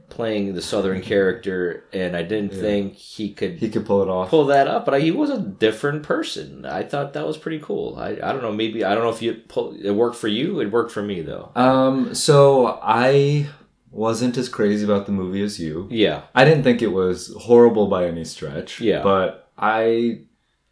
playing 0.09 0.53
the 0.53 0.61
Southern 0.61 1.01
character, 1.01 1.83
and 1.93 2.15
I 2.15 2.23
didn't 2.23 2.53
think 2.53 2.95
he 2.95 3.31
could 3.33 3.59
He 3.59 3.69
could 3.69 3.85
pull 3.85 4.01
it 4.01 4.09
off. 4.09 4.29
pull 4.29 4.45
that 4.47 4.67
up, 4.67 4.85
but 4.85 4.93
I, 4.95 4.99
he 4.99 5.11
was 5.11 5.29
a 5.29 5.39
different 5.39 6.03
person. 6.03 6.65
I 6.65 6.83
thought 6.83 7.13
that 7.13 7.25
was 7.25 7.37
pretty 7.37 7.59
cool. 7.59 7.95
I, 7.97 8.09
I 8.11 8.31
don't 8.31 8.41
know, 8.41 8.51
maybe 8.51 8.83
I 8.83 8.93
don't 8.95 9.03
know 9.03 9.09
if 9.11 9.21
you 9.21 9.33
pull, 9.47 9.75
it 9.79 9.91
worked 9.91 10.15
for 10.17 10.27
you. 10.27 10.59
It 10.59 10.71
worked 10.71 10.91
for 10.91 11.01
me 11.03 11.21
though. 11.21 11.51
Um, 11.55 12.13
so 12.15 12.79
I 12.81 13.47
wasn't 13.91 14.37
as 14.37 14.49
crazy 14.49 14.83
about 14.85 15.05
the 15.05 15.11
movie 15.11 15.41
as 15.43 15.59
you. 15.59 15.87
Yeah, 15.89 16.23
I 16.35 16.45
didn't 16.45 16.63
think 16.63 16.81
it 16.81 16.91
was 16.91 17.33
horrible 17.39 17.87
by 17.87 18.05
any 18.05 18.23
stretch. 18.25 18.79
Yeah. 18.81 19.01
But 19.01 19.49
I, 19.57 20.21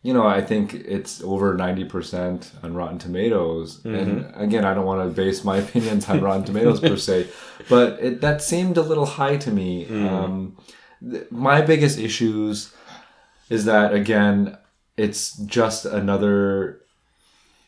you 0.08 0.14
know, 0.14 0.26
I 0.26 0.40
think 0.40 0.74
it's 0.74 1.22
over 1.22 1.54
90% 1.54 2.64
on 2.64 2.74
Rotten 2.74 2.98
Tomatoes. 2.98 3.80
Mm-hmm. 3.80 3.94
And 3.94 4.36
again, 4.36 4.64
I 4.64 4.74
don't 4.74 4.86
want 4.86 5.06
to 5.06 5.14
base 5.14 5.44
my 5.44 5.58
opinions 5.64 6.08
on 6.08 6.22
Rotten 6.22 6.46
Tomatoes 6.46 6.80
per 6.80 6.96
se, 6.96 7.28
but 7.68 8.00
it, 8.00 8.22
that 8.22 8.42
seemed 8.42 8.78
a 8.78 8.82
little 8.82 9.06
high 9.06 9.36
to 9.36 9.52
me. 9.52 9.86
Mm. 9.86 10.10
Um, 10.10 10.58
th- 11.02 11.30
my 11.30 11.60
biggest 11.60 12.00
issues 12.00 12.74
is 13.50 13.66
that, 13.66 13.94
again, 13.94 14.58
it's 14.96 15.36
just 15.40 15.84
another 15.84 16.80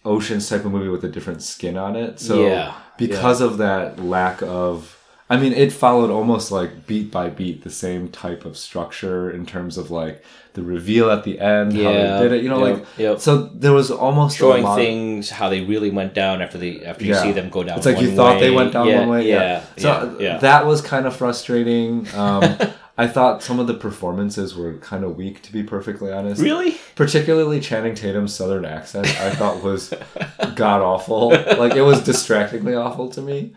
Oceans 0.05 0.47
type 0.47 0.63
of 0.63 0.71
movie 0.71 0.87
with 0.87 1.03
a 1.03 1.09
different 1.09 1.41
skin 1.41 1.75
on 1.75 1.97
it. 1.97 2.21
So 2.21 2.47
Yeah, 2.47 2.73
because 2.97 3.41
of 3.41 3.57
that 3.57 3.99
lack 3.99 4.41
of 4.43 4.97
I 5.31 5.37
mean, 5.37 5.53
it 5.53 5.71
followed 5.71 6.09
almost 6.09 6.51
like 6.51 6.87
beat 6.87 7.11
by 7.11 7.29
beat 7.29 7.63
the 7.63 7.69
same 7.69 8.09
type 8.09 8.45
of 8.45 8.57
structure 8.57 9.29
in 9.29 9.45
terms 9.45 9.77
of 9.77 9.91
like 9.91 10.23
the 10.53 10.63
reveal 10.63 11.11
at 11.11 11.23
the 11.23 11.39
end, 11.39 11.73
how 11.73 11.79
Yeah, 11.81 12.17
they 12.17 12.23
did 12.23 12.31
it. 12.39 12.43
You 12.43 12.49
know, 12.49 12.65
yep, 12.65 12.77
like 12.79 12.87
yep. 12.97 13.19
so 13.19 13.43
there 13.53 13.71
was 13.73 13.91
almost 13.91 14.35
a 14.37 14.39
showing 14.39 14.65
things 14.75 15.29
how 15.29 15.47
they 15.49 15.61
really 15.61 15.91
went 15.91 16.15
down 16.15 16.41
after 16.41 16.57
the 16.57 16.83
after 16.83 17.05
you 17.05 17.13
Yeah. 17.13 17.21
see 17.21 17.31
them 17.31 17.49
go 17.51 17.63
down. 17.63 17.77
It's 17.77 17.85
like 17.85 18.01
you 18.01 18.11
thought 18.15 18.39
they 18.39 18.49
went 18.49 18.73
down 18.73 18.87
Yeah, 18.87 18.99
one 19.01 19.09
way. 19.09 19.27
Yeah, 19.29 19.63
So 19.77 20.15
that 20.41 20.65
was 20.65 20.81
kind 20.81 21.05
of 21.05 21.15
frustrating. 21.15 22.07
Um, 22.15 22.57
I 22.97 23.07
thought 23.07 23.41
some 23.41 23.61
of 23.61 23.67
the 23.67 23.75
performances 23.75 24.55
were 24.57 24.73
kind 24.79 25.05
of 25.05 25.15
weak, 25.15 25.41
to 25.43 25.53
be 25.53 25.63
perfectly 25.63 26.11
honest. 26.11 26.41
really. 26.41 26.77
Particularly 26.95 27.61
Channing 27.61 27.95
Tatum's 27.95 28.33
southern 28.35 28.65
accent, 28.65 29.07
I 29.21 29.29
thought 29.29 29.63
was 29.63 29.93
god 30.55 30.81
awful. 30.81 31.29
Like 31.29 31.75
it 31.75 31.83
was 31.83 32.03
distractingly 32.03 32.75
awful 32.75 33.09
to 33.11 33.21
me. 33.21 33.53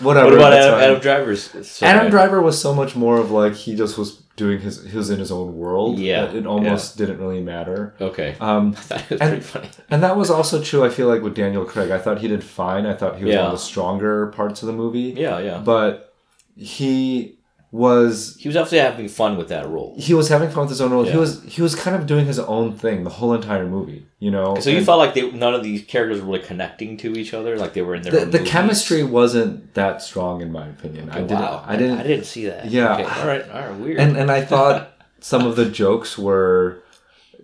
Whatever. 0.00 0.26
What 0.30 0.34
about 0.34 0.52
Adam. 0.52 0.74
Adam 0.80 1.00
Driver's? 1.00 1.68
so 1.68 1.86
Adam? 1.86 2.10
Driver 2.10 2.40
was 2.42 2.60
so 2.60 2.74
much 2.74 2.96
more 2.96 3.18
of 3.18 3.30
like 3.30 3.54
he 3.54 3.76
just 3.76 3.96
was 3.96 4.22
doing 4.36 4.58
his 4.58 4.84
he 4.90 4.96
was 4.96 5.10
in 5.10 5.20
his 5.20 5.30
own 5.30 5.56
world. 5.56 5.98
Yeah, 6.00 6.24
it 6.32 6.46
almost 6.46 6.98
didn't 6.98 7.18
really 7.18 7.40
matter. 7.40 7.94
Okay, 8.00 8.34
Um, 8.40 8.70
I 8.76 8.80
thought 8.80 9.00
it 9.02 9.10
was 9.10 9.20
and- 9.20 9.30
pretty 9.30 9.44
funny. 9.44 9.68
and 9.90 10.02
that 10.02 10.16
was 10.16 10.30
also 10.30 10.60
true. 10.62 10.84
I 10.84 10.88
feel 10.88 11.06
like 11.06 11.22
with 11.22 11.34
Daniel 11.36 11.64
Craig, 11.64 11.90
I 11.92 11.98
thought 11.98 12.18
he 12.18 12.26
did 12.28 12.42
fine. 12.42 12.86
I 12.86 12.94
thought 12.94 13.18
he 13.18 13.24
was 13.24 13.36
one 13.36 13.44
of 13.46 13.52
the 13.52 13.58
stronger 13.58 14.26
parts 14.28 14.62
of 14.62 14.66
the 14.66 14.72
movie. 14.72 15.14
Yeah, 15.16 15.38
yeah. 15.38 15.58
But 15.58 16.12
he 16.56 17.38
was 17.74 18.36
He 18.38 18.46
was 18.46 18.54
definitely 18.54 18.78
having 18.78 19.08
fun 19.08 19.36
with 19.36 19.48
that 19.48 19.68
role. 19.68 19.96
he 19.98 20.14
was 20.14 20.28
having 20.28 20.48
fun 20.48 20.60
with 20.60 20.70
his 20.70 20.80
own 20.80 20.92
role. 20.92 21.02
He 21.02 21.16
was 21.16 21.42
he 21.42 21.60
was 21.60 21.74
kind 21.74 21.96
of 21.96 22.06
doing 22.06 22.24
his 22.24 22.38
own 22.38 22.76
thing 22.76 23.02
the 23.02 23.10
whole 23.10 23.34
entire 23.34 23.66
movie. 23.66 24.06
You 24.20 24.30
know. 24.30 24.54
So 24.60 24.70
you 24.70 24.84
felt 24.84 25.00
like 25.00 25.14
they, 25.14 25.28
none 25.32 25.54
of 25.54 25.64
these 25.64 25.84
characters 25.84 26.20
were 26.20 26.34
really 26.34 26.46
connecting 26.46 26.96
to 26.98 27.18
each 27.18 27.34
other, 27.34 27.58
like 27.58 27.74
they 27.74 27.82
were 27.82 27.96
in 27.96 28.02
their 28.02 28.12
the, 28.12 28.20
own 28.20 28.30
the 28.30 28.44
chemistry 28.44 29.02
wasn't 29.02 29.74
that 29.74 30.02
strong 30.02 30.40
in 30.40 30.52
my 30.52 30.68
opinion. 30.68 31.10
I 31.10 31.22
didn't. 31.22 31.40
wow, 31.40 31.64
I 31.66 31.74
didn't. 31.74 31.98
I 31.98 32.04
didn't 32.04 32.26
see 32.26 32.46
that. 32.46 32.66
Yeah. 32.70 32.94
Okay. 32.94 33.02
All 33.02 33.26
right. 33.26 33.50
All 33.50 33.68
right. 33.68 33.80
Weird. 33.80 33.98
and 33.98 34.16
and 34.16 34.30
I 34.30 34.44
thought 34.44 34.92
some 35.18 35.44
of 35.44 35.56
the 35.56 35.64
jokes 35.64 36.16
were 36.16 36.84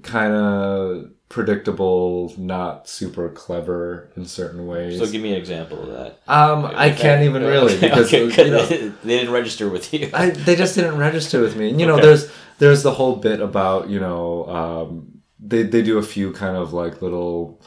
kind 0.03 0.33
of 0.33 1.11
predictable, 1.31 2.35
not 2.37 2.87
super 2.89 3.31
clever 3.31 4.11
in 4.16 4.26
certain 4.26 4.66
ways. 4.66 4.99
So 4.99 5.11
give 5.11 5.22
me 5.22 5.31
an 5.31 5.39
example 5.39 5.83
of 5.83 5.89
that. 5.89 6.18
um, 6.28 6.66
I 6.66 6.91
can't 6.91 7.22
even 7.22 7.43
really 7.43 7.78
because 7.81 8.12
Okay, 8.12 8.24
you 8.45 8.51
know, 8.51 8.66
they 9.05 9.16
didn't 9.18 9.33
register 9.33 9.70
with 9.70 9.95
you. 9.95 10.11
I, 10.12 10.31
they 10.31 10.57
just 10.57 10.74
didn't 10.74 10.99
register 11.09 11.41
with 11.41 11.57
me. 11.57 11.70
And, 11.70 11.81
You 11.81 11.87
know, 11.87 11.95
Okay. 11.95 12.03
there's 12.07 12.31
there's 12.59 12.83
the 12.83 12.91
whole 12.93 13.16
bit 13.16 13.41
about 13.41 13.89
you 13.89 14.01
know 14.01 14.45
um, 14.47 15.22
they 15.39 15.62
they 15.62 15.81
do 15.83 15.97
a 15.99 16.03
few 16.03 16.33
kind 16.33 16.57
of 16.57 16.72
like 16.74 17.01
little 17.01 17.62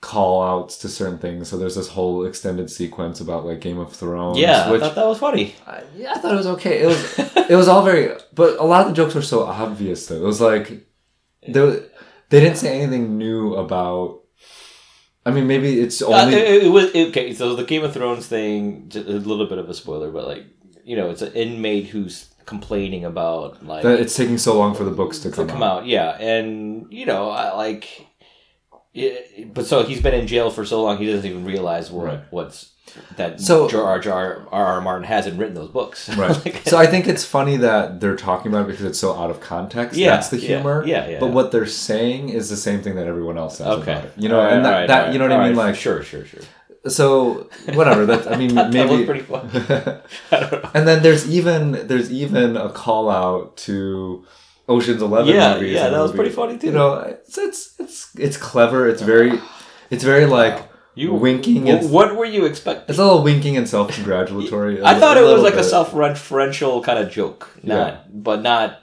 call 0.00 0.42
outs 0.42 0.78
to 0.78 0.88
certain 0.88 1.18
things. 1.18 1.48
So 1.48 1.58
there's 1.58 1.74
this 1.74 1.88
whole 1.88 2.24
extended 2.24 2.70
sequence 2.70 3.20
about 3.20 3.44
like 3.44 3.60
Game 3.60 3.78
of 3.80 3.92
Thrones. 3.92 4.38
yeah, 4.38 4.70
which 4.70 4.80
I 4.82 4.86
thought 4.86 4.94
that 4.94 5.06
was 5.08 5.18
funny. 5.18 5.54
I, 5.66 5.82
yeah, 5.96 6.12
I 6.14 6.18
thought 6.18 6.32
it 6.32 6.36
was 6.36 6.46
okay. 6.46 6.80
It 6.82 6.86
was 6.86 7.18
it 7.50 7.56
was 7.56 7.66
all 7.66 7.82
very, 7.82 8.14
but 8.32 8.58
a 8.60 8.64
lot 8.64 8.82
of 8.82 8.88
the 8.88 8.94
jokes 8.94 9.14
were 9.16 9.22
so 9.22 9.42
obvious 9.44 10.06
though. 10.06 10.16
It 10.16 10.22
was 10.22 10.40
like 10.40 10.86
they 11.46 11.82
they 12.30 12.40
didn't 12.40 12.58
say 12.58 12.80
anything 12.80 13.18
new 13.18 13.54
about. 13.54 14.20
I 15.26 15.30
mean, 15.30 15.46
maybe 15.46 15.80
it's 15.80 16.00
Uh, 16.00 16.08
only 16.08 16.36
it, 16.36 16.64
it 16.64 16.68
was 16.68 16.94
okay. 16.94 17.34
So 17.34 17.54
the 17.54 17.64
Game 17.64 17.84
of 17.84 17.92
Thrones 17.92 18.26
thing, 18.26 18.88
just 18.88 19.06
a 19.06 19.12
little 19.12 19.46
bit 19.46 19.58
of 19.58 19.68
a 19.68 19.74
spoiler, 19.74 20.10
but 20.10 20.26
like 20.26 20.44
you 20.84 20.96
know, 20.96 21.10
it's 21.10 21.22
an 21.22 21.32
inmate 21.32 21.88
who's 21.88 22.28
complaining 22.46 23.04
about 23.04 23.62
like 23.66 23.82
that 23.82 24.00
it's 24.00 24.16
taking 24.16 24.38
so 24.38 24.56
long 24.56 24.74
for 24.74 24.84
the 24.84 24.90
books 24.90 25.18
to 25.18 25.30
to 25.30 25.36
come, 25.36 25.48
come 25.48 25.62
out. 25.62 25.82
out. 25.82 25.86
Yeah, 25.86 26.10
and 26.18 26.86
you 26.90 27.06
know, 27.06 27.30
I 27.30 27.54
like. 27.54 28.06
Yeah, 28.98 29.44
but 29.54 29.66
so 29.66 29.82
he's 29.84 30.00
been 30.00 30.14
in 30.14 30.26
jail 30.26 30.50
for 30.50 30.64
so 30.64 30.82
long, 30.82 30.98
he 30.98 31.06
doesn't 31.06 31.28
even 31.28 31.44
realize 31.44 31.90
what 31.90 32.04
Right. 32.06 32.20
what's 32.30 32.70
that. 33.16 33.40
So- 33.40 33.68
Jar 33.68 33.84
R. 33.84 33.98
Jar 34.00 34.46
R. 34.50 34.64
R. 34.74 34.80
Martin 34.80 35.04
hasn't 35.04 35.38
written 35.38 35.54
those 35.54 35.68
books. 35.68 36.08
Right. 36.16 36.30
Like- 36.44 36.62
so 36.66 36.76
I 36.78 36.86
think 36.86 37.06
it's 37.06 37.24
funny 37.24 37.56
that 37.58 38.00
they're 38.00 38.16
talking 38.16 38.50
about 38.50 38.62
it 38.64 38.68
because 38.72 38.84
it's 38.84 38.98
so 38.98 39.14
out 39.14 39.30
of 39.30 39.40
context. 39.40 39.96
Yeah, 39.96 40.10
That's 40.10 40.28
the 40.30 40.38
humor. 40.38 40.82
yeah, 40.86 41.06
yeah. 41.08 41.20
But 41.20 41.30
what 41.32 41.52
they're 41.52 41.66
saying 41.66 42.30
is 42.30 42.48
the 42.50 42.56
same 42.56 42.80
thing 42.82 42.94
that 42.96 43.06
everyone 43.06 43.36
else 43.38 43.58
says 43.58 43.66
okay, 43.66 43.92
about 43.92 44.04
it. 44.06 44.12
You 44.16 44.28
know, 44.30 44.38
All 44.40 44.44
right, 44.46 44.52
and 44.54 44.64
that, 44.64 44.72
all 44.74 44.80
right, 44.80 44.86
that 44.88 44.98
all 45.00 45.04
right, 45.04 45.12
you 45.12 45.18
know 45.18 45.24
what 45.28 45.32
I 45.32 45.48
mean? 45.48 45.56
right. 45.56 45.66
Like, 45.66 45.76
sure, 45.76 46.02
sure, 46.02 46.24
sure. 46.24 46.40
so 46.88 47.48
whatever. 47.74 48.06
That 48.06 48.26
I 48.32 48.36
mean, 48.36 48.54
That 48.54 48.66
was 48.72 48.74
maybe. 48.74 49.04
pretty 49.04 49.20
fun. 49.20 49.50
I 50.32 50.40
don't 50.40 50.52
know. 50.52 50.70
and 50.74 50.88
then 50.88 51.02
there's 51.02 51.28
even 51.30 51.72
there's 51.88 52.10
even 52.10 52.56
a 52.56 52.70
call 52.70 53.10
out 53.10 53.56
to 53.68 54.24
Ocean's 54.68 55.02
Eleven. 55.02 55.34
Yeah, 55.34 55.54
movies 55.54 55.72
yeah, 55.74 55.88
that 55.88 56.00
was 56.00 56.12
pretty 56.12 56.30
funny, 56.30 56.58
too. 56.58 56.66
You 56.68 56.72
know, 56.74 56.94
it's 56.98 57.38
it's 57.38 57.74
it's, 57.80 58.10
it's 58.16 58.36
clever. 58.36 58.88
It's 58.88 59.02
very 59.02 59.38
it's 59.90 60.04
very 60.04 60.26
like 60.26 60.62
You 60.94 61.14
winking. 61.14 61.68
and, 61.70 61.90
What 61.90 62.16
were 62.16 62.24
you 62.26 62.44
expecting? 62.44 62.84
it's 62.88 62.98
a 62.98 63.04
little 63.04 63.22
winking 63.22 63.56
and 63.56 63.68
self 63.68 63.92
congratulatory. 63.94 64.82
I 64.82 64.98
thought 65.00 65.16
it 65.16 65.22
was 65.22 65.42
like 65.42 65.54
a 65.54 65.64
self-referential 65.64 66.82
kind 66.84 66.98
of 66.98 67.10
joke, 67.10 67.50
not, 67.62 67.92
Yeah. 67.92 67.96
but 68.12 68.42
not. 68.42 68.80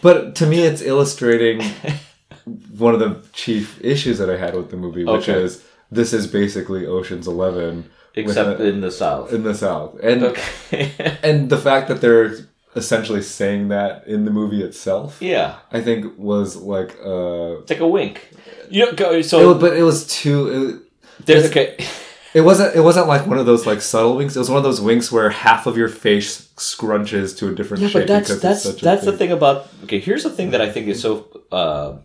But 0.00 0.34
to 0.36 0.46
me, 0.46 0.62
it's 0.62 0.80
illustrating 0.82 1.60
one 2.78 2.94
of 2.94 3.00
the 3.00 3.22
chief 3.32 3.78
issues 3.84 4.18
that 4.18 4.30
I 4.30 4.36
had 4.36 4.54
with 4.54 4.70
the 4.70 4.76
movie, 4.76 5.04
which 5.04 5.28
Okay. 5.28 5.42
is 5.42 5.62
this 5.90 6.12
is 6.12 6.26
basically 6.26 6.86
Ocean's 6.86 7.26
Eleven, 7.26 7.90
Except 8.14 8.60
a- 8.60 8.64
in 8.64 8.80
the 8.80 8.90
South. 8.90 9.32
in 9.32 9.42
the 9.42 9.54
South, 9.54 9.98
and 10.02 10.22
Okay. 10.24 11.18
and 11.22 11.50
the 11.50 11.58
fact 11.58 11.88
that 11.88 12.00
they're 12.00 12.36
essentially 12.76 13.22
saying 13.22 13.68
that 13.68 14.06
in 14.06 14.24
the 14.24 14.30
movie 14.30 14.62
itself, 14.62 15.20
yeah, 15.20 15.56
I 15.72 15.80
think 15.80 16.18
was 16.18 16.56
like 16.56 16.96
uh, 17.04 17.60
it's 17.60 17.70
like 17.70 17.80
a 17.80 17.88
wink. 17.88 18.30
You 18.70 18.86
know, 18.86 18.92
go, 18.92 19.20
so 19.22 19.54
was, 19.54 19.58
but 19.60 19.76
it 19.76 19.82
was 19.82 20.06
too. 20.06 20.84
there's 21.24 21.44
it's- 21.44 21.50
okay. 21.50 21.74
It, 21.78 21.88
it 22.34 22.40
wasn't. 22.42 22.76
It 22.76 22.80
wasn't 22.80 23.08
like 23.08 23.26
one 23.26 23.38
of 23.38 23.46
those 23.46 23.64
like 23.66 23.80
subtle 23.80 24.14
winks. 24.16 24.36
It 24.36 24.38
was 24.38 24.50
one 24.50 24.58
of 24.58 24.62
those 24.62 24.82
winks 24.82 25.10
where 25.10 25.30
half 25.30 25.66
of 25.66 25.78
your 25.78 25.88
face 25.88 26.48
scrunches 26.56 27.36
to 27.38 27.48
a 27.48 27.54
different 27.54 27.82
Yeah, 27.82 27.88
shape 27.88 28.02
but 28.02 28.06
that's 28.08 28.40
that's 28.40 28.74
that's 28.80 29.06
a 29.06 29.10
the 29.12 29.16
thing 29.16 29.32
about 29.32 29.68
okay. 29.84 29.98
Here's 29.98 30.24
the 30.24 30.30
thing 30.30 30.50
that 30.50 30.60
I 30.60 30.70
think 30.70 30.88
is 30.88 31.00
so. 31.00 31.26
Uh, 31.50 31.96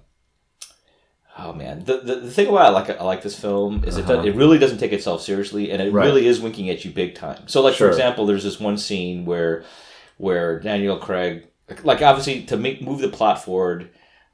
oh 1.39 1.53
man, 1.53 1.83
the, 1.83 1.97
the 1.97 2.15
the 2.21 2.31
thing 2.31 2.47
about 2.47 2.65
I 2.65 2.69
like 2.69 2.89
I 2.89 3.03
like 3.03 3.21
this 3.21 3.37
film 3.37 3.83
is 3.83 3.97
it 3.97 4.03
Uh-huh. 4.05 4.17
does, 4.17 4.25
it 4.25 4.35
really 4.35 4.57
doesn't 4.57 4.77
take 4.77 4.93
itself 4.93 5.21
seriously, 5.21 5.71
and 5.71 5.81
it 5.81 5.91
Right. 5.91 6.05
really 6.05 6.25
is 6.25 6.39
winking 6.39 6.69
at 6.69 6.85
you 6.85 6.91
big 6.91 7.15
time. 7.15 7.47
So, 7.47 7.61
like 7.61 7.75
Sure. 7.75 7.87
for 7.87 7.91
example, 7.91 8.25
there's 8.25 8.43
this 8.43 8.59
one 8.61 8.77
scene 8.77 9.25
where 9.25 9.63
where 10.17 10.59
Daniel 10.59 10.97
Craig, 10.97 11.47
like 11.83 12.01
obviously 12.01 12.43
to 12.43 12.57
make 12.57 12.81
move 12.81 12.99
the 13.01 13.09
plot 13.09 13.43
forward, 13.43 13.89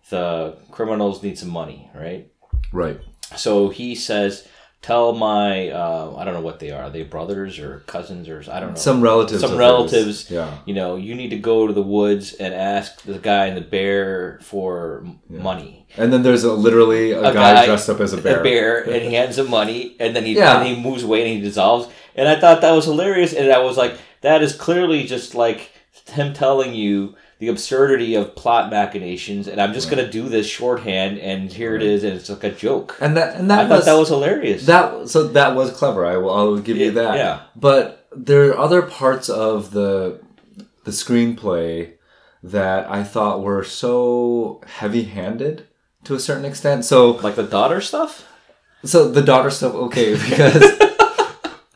the 0.09 0.57
criminals 0.71 1.21
need 1.23 1.37
some 1.37 1.49
money, 1.49 1.89
right? 1.93 2.31
Right. 2.71 2.99
So 3.35 3.69
he 3.69 3.93
says, 3.95 4.47
"Tell 4.81 5.13
my 5.13 5.69
uh, 5.69 6.15
I 6.17 6.25
don't 6.25 6.33
know 6.33 6.41
what 6.41 6.59
they 6.59 6.71
are. 6.71 6.83
Are 6.83 6.89
they 6.89 7.03
brothers 7.03 7.59
or 7.59 7.79
cousins 7.85 8.27
or 8.27 8.43
I 8.51 8.59
don't 8.59 8.69
know 8.71 8.75
Some 8.75 9.01
relatives. 9.01 9.41
some 9.41 9.57
relatives. 9.57 10.29
Yeah. 10.31 10.57
You 10.65 10.73
know, 10.73 10.95
you 10.95 11.13
need 11.15 11.29
to 11.29 11.37
go 11.39 11.67
to 11.67 11.73
the 11.73 11.81
woods 11.83 12.33
and 12.33 12.53
ask 12.53 13.01
the 13.03 13.19
guy 13.19 13.45
in 13.47 13.55
the 13.55 13.61
bear 13.61 14.39
for 14.41 15.03
m 15.05 15.19
money. 15.29 15.85
And 15.97 16.11
then 16.13 16.21
there's 16.23 16.43
a, 16.43 16.53
literally 16.53 17.11
a, 17.11 17.19
A 17.19 17.33
guy, 17.33 17.53
guy- 17.53 17.65
dressed 17.67 17.89
up 17.89 17.99
as 17.99 18.13
a 18.13 18.17
bear. 18.21 18.39
A 18.41 18.43
bear, 18.43 18.81
and 18.89 19.01
he 19.03 19.13
hands 19.13 19.37
him 19.37 19.49
money, 19.49 19.95
and 19.99 20.15
then 20.15 20.25
he 20.25 20.33
Yeah. 20.35 20.59
and 20.59 20.67
he 20.67 20.81
moves 20.81 21.03
away 21.03 21.21
and 21.23 21.29
he 21.35 21.41
dissolves. 21.41 21.87
And 22.15 22.27
I 22.27 22.39
thought 22.39 22.61
that 22.61 22.71
was 22.71 22.85
hilarious, 22.85 23.33
and 23.33 23.51
I 23.51 23.59
was 23.59 23.77
like, 23.77 23.93
that 24.21 24.41
is 24.41 24.55
clearly 24.55 25.03
just 25.05 25.35
like 25.35 25.71
him 26.07 26.33
telling 26.33 26.73
you 26.73 27.15
the 27.39 27.47
absurdity 27.47 28.15
of 28.15 28.35
plot 28.35 28.69
machinations, 28.69 29.47
and 29.47 29.61
I'm 29.61 29.73
just 29.73 29.89
gonna 29.89 30.09
do 30.09 30.27
this 30.27 30.45
shorthand, 30.47 31.19
and 31.19 31.51
here 31.51 31.75
it 31.75 31.81
is, 31.81 32.03
and 32.03 32.13
it's 32.13 32.29
like 32.29 32.43
a 32.43 32.51
joke. 32.51 32.97
And 32.99 33.15
that 33.15 33.35
and 33.35 33.49
that 33.49 33.59
I 33.59 33.67
thought 33.67 33.75
was, 33.77 33.85
that 33.85 33.93
was 33.93 34.09
hilarious. 34.09 34.65
that 34.65 35.07
so 35.09 35.27
that 35.29 35.55
was 35.55 35.71
clever. 35.71 36.05
I 36.05 36.17
will 36.17 36.33
I'll 36.33 36.57
give 36.57 36.77
you 36.77 36.91
that. 36.91 37.15
yeah. 37.15 37.41
But 37.55 38.07
there 38.15 38.49
are 38.49 38.57
other 38.57 38.81
parts 38.81 39.29
of 39.29 39.71
the 39.71 40.21
the 40.83 40.91
screenplay 40.91 41.93
that 42.43 42.89
I 42.89 43.03
thought 43.03 43.41
were 43.43 43.63
so 43.63 44.61
heavy-handed 44.65 45.67
to 46.05 46.15
a 46.15 46.19
certain 46.19 46.45
extent. 46.45 46.85
So 46.85 47.11
like 47.11 47.35
the 47.35 47.43
daughter 47.43 47.79
stuff. 47.81 48.25
so 48.83 49.09
the 49.09 49.21
daughter 49.21 49.49
stuff 49.49 49.73
okay 49.75 50.13
because 50.29 50.63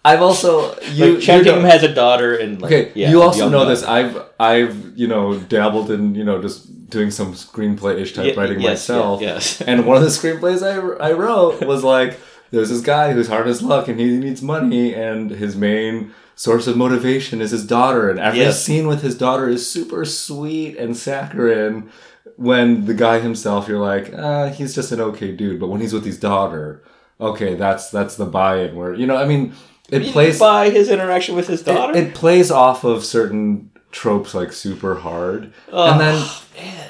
I've 0.06 0.22
also 0.22 0.78
you 0.92 1.18
like 1.20 1.46
you 1.46 1.54
has 1.54 1.84
a 1.84 1.94
daughter, 1.94 2.36
and 2.36 2.62
like, 2.62 2.72
Okay, 2.72 2.92
yeah, 2.94 3.10
you 3.10 3.22
also 3.22 3.48
know 3.50 3.60
daughter. 3.60 3.70
this. 3.70 3.84
I've 3.84 4.22
I've 4.40 4.98
you 4.98 5.08
know 5.08 5.40
dabbled 5.40 5.90
in 5.92 6.14
you 6.16 6.24
know 6.26 6.42
just 6.42 6.90
doing 6.90 7.10
some 7.10 7.34
screenplay 7.34 8.00
ish 8.00 8.14
type 8.14 8.36
writing 8.36 8.60
yes, 8.60 8.88
myself. 8.90 9.22
yeah, 9.22 9.36
yes. 9.36 9.62
and 9.70 9.86
one 9.86 9.98
of 9.98 10.04
the 10.04 10.10
screenplays 10.10 10.62
I, 10.62 11.10
I 11.10 11.14
wrote 11.14 11.66
was 11.66 11.84
like 11.84 12.20
there's 12.52 12.70
this 12.70 12.82
guy 12.82 13.14
who's 13.14 13.28
hard 13.30 13.48
as 13.48 13.64
luck 13.64 13.88
and 13.88 14.00
he 14.00 14.18
needs 14.18 14.42
money 14.42 14.94
and 14.94 15.32
his 15.32 15.56
main 15.56 16.14
source 16.36 16.68
of 16.68 16.76
motivation 16.78 17.42
is 17.42 17.50
his 17.52 17.66
daughter 17.66 18.10
and 18.10 18.20
every 18.20 18.40
Yes. 18.42 18.64
scene 18.64 18.86
with 18.88 19.02
his 19.02 19.18
daughter 19.18 19.48
is 19.50 19.68
super 19.70 20.04
sweet 20.06 20.78
and 20.78 20.96
saccharine. 20.98 21.90
When 22.38 22.86
the 22.86 22.94
guy 22.96 23.20
himself, 23.20 23.68
you're 23.68 23.80
like, 23.80 24.12
uh, 24.14 24.50
he's 24.50 24.74
just 24.74 24.92
an 24.92 25.00
okay 25.00 25.32
dude. 25.32 25.60
But 25.60 25.68
when 25.68 25.82
he's 25.82 25.94
with 25.94 26.06
his 26.06 26.20
daughter, 26.20 26.84
okay, 27.22 27.54
that's 27.56 27.90
that's 27.92 28.16
the 28.16 28.26
buy-in. 28.26 28.76
Where 28.76 28.94
you 28.94 29.06
know, 29.06 29.16
I 29.18 29.26
mean, 29.26 29.54
it 29.90 30.12
plays 30.14 30.40
by 30.40 30.70
his 30.70 30.90
interaction 30.90 31.36
with 31.36 31.48
his 31.48 31.62
daughter. 31.62 31.98
it, 31.98 32.08
it 32.08 32.14
plays 32.16 32.50
off 32.52 32.84
of 32.84 33.04
certain 33.04 33.70
tropes 33.92 34.34
like 34.34 34.52
super 34.52 34.96
hard, 34.96 35.54
Oh, 35.72 35.92
and 35.92 36.00
then 36.00 36.28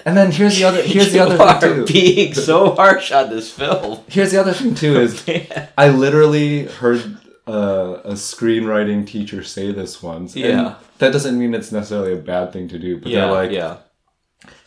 and 0.05 0.15
then 0.17 0.31
here's 0.31 0.57
the 0.57 0.63
other 0.65 0.81
here's 0.95 1.11
the 1.11 1.19
other 1.19 1.37
thing 1.59 1.85
too. 1.85 1.91
being 1.93 2.33
so 2.49 2.75
harsh 2.75 3.11
on 3.11 3.29
this 3.29 3.51
film. 3.51 3.99
Here's 4.07 4.31
the 4.31 4.39
other 4.39 4.53
thing 4.53 4.75
too 4.75 4.99
is 4.99 5.23
I 5.77 5.89
literally 5.89 6.65
heard 6.67 7.17
uh, 7.47 7.99
a 8.05 8.13
screenwriting 8.13 9.05
teacher 9.05 9.43
say 9.43 9.71
this 9.73 10.01
once. 10.01 10.35
and 10.35 10.45
Yeah. 10.45 10.75
that 10.99 11.11
doesn't 11.11 11.37
mean 11.37 11.53
it's 11.53 11.71
necessarily 11.73 12.13
a 12.13 12.17
bad 12.17 12.53
thing 12.53 12.67
to 12.69 12.79
do, 12.79 12.99
but 12.99 13.11
Yeah, 13.11 13.21
they're 13.25 13.31
like, 13.33 13.51
yeah, 13.51 13.77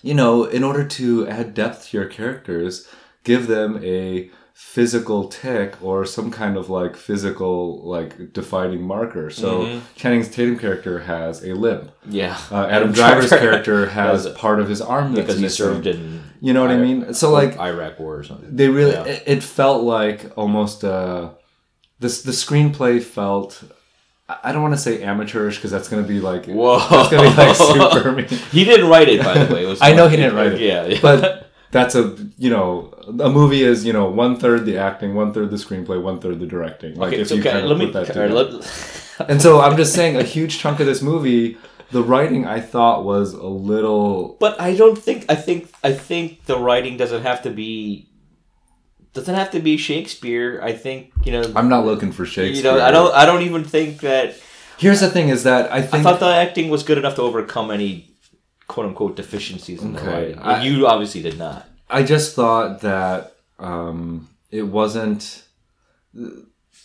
you 0.03 0.13
know, 0.15 0.45
in 0.45 0.63
order 0.63 0.85
to 0.87 1.27
add 1.29 1.55
depth 1.55 1.89
to 1.91 1.97
your 1.97 2.07
characters, 2.07 2.87
give 3.25 3.47
them 3.47 3.81
a 3.83 4.31
physical 4.59 5.29
tick 5.29 5.75
or 5.83 6.07
some 6.07 6.31
kind 6.31 6.57
of 6.57 6.71
like 6.71 6.97
physical 6.97 7.83
like 7.85 8.33
defining 8.33 8.83
marker. 8.83 9.29
So 9.29 9.61
Mm-hmm. 9.67 9.79
Channing 9.97 10.23
Tatum 10.25 10.59
character 10.59 11.01
has 11.01 11.45
a 11.45 11.53
limp. 11.55 11.91
yeah. 12.09 12.39
Uh, 12.51 12.67
Adam 12.67 12.91
Driver's 12.93 13.29
character 13.29 13.87
has 14.01 14.27
part 14.31 14.59
of 14.59 14.67
his 14.69 14.81
arm 14.81 15.13
that's 15.13 15.27
because 15.27 15.37
he 15.37 15.43
missing. 15.43 15.67
served 15.67 15.87
in 15.87 16.23
You 16.41 16.55
know 16.55 16.63
what 16.63 16.71
I 16.71 16.79
mean? 16.79 17.13
So 17.13 17.31
like 17.31 17.59
Iraq 17.59 17.99
War 18.01 18.17
or 18.17 18.25
something. 18.25 18.57
they 18.57 18.69
really 18.71 18.93
Yeah. 18.93 19.05
it, 19.05 19.23
it 19.27 19.43
felt 19.43 19.83
like 19.85 20.33
almost 20.39 20.85
uh 20.85 21.31
this 22.01 22.23
the 22.23 22.33
screenplay 22.33 23.03
felt 23.03 23.63
I- 24.29 24.53
don't 24.53 24.63
want 24.63 24.75
to 24.75 24.81
say 24.81 25.03
amateurish 25.03 25.57
because 25.57 25.71
that's 25.71 25.89
going 25.91 26.03
to 26.03 26.09
be 26.09 26.19
like 26.19 26.47
Whoa, 26.47 26.79
that's 26.79 27.11
going 27.11 27.31
to 27.31 27.37
be 27.37 27.43
like 27.43 27.57
super 27.93 28.13
mean. 28.13 28.27
He 28.51 28.65
didn't 28.65 28.89
write 28.89 29.09
it, 29.11 29.23
by 29.23 29.35
the 29.45 29.55
way. 29.55 29.65
It 29.65 29.69
was 29.69 29.81
I 29.89 29.93
know 29.93 30.09
he 30.09 30.17
didn't 30.17 30.35
write 30.35 30.55
it. 30.55 30.61
Yeah, 30.63 30.87
yeah. 30.87 30.99
But 31.03 31.49
that's 31.73 31.95
a 31.95 32.17
you 32.39 32.49
know 32.51 32.93
a 33.09 33.29
movie 33.31 33.63
is 33.63 33.85
you 33.85 33.93
know 33.93 34.09
one 34.11 34.37
third 34.39 34.67
the 34.67 34.79
acting, 34.79 35.15
one 35.15 35.33
third 35.33 35.51
the 35.51 35.57
screenplay, 35.57 36.01
one 36.01 36.19
third 36.21 36.41
the 36.41 36.47
directing. 36.47 36.95
Like 36.97 37.13
okay, 37.13 37.23
if 37.23 37.29
so 37.29 37.35
you 37.35 37.41
okay, 37.41 37.51
kind 37.53 37.65
of 37.65 37.71
let 37.71 37.79
me. 37.79 37.91
that 37.93 38.07
together. 38.07 38.29
let- 38.29 39.03
And 39.31 39.41
so 39.41 39.61
I'm 39.61 39.77
just 39.79 39.95
saying 39.95 40.17
a 40.17 40.23
huge 40.23 40.59
chunk 40.59 40.79
of 40.79 40.85
this 40.87 41.01
movie, 41.01 41.57
the 41.91 42.03
writing 42.03 42.47
I 42.47 42.61
thought 42.61 43.05
was 43.05 43.33
a 43.33 43.47
little 43.47 44.37
but 44.41 44.61
I 44.61 44.75
don't 44.77 44.99
think. 44.99 45.25
I 45.31 45.35
think. 45.37 45.71
I 45.83 45.93
think 45.93 46.45
the 46.45 46.59
writing 46.59 46.97
doesn't 46.99 47.23
have 47.23 47.43
to 47.43 47.51
be. 47.51 48.11
Doesn't 49.15 49.35
have 49.35 49.51
to 49.53 49.61
be 49.61 49.79
Shakespeare. 49.79 50.61
I 50.63 50.73
think 50.75 51.13
you 51.25 51.33
know. 51.33 51.51
I'm 51.57 51.71
not 51.71 51.87
looking 51.87 52.13
for 52.13 52.27
Shakespeare. 52.27 52.57
you 52.57 52.63
know, 52.63 52.85
I 52.85 52.91
don't. 52.91 53.15
I 53.15 53.25
don't 53.25 53.43
even 53.43 53.65
think 53.65 54.01
that. 54.01 54.35
Here's 54.77 55.01
the 55.01 55.09
thing: 55.09 55.31
is 55.31 55.45
that 55.45 55.73
I 55.73 55.79
I 55.79 56.03
thought 56.03 56.21
the 56.21 56.27
acting 56.27 56.69
was 56.69 56.83
good 56.83 56.99
enough 56.99 57.15
to 57.15 57.23
overcome 57.23 57.71
any 57.71 58.11
quote 58.69 58.85
unquote 58.87 59.17
deficiencies 59.17 59.81
in 59.83 59.95
the 59.95 60.01
Okay, 60.01 60.13
writing. 60.13 60.39
I- 60.41 60.63
you 60.63 60.87
obviously 60.87 61.23
did 61.23 61.39
not. 61.39 61.67
I 61.89 62.03
just 62.03 62.35
thought 62.35 62.81
that 62.81 63.37
um, 63.59 64.29
it 64.51 64.63
wasn't. 64.63 65.43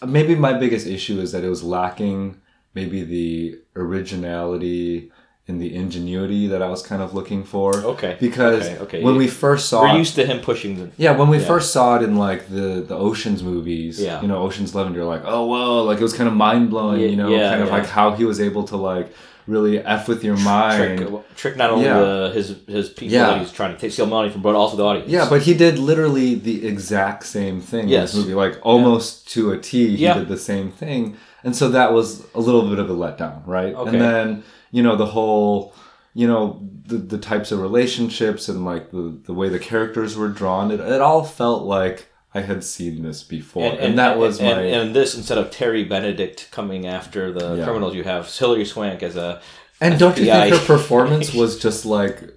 Maybe 0.06 0.36
my 0.36 0.54
biggest 0.54 0.88
issue 0.88 1.20
is 1.20 1.32
that 1.32 1.44
it 1.44 1.50
was 1.50 1.64
lacking 1.64 2.40
maybe 2.74 3.04
the 3.04 3.60
originality 3.76 5.12
and 5.48 5.62
the 5.62 5.74
ingenuity 5.76 6.48
that 6.48 6.62
I 6.62 6.70
was 6.70 6.82
kind 6.82 7.02
of 7.02 7.14
looking 7.14 7.44
for. 7.44 7.76
Okay. 7.76 8.16
Because 8.20 8.68
Okay, 8.70 8.78
okay. 8.80 9.04
when 9.04 9.16
we 9.18 9.28
first 9.28 9.70
saw 9.70 9.82
We're 9.84 9.96
it- 9.96 9.98
used 9.98 10.16
to 10.16 10.26
him 10.26 10.40
pushing 10.40 10.78
the. 10.78 10.90
yeah, 10.98 11.12
when 11.18 11.30
we 11.30 11.40
Yeah. 11.40 11.46
first 11.46 11.74
saw 11.74 11.98
it 11.98 12.04
in 12.04 12.16
like 12.16 12.48
the 12.50 12.86
the 12.88 12.96
Ocean's 12.96 13.44
movies, 13.44 14.00
Yeah. 14.02 14.22
you 14.22 14.28
know, 14.28 14.38
Ocean's 14.38 14.74
Eleven, 14.74 14.94
you're 14.94 15.06
like, 15.06 15.24
oh 15.26 15.46
whoa, 15.46 15.84
like 15.84 15.98
it 16.00 16.04
was 16.04 16.14
kind 16.14 16.30
of 16.30 16.36
mind 16.36 16.70
blowing, 16.70 17.02
Yeah, 17.02 17.08
you 17.08 17.16
know, 17.18 17.30
yeah, 17.30 17.50
kind 17.50 17.64
of 17.64 17.70
like 17.70 17.88
how 17.88 18.12
he 18.12 18.24
was 18.24 18.40
able 18.40 18.64
to 18.66 18.78
like 18.78 19.14
really 19.48 19.80
f 19.80 20.08
with 20.08 20.24
your 20.24 20.38
mind. 20.38 21.00
Trick, 21.00 21.36
trick 21.36 21.58
not 21.58 21.70
only 21.72 21.86
Yeah. 21.86 22.00
the, 22.00 22.32
his 22.34 22.56
his 22.68 22.90
people 22.90 23.14
Yeah. 23.14 23.28
that 23.28 23.40
he's 23.40 23.52
trying 23.52 23.74
to 23.74 23.80
take, 23.80 23.92
steal 23.92 24.06
money 24.06 24.30
from, 24.30 24.42
but 24.42 24.56
also 24.56 24.78
the 24.78 24.84
audience. 24.86 25.10
Yeah, 25.10 25.28
but 25.30 25.42
he 25.42 25.54
did 25.54 25.80
literally 25.80 26.36
the 26.36 26.66
exact 26.68 27.26
same 27.26 27.60
thing 27.62 27.88
Yes. 27.90 28.14
in 28.14 28.20
this 28.20 28.26
movie, 28.28 28.36
like 28.36 28.60
almost 28.64 29.28
to 29.34 29.52
a 29.52 29.58
T. 29.58 29.96
He 29.96 30.04
Yeah. 30.04 30.16
did 30.20 30.28
the 30.28 30.38
same 30.38 30.72
thing, 30.72 31.16
and 31.44 31.56
so 31.56 31.70
that 31.70 31.94
was 31.94 32.24
a 32.36 32.40
little 32.40 32.64
bit 32.70 32.80
of 32.80 32.90
a 32.90 32.94
letdown, 32.94 33.42
right? 33.46 33.74
Okay. 33.76 33.90
And 33.90 34.02
then 34.02 34.44
you 34.72 34.84
know 34.84 34.96
the 34.96 35.08
whole, 35.08 35.74
you 36.14 36.28
know 36.28 36.62
the 36.88 36.98
the 36.98 37.18
types 37.18 37.52
of 37.52 37.60
relationships 37.62 38.48
and 38.50 38.64
like 38.66 38.92
the 38.92 39.18
the 39.26 39.34
way 39.34 39.50
the 39.50 39.60
characters 39.60 40.16
were 40.16 40.28
drawn, 40.30 40.72
it, 40.72 40.80
it 40.80 41.02
all 41.02 41.24
felt 41.24 41.64
like 41.64 42.08
I 42.34 42.42
had 42.42 42.64
seen 42.64 43.04
this 43.04 43.24
before, 43.24 43.78
and, 43.78 43.98
that 44.00 44.18
was 44.18 44.40
and, 44.40 44.58
my 44.58 44.64
and 44.64 44.96
this 44.96 45.16
instead 45.16 45.38
of 45.38 45.52
Terry 45.52 45.84
Benedict 45.84 46.48
coming 46.52 46.88
after 46.88 47.32
the 47.32 47.56
Yeah. 47.56 47.66
criminals, 47.66 47.94
you 47.94 48.04
have 48.04 48.34
Hilary 48.34 48.64
Swank 48.66 49.04
as 49.04 49.18
a. 49.18 49.42
And 49.82 50.00
don't 50.00 50.18
you 50.18 50.26
think 50.26 50.56
her 50.56 50.66
performance 50.66 51.34
was 51.34 51.60
just 51.60 51.86
like? 51.86 52.34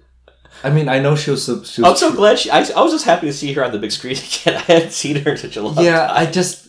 I 0.63 0.69
mean, 0.69 0.89
I 0.89 0.99
know 0.99 1.15
she 1.15 1.31
was. 1.31 1.45
She 1.45 1.81
was 1.81 1.91
I'm 1.91 1.95
so 1.95 2.13
glad 2.13 2.39
she. 2.39 2.49
I, 2.49 2.59
I 2.75 2.81
was 2.81 2.91
just 2.91 3.05
happy 3.05 3.27
to 3.27 3.33
see 3.33 3.53
her 3.53 3.63
on 3.63 3.71
the 3.71 3.79
big 3.79 3.91
screen 3.91 4.17
again. 4.43 4.55
I 4.55 4.73
hadn't 4.73 4.91
seen 4.91 5.17
her 5.17 5.31
in 5.31 5.37
such 5.37 5.55
a 5.55 5.61
long 5.61 5.81
yeah, 5.83 6.07
time. 6.07 6.17
I 6.17 6.25
just. 6.25 6.64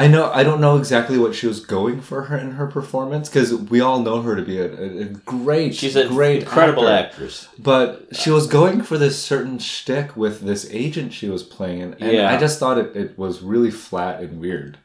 I 0.00 0.06
know. 0.06 0.30
I 0.32 0.44
don't 0.44 0.62
know 0.62 0.78
exactly 0.78 1.18
what 1.18 1.34
she 1.34 1.46
was 1.46 1.60
going 1.60 2.00
for 2.00 2.22
her 2.22 2.36
in 2.38 2.52
her 2.52 2.66
performance 2.66 3.28
because 3.28 3.52
we 3.54 3.80
all 3.82 4.00
know 4.00 4.22
her 4.22 4.34
to 4.34 4.40
be 4.42 4.58
a, 4.58 4.72
a, 4.72 5.04
great. 5.04 5.74
She's 5.74 5.94
a 5.94 6.08
great, 6.08 6.42
incredible 6.42 6.88
actor. 6.88 7.10
actress. 7.12 7.48
But 7.58 8.16
she 8.16 8.30
was 8.30 8.46
going 8.46 8.80
for 8.80 8.96
this 8.96 9.22
certain 9.22 9.58
shtick 9.58 10.16
with 10.16 10.40
this 10.40 10.66
agent 10.70 11.12
she 11.12 11.28
was 11.28 11.42
playing, 11.42 11.96
and, 12.00 12.12
Yeah. 12.12 12.32
I 12.32 12.38
just 12.38 12.58
thought 12.58 12.78
it, 12.78 12.96
it 12.96 13.18
was 13.18 13.42
really 13.42 13.70
flat 13.70 14.20
and 14.20 14.40
weird. 14.40 14.78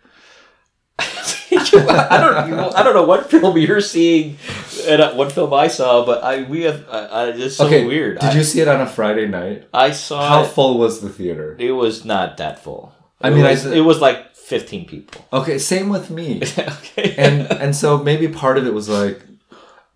I 1.00 2.18
don't. 2.20 2.50
You 2.50 2.56
know, 2.56 2.72
I 2.76 2.84
don't 2.84 2.94
know 2.94 3.06
what 3.06 3.30
film 3.30 3.58
you're 3.58 3.80
seeing, 3.82 4.38
and 4.86 5.02
uh, 5.02 5.14
what 5.14 5.32
film 5.32 5.54
I 5.54 5.68
saw, 5.68 6.06
but 6.06 6.24
I 6.24 6.44
we 6.44 6.64
have. 6.64 6.86
I, 6.90 7.00
I, 7.06 7.28
it's 7.30 7.56
so 7.56 7.68
okay, 7.68 7.86
weird. 7.86 8.20
Did 8.20 8.32
I, 8.32 8.36
you 8.36 8.44
see 8.44 8.60
it 8.60 8.68
on 8.68 8.82
a 8.82 8.88
Friday 8.88 9.28
night? 9.28 9.68
I 9.74 9.92
saw. 9.92 10.28
How 10.28 10.44
it, 10.44 10.48
full 10.48 10.78
was 10.78 11.00
the 11.02 11.10
theater? 11.10 11.56
it 11.58 11.72
was 11.72 12.04
not 12.04 12.38
that 12.38 12.60
full. 12.62 12.94
I 13.22 13.30
It 13.30 13.36
mean, 13.36 13.44
was, 13.44 13.64
th- 13.64 13.76
it 13.76 13.82
was 13.82 14.02
like 14.02 14.35
15 14.46 14.86
people. 14.86 15.26
Okay, 15.34 15.58
same 15.58 15.90
with 15.90 16.10
me. 16.10 16.42
okay. 16.58 17.16
and 17.18 17.42
and 17.52 17.76
so 17.76 17.98
maybe 17.98 18.28
part 18.28 18.58
of 18.60 18.66
it 18.68 18.74
was 18.74 18.88
like 18.88 19.22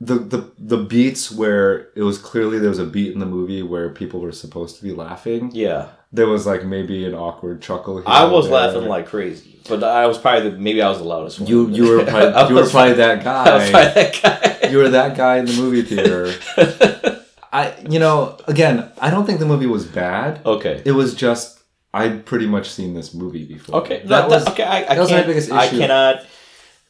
the 0.01 0.15
the 0.15 0.49
the 0.57 0.77
beats 0.77 1.31
where 1.31 1.89
it 1.95 2.03
was 2.03 2.17
clearly 2.17 2.57
there 2.59 2.69
was 2.69 2.79
a 2.79 2.85
beat 2.85 3.11
in 3.13 3.19
the 3.19 3.25
movie 3.25 3.61
where 3.61 3.89
people 3.89 4.19
were 4.21 4.31
supposed 4.31 4.77
to 4.77 4.83
be 4.83 4.91
laughing. 4.93 5.51
yeah, 5.53 5.87
There 6.11 6.27
was 6.27 6.45
like 6.47 6.63
maybe 6.65 7.05
an 7.05 7.13
awkward 7.13 7.61
chuckle. 7.61 7.97
Here 7.97 8.05
I 8.07 8.23
was 8.25 8.45
there. 8.45 8.53
laughing 8.59 8.87
like 8.87 9.07
crazy, 9.07 9.59
but 9.69 9.83
I 9.83 10.07
was 10.07 10.17
probably 10.17 10.49
the, 10.49 10.57
maybe 10.57 10.81
I 10.81 10.89
was 10.89 10.99
the 10.99 11.03
loudest 11.03 11.39
one. 11.41 11.49
you. 11.49 11.69
You 11.69 11.83
were 11.89 12.03
probably, 12.11 12.49
you 12.49 12.55
were 12.55 12.69
probably 12.69 12.93
that 12.93 13.27
I 13.27 13.57
was 13.57 13.69
guy. 13.69 13.71
probably 13.71 13.93
that 14.03 14.61
guy. 14.61 14.69
You 14.69 14.77
were 14.77 14.89
that 14.89 15.17
guy 15.17 15.37
in 15.37 15.45
the 15.45 15.53
movie 15.61 15.81
theater. 15.83 16.33
I 17.51 17.73
you 17.89 17.99
know 17.99 18.37
again 18.47 18.89
I 18.99 19.09
don't 19.09 19.25
think 19.25 19.39
the 19.39 19.45
movie 19.45 19.65
was 19.65 19.85
bad. 19.85 20.41
okay. 20.45 20.81
It 20.85 20.91
was 20.93 21.13
just 21.13 21.58
I'd 21.93 22.25
pretty 22.25 22.45
much 22.47 22.69
seen 22.69 22.93
this 22.93 23.13
movie 23.13 23.45
before. 23.45 23.77
Okay. 23.81 23.99
that 23.99 24.07
That, 24.07 24.29
was 24.29 24.47
okay. 24.49 24.63
I, 24.63 24.77
I 24.83 24.95
that 24.95 24.99
was 24.99 25.09
my 25.09 25.17
can't. 25.17 25.27
biggest 25.27 25.51
I 25.51 25.67
cannot 25.67 26.25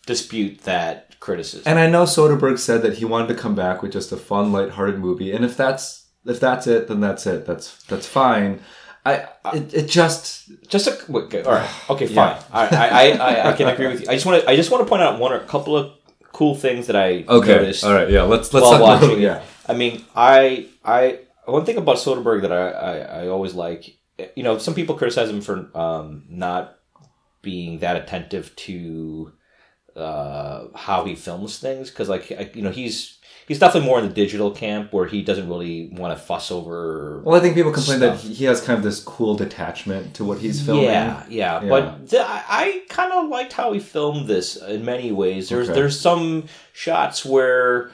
dispute 0.06 0.62
that 0.62 1.20
criticism. 1.20 1.64
And 1.66 1.80
I 1.80 1.88
know 1.90 2.04
Soderbergh 2.04 2.60
said 2.60 2.82
that 2.82 2.96
he 2.96 3.06
wanted 3.06 3.28
to 3.30 3.36
come 3.36 3.56
back 3.56 3.82
with 3.82 3.92
just 3.92 4.12
a 4.12 4.18
fun, 4.18 4.52
lighthearted 4.52 5.00
movie, 5.00 5.32
and 5.32 5.46
if 5.46 5.56
that's 5.58 6.08
if 6.26 6.40
that's 6.40 6.68
it, 6.68 6.88
then 6.88 7.00
that's 7.00 7.26
it. 7.26 7.46
That's 7.46 7.82
that's 7.84 8.08
fine. 8.08 8.60
I 9.06 9.28
it, 9.54 9.74
it 9.74 9.88
just 9.88 10.52
Just 10.68 10.88
a 10.88 10.98
wait, 11.12 11.24
okay, 11.26 11.44
all 11.44 11.54
right. 11.54 11.70
Okay, 11.90 12.06
fine. 12.08 12.36
Yeah. 12.36 12.44
I, 12.52 12.66
I, 12.68 12.88
I, 12.88 13.12
I, 13.12 13.50
I 13.52 13.54
can 13.54 13.68
agree 13.70 13.88
with 13.88 14.02
you. 14.02 14.08
I 14.10 14.14
just 14.16 14.26
want 14.26 14.42
to 14.44 14.50
I 14.50 14.56
just 14.56 14.72
want 14.72 14.84
to 14.84 14.90
point 14.90 15.02
out 15.02 15.20
one 15.20 15.32
or 15.32 15.38
a 15.38 15.46
couple 15.46 15.78
of 15.78 15.94
cool 16.34 16.56
things 16.56 16.88
that 16.88 16.96
I 16.96 17.22
noticed 17.28 17.84
All 17.86 17.94
right, 17.94 18.10
yeah. 18.10 18.24
Let's 18.24 18.54
let's 18.54 18.64
while 18.66 18.72
talk 18.80 18.82
about- 18.82 19.02
watching. 19.04 19.22
yeah. 19.22 19.42
I 19.68 19.74
mean, 19.74 20.04
I 20.16 20.68
I 20.84 21.20
one 21.46 21.64
thing 21.66 21.78
about 21.78 21.98
Soderbergh 21.98 22.42
that 22.42 22.52
I, 22.52 22.70
I, 22.72 22.98
I 23.24 23.28
always 23.28 23.54
like, 23.54 23.98
you 24.36 24.44
know, 24.44 24.58
some 24.58 24.74
people 24.74 24.96
criticize 24.96 25.30
him 25.30 25.42
for 25.42 25.70
um, 25.78 26.26
not 26.30 26.78
being 27.42 27.80
that 27.80 27.96
attentive 27.96 28.56
to 28.56 29.32
uh, 29.96 30.68
how 30.76 31.06
he 31.06 31.16
films 31.16 31.58
things 31.60 31.90
because, 31.90 32.10
like, 32.10 32.32
I- 32.32 32.52
you 32.54 32.62
know, 32.62 32.72
he's 32.72 33.18
he's 33.48 33.60
definitely 33.60 33.88
more 33.90 34.00
in 34.00 34.08
the 34.08 34.14
digital 34.14 34.52
camp 34.52 34.94
where 34.94 35.08
he 35.08 35.24
doesn't 35.24 35.50
really 35.50 35.90
want 35.92 36.16
to 36.18 36.24
fuss 36.24 36.52
over. 36.52 37.22
Well, 37.26 37.36
I 37.36 37.40
think 37.40 37.56
people 37.56 37.72
complain 37.72 38.00
that 38.02 38.20
he 38.20 38.46
has 38.46 38.62
kind 38.62 38.78
of 38.78 38.84
this 38.84 39.04
cool 39.04 39.36
detachment 39.36 40.14
to 40.16 40.24
what 40.24 40.38
he's 40.38 40.62
filming. 40.62 40.86
Yeah, 40.86 41.24
yeah, 41.30 41.62
Yeah. 41.64 41.70
but 41.70 42.10
th- 42.10 42.22
I, 42.24 42.44
I 42.48 42.82
kind 42.90 43.12
of 43.12 43.28
liked 43.30 43.54
how 43.54 43.74
he 43.74 43.80
filmed 43.80 44.28
this 44.28 44.56
in 44.56 44.86
many 44.86 45.12
ways. 45.12 45.50
There's 45.50 45.70
Okay. 45.70 45.80
there's 45.80 46.00
some 46.00 46.46
shots 46.74 47.26
where, 47.26 47.90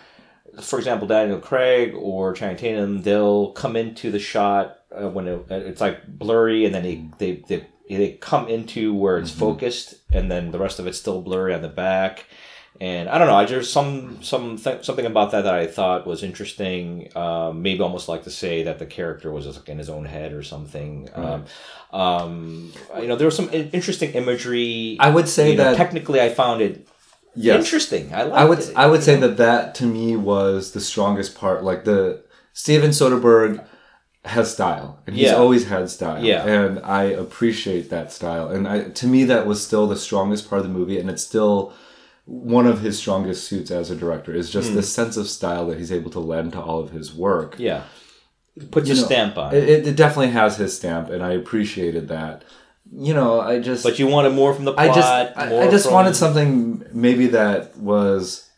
for 0.61 0.77
example, 0.77 1.07
Daniel 1.07 1.39
Craig 1.39 1.93
or 1.95 2.33
Channing 2.33 2.57
Tatum, 2.57 3.01
they'll 3.03 3.51
come 3.53 3.75
into 3.77 4.11
the 4.11 4.19
shot 4.19 4.79
uh, 4.95 5.09
when 5.09 5.27
it, 5.27 5.45
it's 5.49 5.81
like 5.81 6.07
blurry, 6.07 6.65
and 6.65 6.73
then 6.73 6.83
they 6.83 7.09
they 7.17 7.43
they, 7.47 7.67
they 7.89 8.11
come 8.13 8.47
into 8.47 8.93
where 8.93 9.17
it's 9.17 9.31
focused, 9.31 9.95
and 10.11 10.31
then 10.31 10.51
the 10.51 10.59
rest 10.59 10.79
of 10.79 10.87
it's 10.87 10.97
still 10.97 11.21
blurry 11.21 11.53
on 11.53 11.61
the 11.61 11.69
back. 11.69 12.25
And 12.81 13.07
I 13.07 13.17
don't 13.17 13.27
know. 13.27 13.35
I 13.35 13.45
just 13.45 13.71
some 13.71 14.21
some 14.21 14.57
th- 14.57 14.83
something 14.83 15.05
about 15.05 15.31
that 15.31 15.43
that 15.43 15.53
I 15.53 15.65
thought 15.65 16.05
was 16.05 16.23
interesting. 16.23 17.09
Um, 17.15 17.61
maybe 17.61 17.79
almost 17.81 18.09
like 18.09 18.23
to 18.23 18.29
say 18.29 18.63
that 18.63 18.79
the 18.79 18.85
character 18.85 19.31
was 19.31 19.45
like 19.45 19.69
in 19.69 19.77
his 19.77 19.89
own 19.89 20.03
head 20.03 20.33
or 20.33 20.43
something. 20.43 21.07
Um, 21.13 21.45
um, 21.91 22.73
you 22.99 23.07
know, 23.07 23.15
there 23.15 23.27
was 23.27 23.35
some 23.35 23.49
interesting 23.53 24.11
imagery. 24.11 24.97
I 24.99 25.09
would 25.09 25.29
say 25.29 25.51
You 25.51 25.57
know, 25.57 25.63
that 25.63 25.77
technically, 25.77 26.19
I 26.19 26.27
found 26.27 26.61
it 26.61 26.85
yes, 27.33 27.63
interesting. 27.63 28.13
I 28.13 28.23
I 28.23 28.43
would 28.43 28.59
it. 28.59 28.73
I 28.75 28.87
would 28.87 29.03
say 29.03 29.15
that 29.15 29.37
that 29.37 29.75
to 29.75 29.85
me 29.85 30.17
was 30.17 30.73
the 30.73 30.81
strongest 30.81 31.35
part. 31.35 31.63
Like 31.63 31.85
the 31.85 32.25
Steven 32.51 32.89
Soderbergh 32.89 33.65
has 34.25 34.51
style, 34.51 34.99
and 35.05 35.15
he's 35.15 35.27
Yeah. 35.27 35.35
always 35.35 35.65
had 35.67 35.89
style. 35.89 36.23
Yeah. 36.23 36.45
and 36.45 36.79
I 36.83 37.03
appreciate 37.03 37.89
that 37.89 38.11
style. 38.11 38.47
And 38.49 38.67
I 38.67 38.89
to 38.89 39.07
me 39.07 39.23
that 39.25 39.45
was 39.45 39.63
still 39.63 39.87
the 39.87 39.95
strongest 39.95 40.49
part 40.49 40.61
of 40.61 40.67
the 40.67 40.73
movie, 40.73 40.99
and 40.99 41.09
it's 41.09 41.23
still 41.23 41.73
one 42.25 42.65
of 42.65 42.81
his 42.81 42.97
strongest 42.97 43.47
suits 43.47 43.69
as 43.69 43.91
a 43.91 43.95
director 43.95 44.33
is 44.33 44.49
just 44.49 44.69
the 44.73 44.81
hmm. 44.81 44.85
sense 44.85 45.15
of 45.15 45.29
style 45.29 45.67
that 45.67 45.77
he's 45.77 45.91
able 45.91 46.09
to 46.11 46.19
lend 46.19 46.53
to 46.53 46.59
all 46.59 46.79
of 46.79 46.89
his 46.89 47.13
work. 47.13 47.55
yeah, 47.59 47.83
put 48.71 48.87
You 48.87 48.93
a 48.93 48.95
know, 48.95 49.03
stamp 49.03 49.37
on. 49.37 49.53
it. 49.53 49.69
It, 49.69 49.87
it 49.87 49.95
definitely 49.95 50.31
has 50.31 50.57
his 50.57 50.75
stamp, 50.75 51.09
and 51.09 51.21
I 51.23 51.33
appreciated 51.33 52.07
that. 52.07 52.43
You 52.91 53.13
know, 53.13 53.39
I 53.41 53.59
just 53.59 53.83
But 53.83 53.99
you 53.99 54.07
wanted 54.07 54.33
more 54.33 54.53
from 54.53 54.65
the 54.65 54.73
plot. 54.73 54.89
I 54.89 54.93
just 54.95 55.37
I, 55.37 55.65
I 55.67 55.69
just 55.69 55.85
from- 55.85 55.93
wanted 55.93 56.15
something 56.15 56.83
maybe 56.91 57.27
that 57.27 57.77
was 57.77 58.49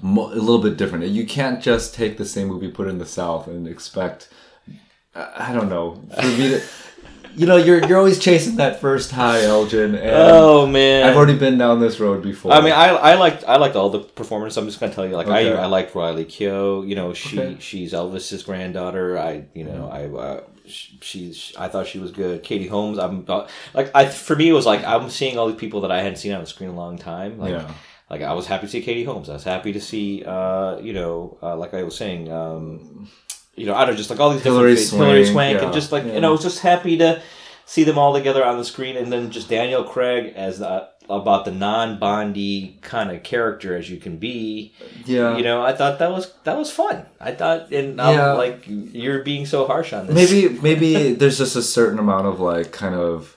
mo- 0.00 0.32
a 0.32 0.34
little 0.34 0.62
bit 0.62 0.76
different. 0.76 1.06
You 1.06 1.26
can't 1.26 1.60
just 1.62 1.94
take 1.94 2.18
the 2.18 2.24
same 2.24 2.48
movie, 2.48 2.68
put 2.68 2.86
it 2.86 2.90
in 2.90 2.98
the 2.98 3.06
South, 3.06 3.46
and 3.48 3.66
expect. 3.66 4.28
I, 5.14 5.52
don't 5.52 5.68
know. 5.68 6.02
For 6.20 6.26
me 6.26 6.48
to, 6.48 6.62
you 7.36 7.46
know, 7.46 7.56
you're 7.56 7.86
you're 7.86 7.98
always 7.98 8.18
chasing 8.18 8.56
that 8.56 8.80
first 8.80 9.10
high, 9.10 9.42
Elgin, 9.44 9.94
and 9.94 10.10
Oh 10.10 10.66
man, 10.66 11.06
I've 11.08 11.16
already 11.16 11.36
been 11.38 11.58
down 11.58 11.80
this 11.80 12.00
road 12.00 12.22
before. 12.22 12.52
I 12.52 12.60
mean, 12.60 12.72
I, 12.72 12.88
I 12.88 13.14
liked 13.16 13.44
I 13.44 13.56
liked 13.56 13.76
all 13.76 13.90
the 13.90 14.00
performances. 14.00 14.56
I'm 14.58 14.66
just 14.66 14.80
gonna 14.80 14.92
tell 14.94 15.06
you, 15.06 15.14
like 15.16 15.26
Okay. 15.26 15.52
I 15.54 15.62
I 15.62 15.66
liked 15.66 15.94
Riley 15.94 16.24
Keough. 16.24 16.86
You 16.88 16.94
know, 16.94 17.12
she 17.14 17.38
Okay. 17.38 17.56
she's 17.60 17.92
Elvis's 17.92 18.42
granddaughter. 18.42 19.18
I 19.18 19.44
you 19.54 19.64
know 19.64 19.88
I 19.90 20.06
uh, 20.08 20.40
sh- 20.66 20.92
she's 21.00 21.52
I 21.58 21.68
thought 21.68 21.86
she 21.86 21.98
was 21.98 22.10
good. 22.10 22.42
Katie 22.42 22.66
Holmes. 22.68 22.98
I'm 22.98 23.24
uh, 23.28 23.46
like 23.74 23.90
I 23.94 24.06
for 24.06 24.36
me 24.36 24.48
it 24.48 24.52
was 24.54 24.66
like 24.66 24.84
I'm 24.84 25.08
seeing 25.10 25.38
all 25.38 25.46
these 25.48 25.56
people 25.60 25.82
that 25.82 25.90
I 25.92 25.98
hadn't 26.02 26.16
seen 26.16 26.32
on 26.32 26.40
the 26.40 26.46
screen 26.46 26.70
in 26.70 26.76
a 26.76 26.78
long 26.78 26.96
time. 26.98 27.38
Like 27.38 27.50
Yeah. 27.52 27.70
like 28.10 28.22
I 28.22 28.32
was 28.34 28.46
happy 28.46 28.66
to 28.66 28.70
see 28.72 28.82
Katie 28.82 29.04
Holmes. 29.04 29.28
I 29.30 29.34
was 29.34 29.44
happy 29.44 29.72
to 29.72 29.80
see 29.80 30.22
uh 30.24 30.78
you 30.78 30.92
know 30.92 31.38
uh, 31.42 31.56
like 31.56 31.72
I 31.74 31.82
was 31.82 31.96
saying 31.96 32.30
um 32.30 33.08
you 33.54 33.66
know 33.66 33.74
I 33.74 33.84
don't 33.84 33.90
know, 33.94 33.96
just 33.96 34.10
like 34.10 34.20
all 34.20 34.30
these 34.30 34.42
Hilary 34.42 34.74
different 34.74 34.90
fa- 34.90 34.96
Hilary 34.96 35.24
Swank, 35.24 35.34
Swank 35.34 35.58
yeah, 35.58 35.64
and 35.64 35.72
just 35.74 35.92
like 35.92 36.04
yeah. 36.04 36.14
you 36.14 36.20
know 36.20 36.28
I 36.28 36.32
was 36.32 36.42
just 36.42 36.60
happy 36.60 36.96
to 36.98 37.22
see 37.66 37.84
them 37.84 37.98
all 37.98 38.12
together 38.12 38.44
on 38.44 38.58
the 38.58 38.64
screen, 38.64 38.96
and 38.96 39.12
then 39.12 39.30
just 39.30 39.48
Daniel 39.48 39.84
Craig 39.84 40.32
as 40.36 40.58
the, 40.58 40.88
about 41.08 41.44
the 41.44 41.50
non-Bondy 41.52 42.78
kind 42.82 43.10
of 43.10 43.22
character 43.22 43.76
as 43.76 43.88
you 43.90 43.98
can 43.98 44.16
be. 44.16 44.72
yeah, 45.04 45.36
You 45.36 45.44
know, 45.44 45.62
I 45.62 45.72
thought 45.72 45.98
that 45.98 46.10
was 46.10 46.32
that 46.44 46.56
was 46.58 46.70
fun. 46.70 47.06
I 47.20 47.32
thought, 47.32 47.70
and 47.72 48.00
I'm 48.00 48.14
Yeah. 48.14 48.32
like, 48.32 48.64
you're 48.66 49.22
being 49.22 49.46
so 49.46 49.66
harsh 49.66 49.92
on 49.92 50.06
this. 50.06 50.14
maybe 50.14 50.58
maybe 50.60 51.12
there's 51.20 51.38
just 51.38 51.56
a 51.56 51.62
certain 51.62 51.98
amount 51.98 52.26
of 52.26 52.40
like 52.40 52.72
kind 52.72 52.94
of 52.94 53.36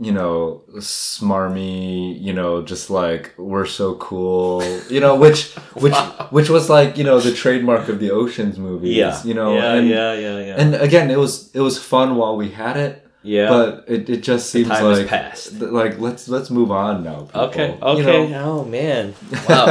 you 0.00 0.10
know 0.10 0.62
smarmy 0.76 2.18
you 2.20 2.32
know 2.32 2.62
just 2.62 2.88
like 2.88 3.34
we're 3.36 3.66
so 3.66 3.94
cool 3.96 4.62
you 4.88 5.00
know 5.00 5.14
which 5.14 5.52
which 5.74 5.94
which 6.30 6.48
was 6.48 6.70
like 6.70 6.96
you 6.96 7.04
know 7.04 7.20
the 7.20 7.32
trademark 7.32 7.88
of 7.88 8.00
the 8.00 8.10
oceans 8.10 8.58
movies 8.58 8.96
yeah, 8.96 9.22
you 9.22 9.34
know 9.34 9.54
yeah, 9.54 9.74
and, 9.74 9.88
yeah, 9.88 10.14
yeah, 10.14 10.38
yeah. 10.38 10.54
and 10.56 10.74
again 10.76 11.10
it 11.10 11.18
was 11.18 11.54
it 11.54 11.60
was 11.60 11.78
fun 11.78 12.16
while 12.16 12.36
we 12.36 12.50
had 12.50 12.76
it 12.76 13.06
Yeah. 13.24 13.48
But 13.50 13.84
it, 13.86 14.10
it 14.10 14.22
just 14.22 14.50
seems 14.50 14.68
time 14.68 14.84
like 14.84 15.06
passed. 15.06 15.50
th- 15.50 15.70
like 15.70 16.00
let's 16.00 16.28
let's 16.28 16.50
move 16.50 16.70
on 16.72 17.04
now. 17.04 17.20
people. 17.26 17.40
Okay. 17.42 17.68
You 17.74 17.78
Okay. 17.84 18.28
know? 18.30 18.60
Oh 18.60 18.64
man. 18.64 19.14
Wow. 19.48 19.66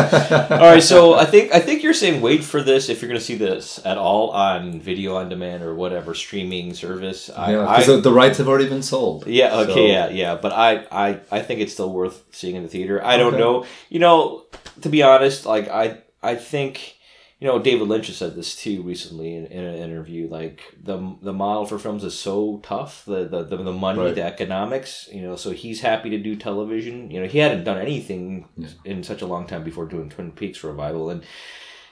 all 0.51 0.57
right. 0.73 0.81
So 0.83 1.15
I 1.15 1.25
think 1.25 1.53
I 1.53 1.59
think 1.59 1.83
you're 1.83 1.93
saying 1.93 2.21
wait 2.21 2.43
for 2.43 2.61
this 2.61 2.87
if 2.89 3.01
you're 3.01 3.09
going 3.09 3.19
to 3.19 3.25
see 3.25 3.35
this 3.35 3.79
at 3.85 3.97
all 3.97 4.29
on 4.31 4.79
video 4.79 5.15
on 5.17 5.27
demand 5.29 5.63
or 5.63 5.75
whatever 5.75 6.13
streaming 6.13 6.73
service. 6.73 7.29
I, 7.29 7.51
Yeah, 7.51 7.61
because 7.61 7.87
the, 7.87 8.01
the 8.01 8.13
rights 8.13 8.37
have 8.37 8.47
already 8.47 8.69
been 8.69 8.83
sold. 8.83 9.27
yeah. 9.27 9.53
Okay. 9.61 9.73
So- 9.73 9.85
Yeah. 9.85 10.09
Yeah. 10.09 10.35
But 10.35 10.53
I, 10.53 10.85
I 10.91 11.19
I 11.31 11.41
think 11.41 11.59
it's 11.59 11.73
still 11.73 11.91
worth 11.91 12.23
seeing 12.31 12.55
in 12.55 12.63
the 12.63 12.69
theater. 12.69 13.03
I 13.03 13.17
don't 13.17 13.33
Okay. 13.33 13.43
know. 13.43 13.65
You 13.89 13.99
know, 13.99 14.45
to 14.81 14.89
be 14.89 15.03
honest, 15.03 15.45
like 15.45 15.67
I 15.69 15.97
I 16.23 16.35
think. 16.35 16.95
You 17.41 17.47
know, 17.47 17.57
David 17.59 17.87
Lynch 17.87 18.05
has 18.07 18.17
said 18.17 18.35
this 18.35 18.55
too 18.55 18.83
recently 18.83 19.33
in, 19.35 19.47
in 19.47 19.63
an 19.63 19.75
interview. 19.75 20.29
Like 20.29 20.61
the 20.81 21.15
the 21.23 21.33
model 21.33 21.65
for 21.65 21.79
films 21.79 22.03
is 22.03 22.17
so 22.17 22.59
tough, 22.63 23.03
the 23.05 23.25
the, 23.27 23.43
the, 23.43 23.57
the 23.57 23.73
money, 23.73 23.99
Right. 23.99 24.13
the 24.15 24.21
economics. 24.23 25.09
You 25.11 25.23
know, 25.23 25.35
so 25.35 25.49
he's 25.49 25.81
happy 25.81 26.11
to 26.11 26.19
do 26.19 26.35
television. 26.35 27.09
You 27.09 27.21
know, 27.21 27.27
he 27.27 27.39
hadn't 27.39 27.63
done 27.63 27.79
anything 27.79 28.47
in 28.85 29.03
such 29.03 29.21
a 29.23 29.25
long 29.25 29.47
time 29.47 29.63
before 29.63 29.87
doing 29.87 30.09
Twin 30.09 30.31
Peaks 30.31 30.63
revival, 30.63 31.09
and 31.09 31.23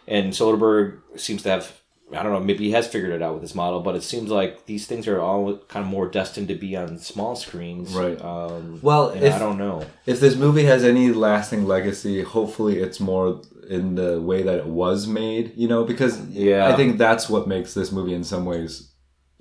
and 0.07 0.33
Soderbergh 0.33 0.99
seems 1.19 1.41
to 1.43 1.49
have 1.49 1.79
I 2.15 2.23
don't 2.23 2.31
know 2.31 2.39
maybe 2.39 2.65
he 2.65 2.71
has 2.71 2.87
figured 2.87 3.11
it 3.11 3.21
out 3.23 3.33
with 3.33 3.41
his 3.43 3.53
model, 3.55 3.79
but 3.81 3.95
it 3.95 4.03
seems 4.03 4.29
like 4.31 4.65
these 4.67 4.85
things 4.87 5.07
are 5.07 5.19
all 5.19 5.57
kind 5.67 5.83
of 5.85 5.91
more 5.91 6.07
destined 6.07 6.47
to 6.49 6.55
be 6.55 6.75
on 6.75 6.97
small 6.97 7.35
screens, 7.35 7.93
Right. 7.93 8.19
Um, 8.21 8.79
Well, 8.81 9.09
and 9.09 9.23
if- 9.23 9.33
I 9.35 9.39
don't 9.39 9.57
know. 9.59 9.85
If 10.07 10.19
this 10.19 10.35
movie 10.35 10.63
has 10.65 10.83
any 10.83 11.11
lasting 11.11 11.65
legacy, 11.67 12.23
hopefully 12.23 12.79
it's 12.79 12.99
more 12.99 13.41
in 13.69 13.95
the 13.95 14.19
way 14.21 14.41
that 14.43 14.57
it 14.57 14.65
was 14.65 15.07
made, 15.07 15.53
you 15.55 15.67
know, 15.67 15.83
because 15.85 16.19
Yeah. 16.27 16.67
I 16.67 16.75
think 16.75 16.97
that's 16.97 17.29
what 17.29 17.47
makes 17.47 17.73
this 17.73 17.91
movie 17.91 18.13
in 18.15 18.23
some 18.23 18.43
ways 18.45 18.91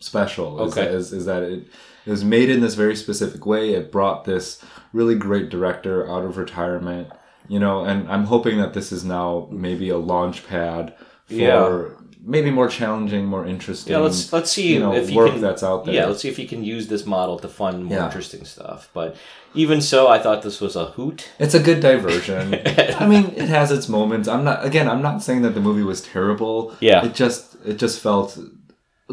special. 0.01 0.63
Is, 0.65 0.73
Okay. 0.73 0.85
that, 0.87 0.95
is, 0.95 1.13
is 1.13 1.25
that 1.25 1.43
it, 1.43 1.67
it 2.07 2.11
was 2.11 2.25
made 2.25 2.51
in 2.51 2.61
this 2.61 2.75
very 2.75 2.95
specific 2.95 3.47
way. 3.47 3.75
It 3.75 3.91
brought 3.91 4.25
this 4.25 4.63
really 4.93 5.15
great 5.17 5.49
director 5.49 6.09
out 6.11 6.25
of 6.25 6.37
retirement, 6.37 7.09
you 7.49 7.59
know, 7.59 7.85
and 7.85 8.09
I'm 8.09 8.25
hoping 8.25 8.59
that 8.59 8.75
this 8.75 8.93
is 8.93 9.05
now 9.05 9.49
maybe 9.51 9.89
a 9.89 9.99
launch 9.99 10.47
pad 10.47 10.95
for 11.27 11.35
Yeah. 11.35 11.89
Maybe 12.25 12.51
more 12.51 12.69
challenging, 12.69 13.27
more 13.27 13.47
interesting. 13.47 13.93
Yeah, 13.93 14.01
let's 14.01 14.33
let's 14.33 14.51
see 14.53 14.73
you 14.75 14.81
know, 14.81 14.93
if 14.95 15.11
work 15.11 15.33
can. 15.33 15.41
that's 15.41 15.63
out 15.63 15.85
there. 15.85 15.95
Yeah, 15.95 16.07
let's 16.07 16.21
see 16.23 16.29
if 16.29 16.39
you 16.39 16.49
can 16.49 16.63
use 16.65 16.89
this 16.89 17.07
model 17.07 17.39
to 17.41 17.49
fund 17.49 17.85
more 17.87 17.99
Yeah. 17.99 18.07
interesting 18.07 18.45
stuff. 18.45 18.89
But 18.93 19.17
even 19.55 19.81
so, 19.81 20.09
I 20.09 20.19
thought 20.19 20.43
this 20.43 20.61
was 20.61 20.77
a 20.77 20.87
hoot. 20.87 21.29
It's 21.39 21.55
a 21.55 21.61
good 21.63 21.81
diversion. 21.81 22.55
I 22.99 23.07
mean, 23.07 23.27
it 23.37 23.49
has 23.49 23.71
its 23.71 23.89
moments. 23.89 24.29
I'm 24.29 24.45
not 24.45 24.65
again. 24.65 24.89
I'm 24.89 25.03
not 25.03 25.23
saying 25.23 25.43
that 25.43 25.55
the 25.55 25.61
movie 25.61 25.83
was 25.85 26.01
terrible. 26.03 26.77
Yeah. 26.81 27.05
It 27.07 27.15
just 27.15 27.57
it 27.65 27.79
just 27.79 28.01
felt 28.01 28.39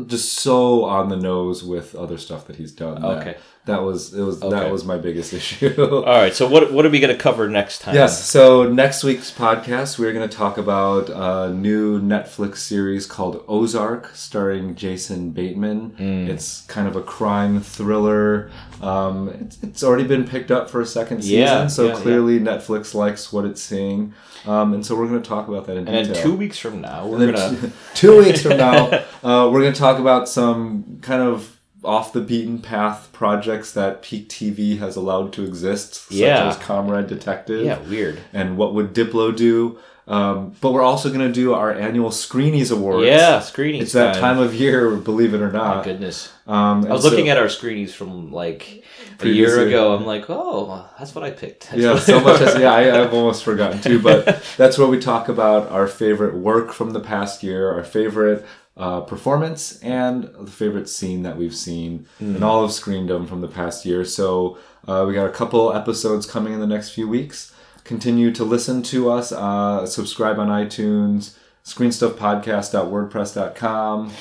just 0.08 0.34
so 0.34 0.84
on 0.84 1.08
the 1.10 1.16
nose 1.16 1.64
with 1.64 1.96
other 1.96 2.18
stuff 2.18 2.46
that 2.48 2.58
he's 2.58 2.74
done. 2.74 3.04
Okay. 3.04 3.24
That 3.32 3.40
was 3.68 4.14
it 4.14 4.22
was 4.22 4.42
Okay. 4.44 4.50
that 4.56 4.72
was 4.72 4.86
my 4.86 4.98
biggest 4.98 5.34
issue. 5.40 5.74
All 5.80 6.04
right, 6.04 6.34
so 6.34 6.48
what 6.48 6.72
what 6.72 6.86
are 6.86 6.90
we 6.90 7.00
going 7.00 7.16
to 7.16 7.22
cover 7.22 7.50
next 7.50 7.80
time? 7.80 7.96
Yes. 7.96 8.26
So 8.30 8.70
next 8.70 9.04
week's 9.04 9.32
podcast, 9.32 9.98
we're 9.98 10.14
going 10.14 10.28
to 10.30 10.38
talk 10.38 10.58
about 10.58 11.10
a 11.10 11.54
new 11.54 12.00
Netflix 12.02 12.58
series 12.58 13.06
called 13.06 13.44
Ozark, 13.48 14.12
starring 14.16 14.76
Jason 14.76 15.32
Bateman. 15.32 15.92
Mm. 16.00 16.28
It's 16.30 16.62
kind 16.68 16.88
of 16.88 16.96
a 16.96 17.02
crime 17.02 17.60
thriller. 17.62 18.52
Um, 18.82 19.30
it's, 19.30 19.58
it's 19.64 19.84
already 19.84 20.04
been 20.06 20.26
picked 20.28 20.52
up 20.52 20.70
for 20.70 20.82
a 20.82 20.86
second 20.86 21.22
season, 21.24 21.40
Yeah, 21.40 21.68
so 21.68 21.88
yeah, 21.88 21.96
clearly 21.96 22.40
Netflix 22.40 22.94
likes 22.94 23.32
what 23.34 23.46
it's 23.46 23.62
seeing. 23.62 24.14
Um, 24.46 24.74
and 24.74 24.86
so 24.86 24.96
we're 24.96 25.08
going 25.08 25.24
to 25.24 25.28
talk 25.28 25.48
about 25.48 25.66
that 25.68 25.78
in 25.78 25.88
And 25.88 26.08
detail. 26.08 26.24
two 26.24 26.36
weeks 26.36 26.60
from 26.60 26.82
now, 26.82 27.08
we're 27.08 27.32
gonna 27.32 27.72
two 27.96 28.18
weeks 28.20 28.42
from 28.44 28.58
now, 28.58 28.88
uh, 29.24 29.50
we're 29.52 29.62
going 29.62 29.74
to 29.74 29.80
talk 29.80 29.98
about 29.98 30.30
some 30.30 31.00
kind 31.02 31.24
of 31.24 31.55
off 31.86 32.12
the 32.14 32.22
beaten 32.22 32.60
path 32.60 33.10
projects 33.14 33.72
that 33.74 34.02
Peak 34.02 34.28
TV 34.30 34.80
has 34.80 34.96
allowed 34.96 35.32
to 35.34 35.44
exist, 35.44 35.94
such 35.96 36.18
Yeah. 36.18 36.48
as 36.50 36.58
Comrade 36.58 37.08
Detective 37.08 37.66
yeah, 37.66 37.80
weird. 37.80 38.20
and 38.34 38.58
what 38.58 38.74
would 38.74 38.94
Diplo 38.94 39.36
do. 39.36 39.78
Um, 40.08 40.54
but 40.62 40.72
we're 40.72 40.84
also 40.84 41.10
going 41.10 41.26
to 41.28 41.32
do 41.34 41.56
our 41.56 41.74
annual 41.74 42.12
Screenies 42.12 42.70
Awards. 42.70 43.08
Yeah, 43.08 43.40
Screenies. 43.40 43.82
It's 43.82 43.94
that 43.94 44.16
time 44.18 44.38
of 44.38 44.54
year, 44.54 44.92
believe 44.98 45.34
it 45.34 45.42
or 45.42 45.48
My 45.50 45.58
not. 45.76 45.84
goodness. 45.84 46.32
Um, 46.46 46.86
I 46.86 46.92
was 46.92 47.04
looking 47.04 47.30
at 47.30 47.40
our 47.40 47.50
screenies 47.50 47.92
from 47.92 48.32
like 48.32 48.84
a 49.20 49.28
year 49.28 49.68
ago. 49.68 49.96
I'm 49.96 50.06
like, 50.06 50.26
oh, 50.30 50.88
that's 51.00 51.16
what 51.16 51.24
I 51.24 51.32
picked. 51.32 51.72
That's 51.72 51.82
Yeah, 51.82 51.98
so 51.98 52.20
much 52.20 52.40
as 52.40 52.56
yeah, 52.60 52.72
I, 52.72 53.02
I've 53.02 53.16
almost 53.16 53.44
forgotten 53.44 53.82
too. 53.82 54.00
But 54.00 54.46
that's 54.58 54.78
where 54.78 54.88
we 54.88 55.00
talk 55.00 55.28
about 55.28 55.72
our 55.72 55.88
favorite 55.88 56.36
work 56.36 56.72
from 56.72 56.92
the 56.92 57.00
past 57.00 57.42
year, 57.42 57.72
our 57.72 57.84
favorite 57.84 58.46
uh, 58.78 59.02
performance, 59.02 59.80
and 59.82 60.24
the 60.40 60.52
favorite 60.52 60.88
scene 60.90 61.24
that 61.24 61.38
we've 61.38 61.56
seen 61.56 62.06
Hmm. 62.20 62.36
in 62.38 62.44
all 62.44 62.64
of 62.64 62.72
Screendom 62.72 63.26
from 63.28 63.42
the 63.42 63.48
past 63.48 63.86
year. 63.86 64.04
So 64.06 64.58
uh, 64.88 65.06
we 65.08 65.14
got 65.14 65.26
a 65.28 65.32
couple 65.32 65.72
episodes 65.74 66.26
coming 66.26 66.54
in 66.54 66.60
the 66.60 66.68
next 66.68 66.90
few 66.92 67.08
weeks. 67.08 67.54
Continue 67.86 68.32
to 68.34 68.44
listen 68.44 68.82
to 68.84 69.10
us. 69.12 69.32
Uh, 69.32 69.86
subscribe 69.86 70.40
on 70.40 70.48
iTunes. 70.50 71.36
Screenstuffpodcast.wordpress.com. 71.64 74.12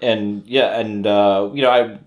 and 0.00 0.42
yeah, 0.46 0.78
and 0.78 1.06
uh, 1.06 1.50
you 1.52 1.62
know, 1.62 1.70
I 1.70 1.98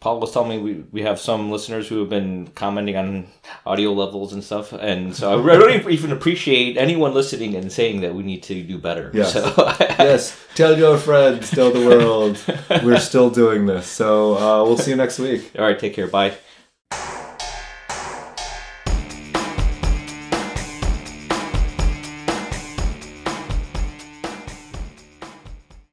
Paul 0.00 0.18
was 0.18 0.32
telling 0.32 0.48
me 0.48 0.58
we, 0.58 0.84
we 0.92 1.02
have 1.02 1.20
some 1.20 1.50
listeners 1.50 1.86
who 1.86 2.00
have 2.00 2.08
been 2.08 2.46
commenting 2.48 2.96
on 2.96 3.26
audio 3.66 3.92
levels 3.92 4.32
and 4.32 4.42
stuff, 4.42 4.72
and 4.72 5.14
so 5.14 5.38
I 5.38 5.42
really 5.42 5.84
even 5.92 6.10
appreciate 6.10 6.78
anyone 6.78 7.12
listening 7.12 7.54
and 7.54 7.70
saying 7.70 8.00
that 8.00 8.14
we 8.14 8.22
need 8.22 8.42
to 8.44 8.62
do 8.62 8.78
better. 8.78 9.10
Yes. 9.12 9.34
So, 9.34 9.52
yes, 9.80 10.42
tell 10.54 10.78
your 10.78 10.96
friends, 10.96 11.50
tell 11.50 11.70
the 11.70 11.86
world. 11.86 12.42
We're 12.82 12.98
still 12.98 13.28
doing 13.28 13.66
this. 13.66 13.86
So 13.86 14.38
uh, 14.38 14.64
we'll 14.64 14.78
see 14.78 14.90
you 14.92 14.96
next 14.96 15.18
week. 15.18 15.52
all 15.58 15.64
right, 15.64 15.78
take 15.78 15.92
care. 15.92 16.06
Bye. 16.06 16.32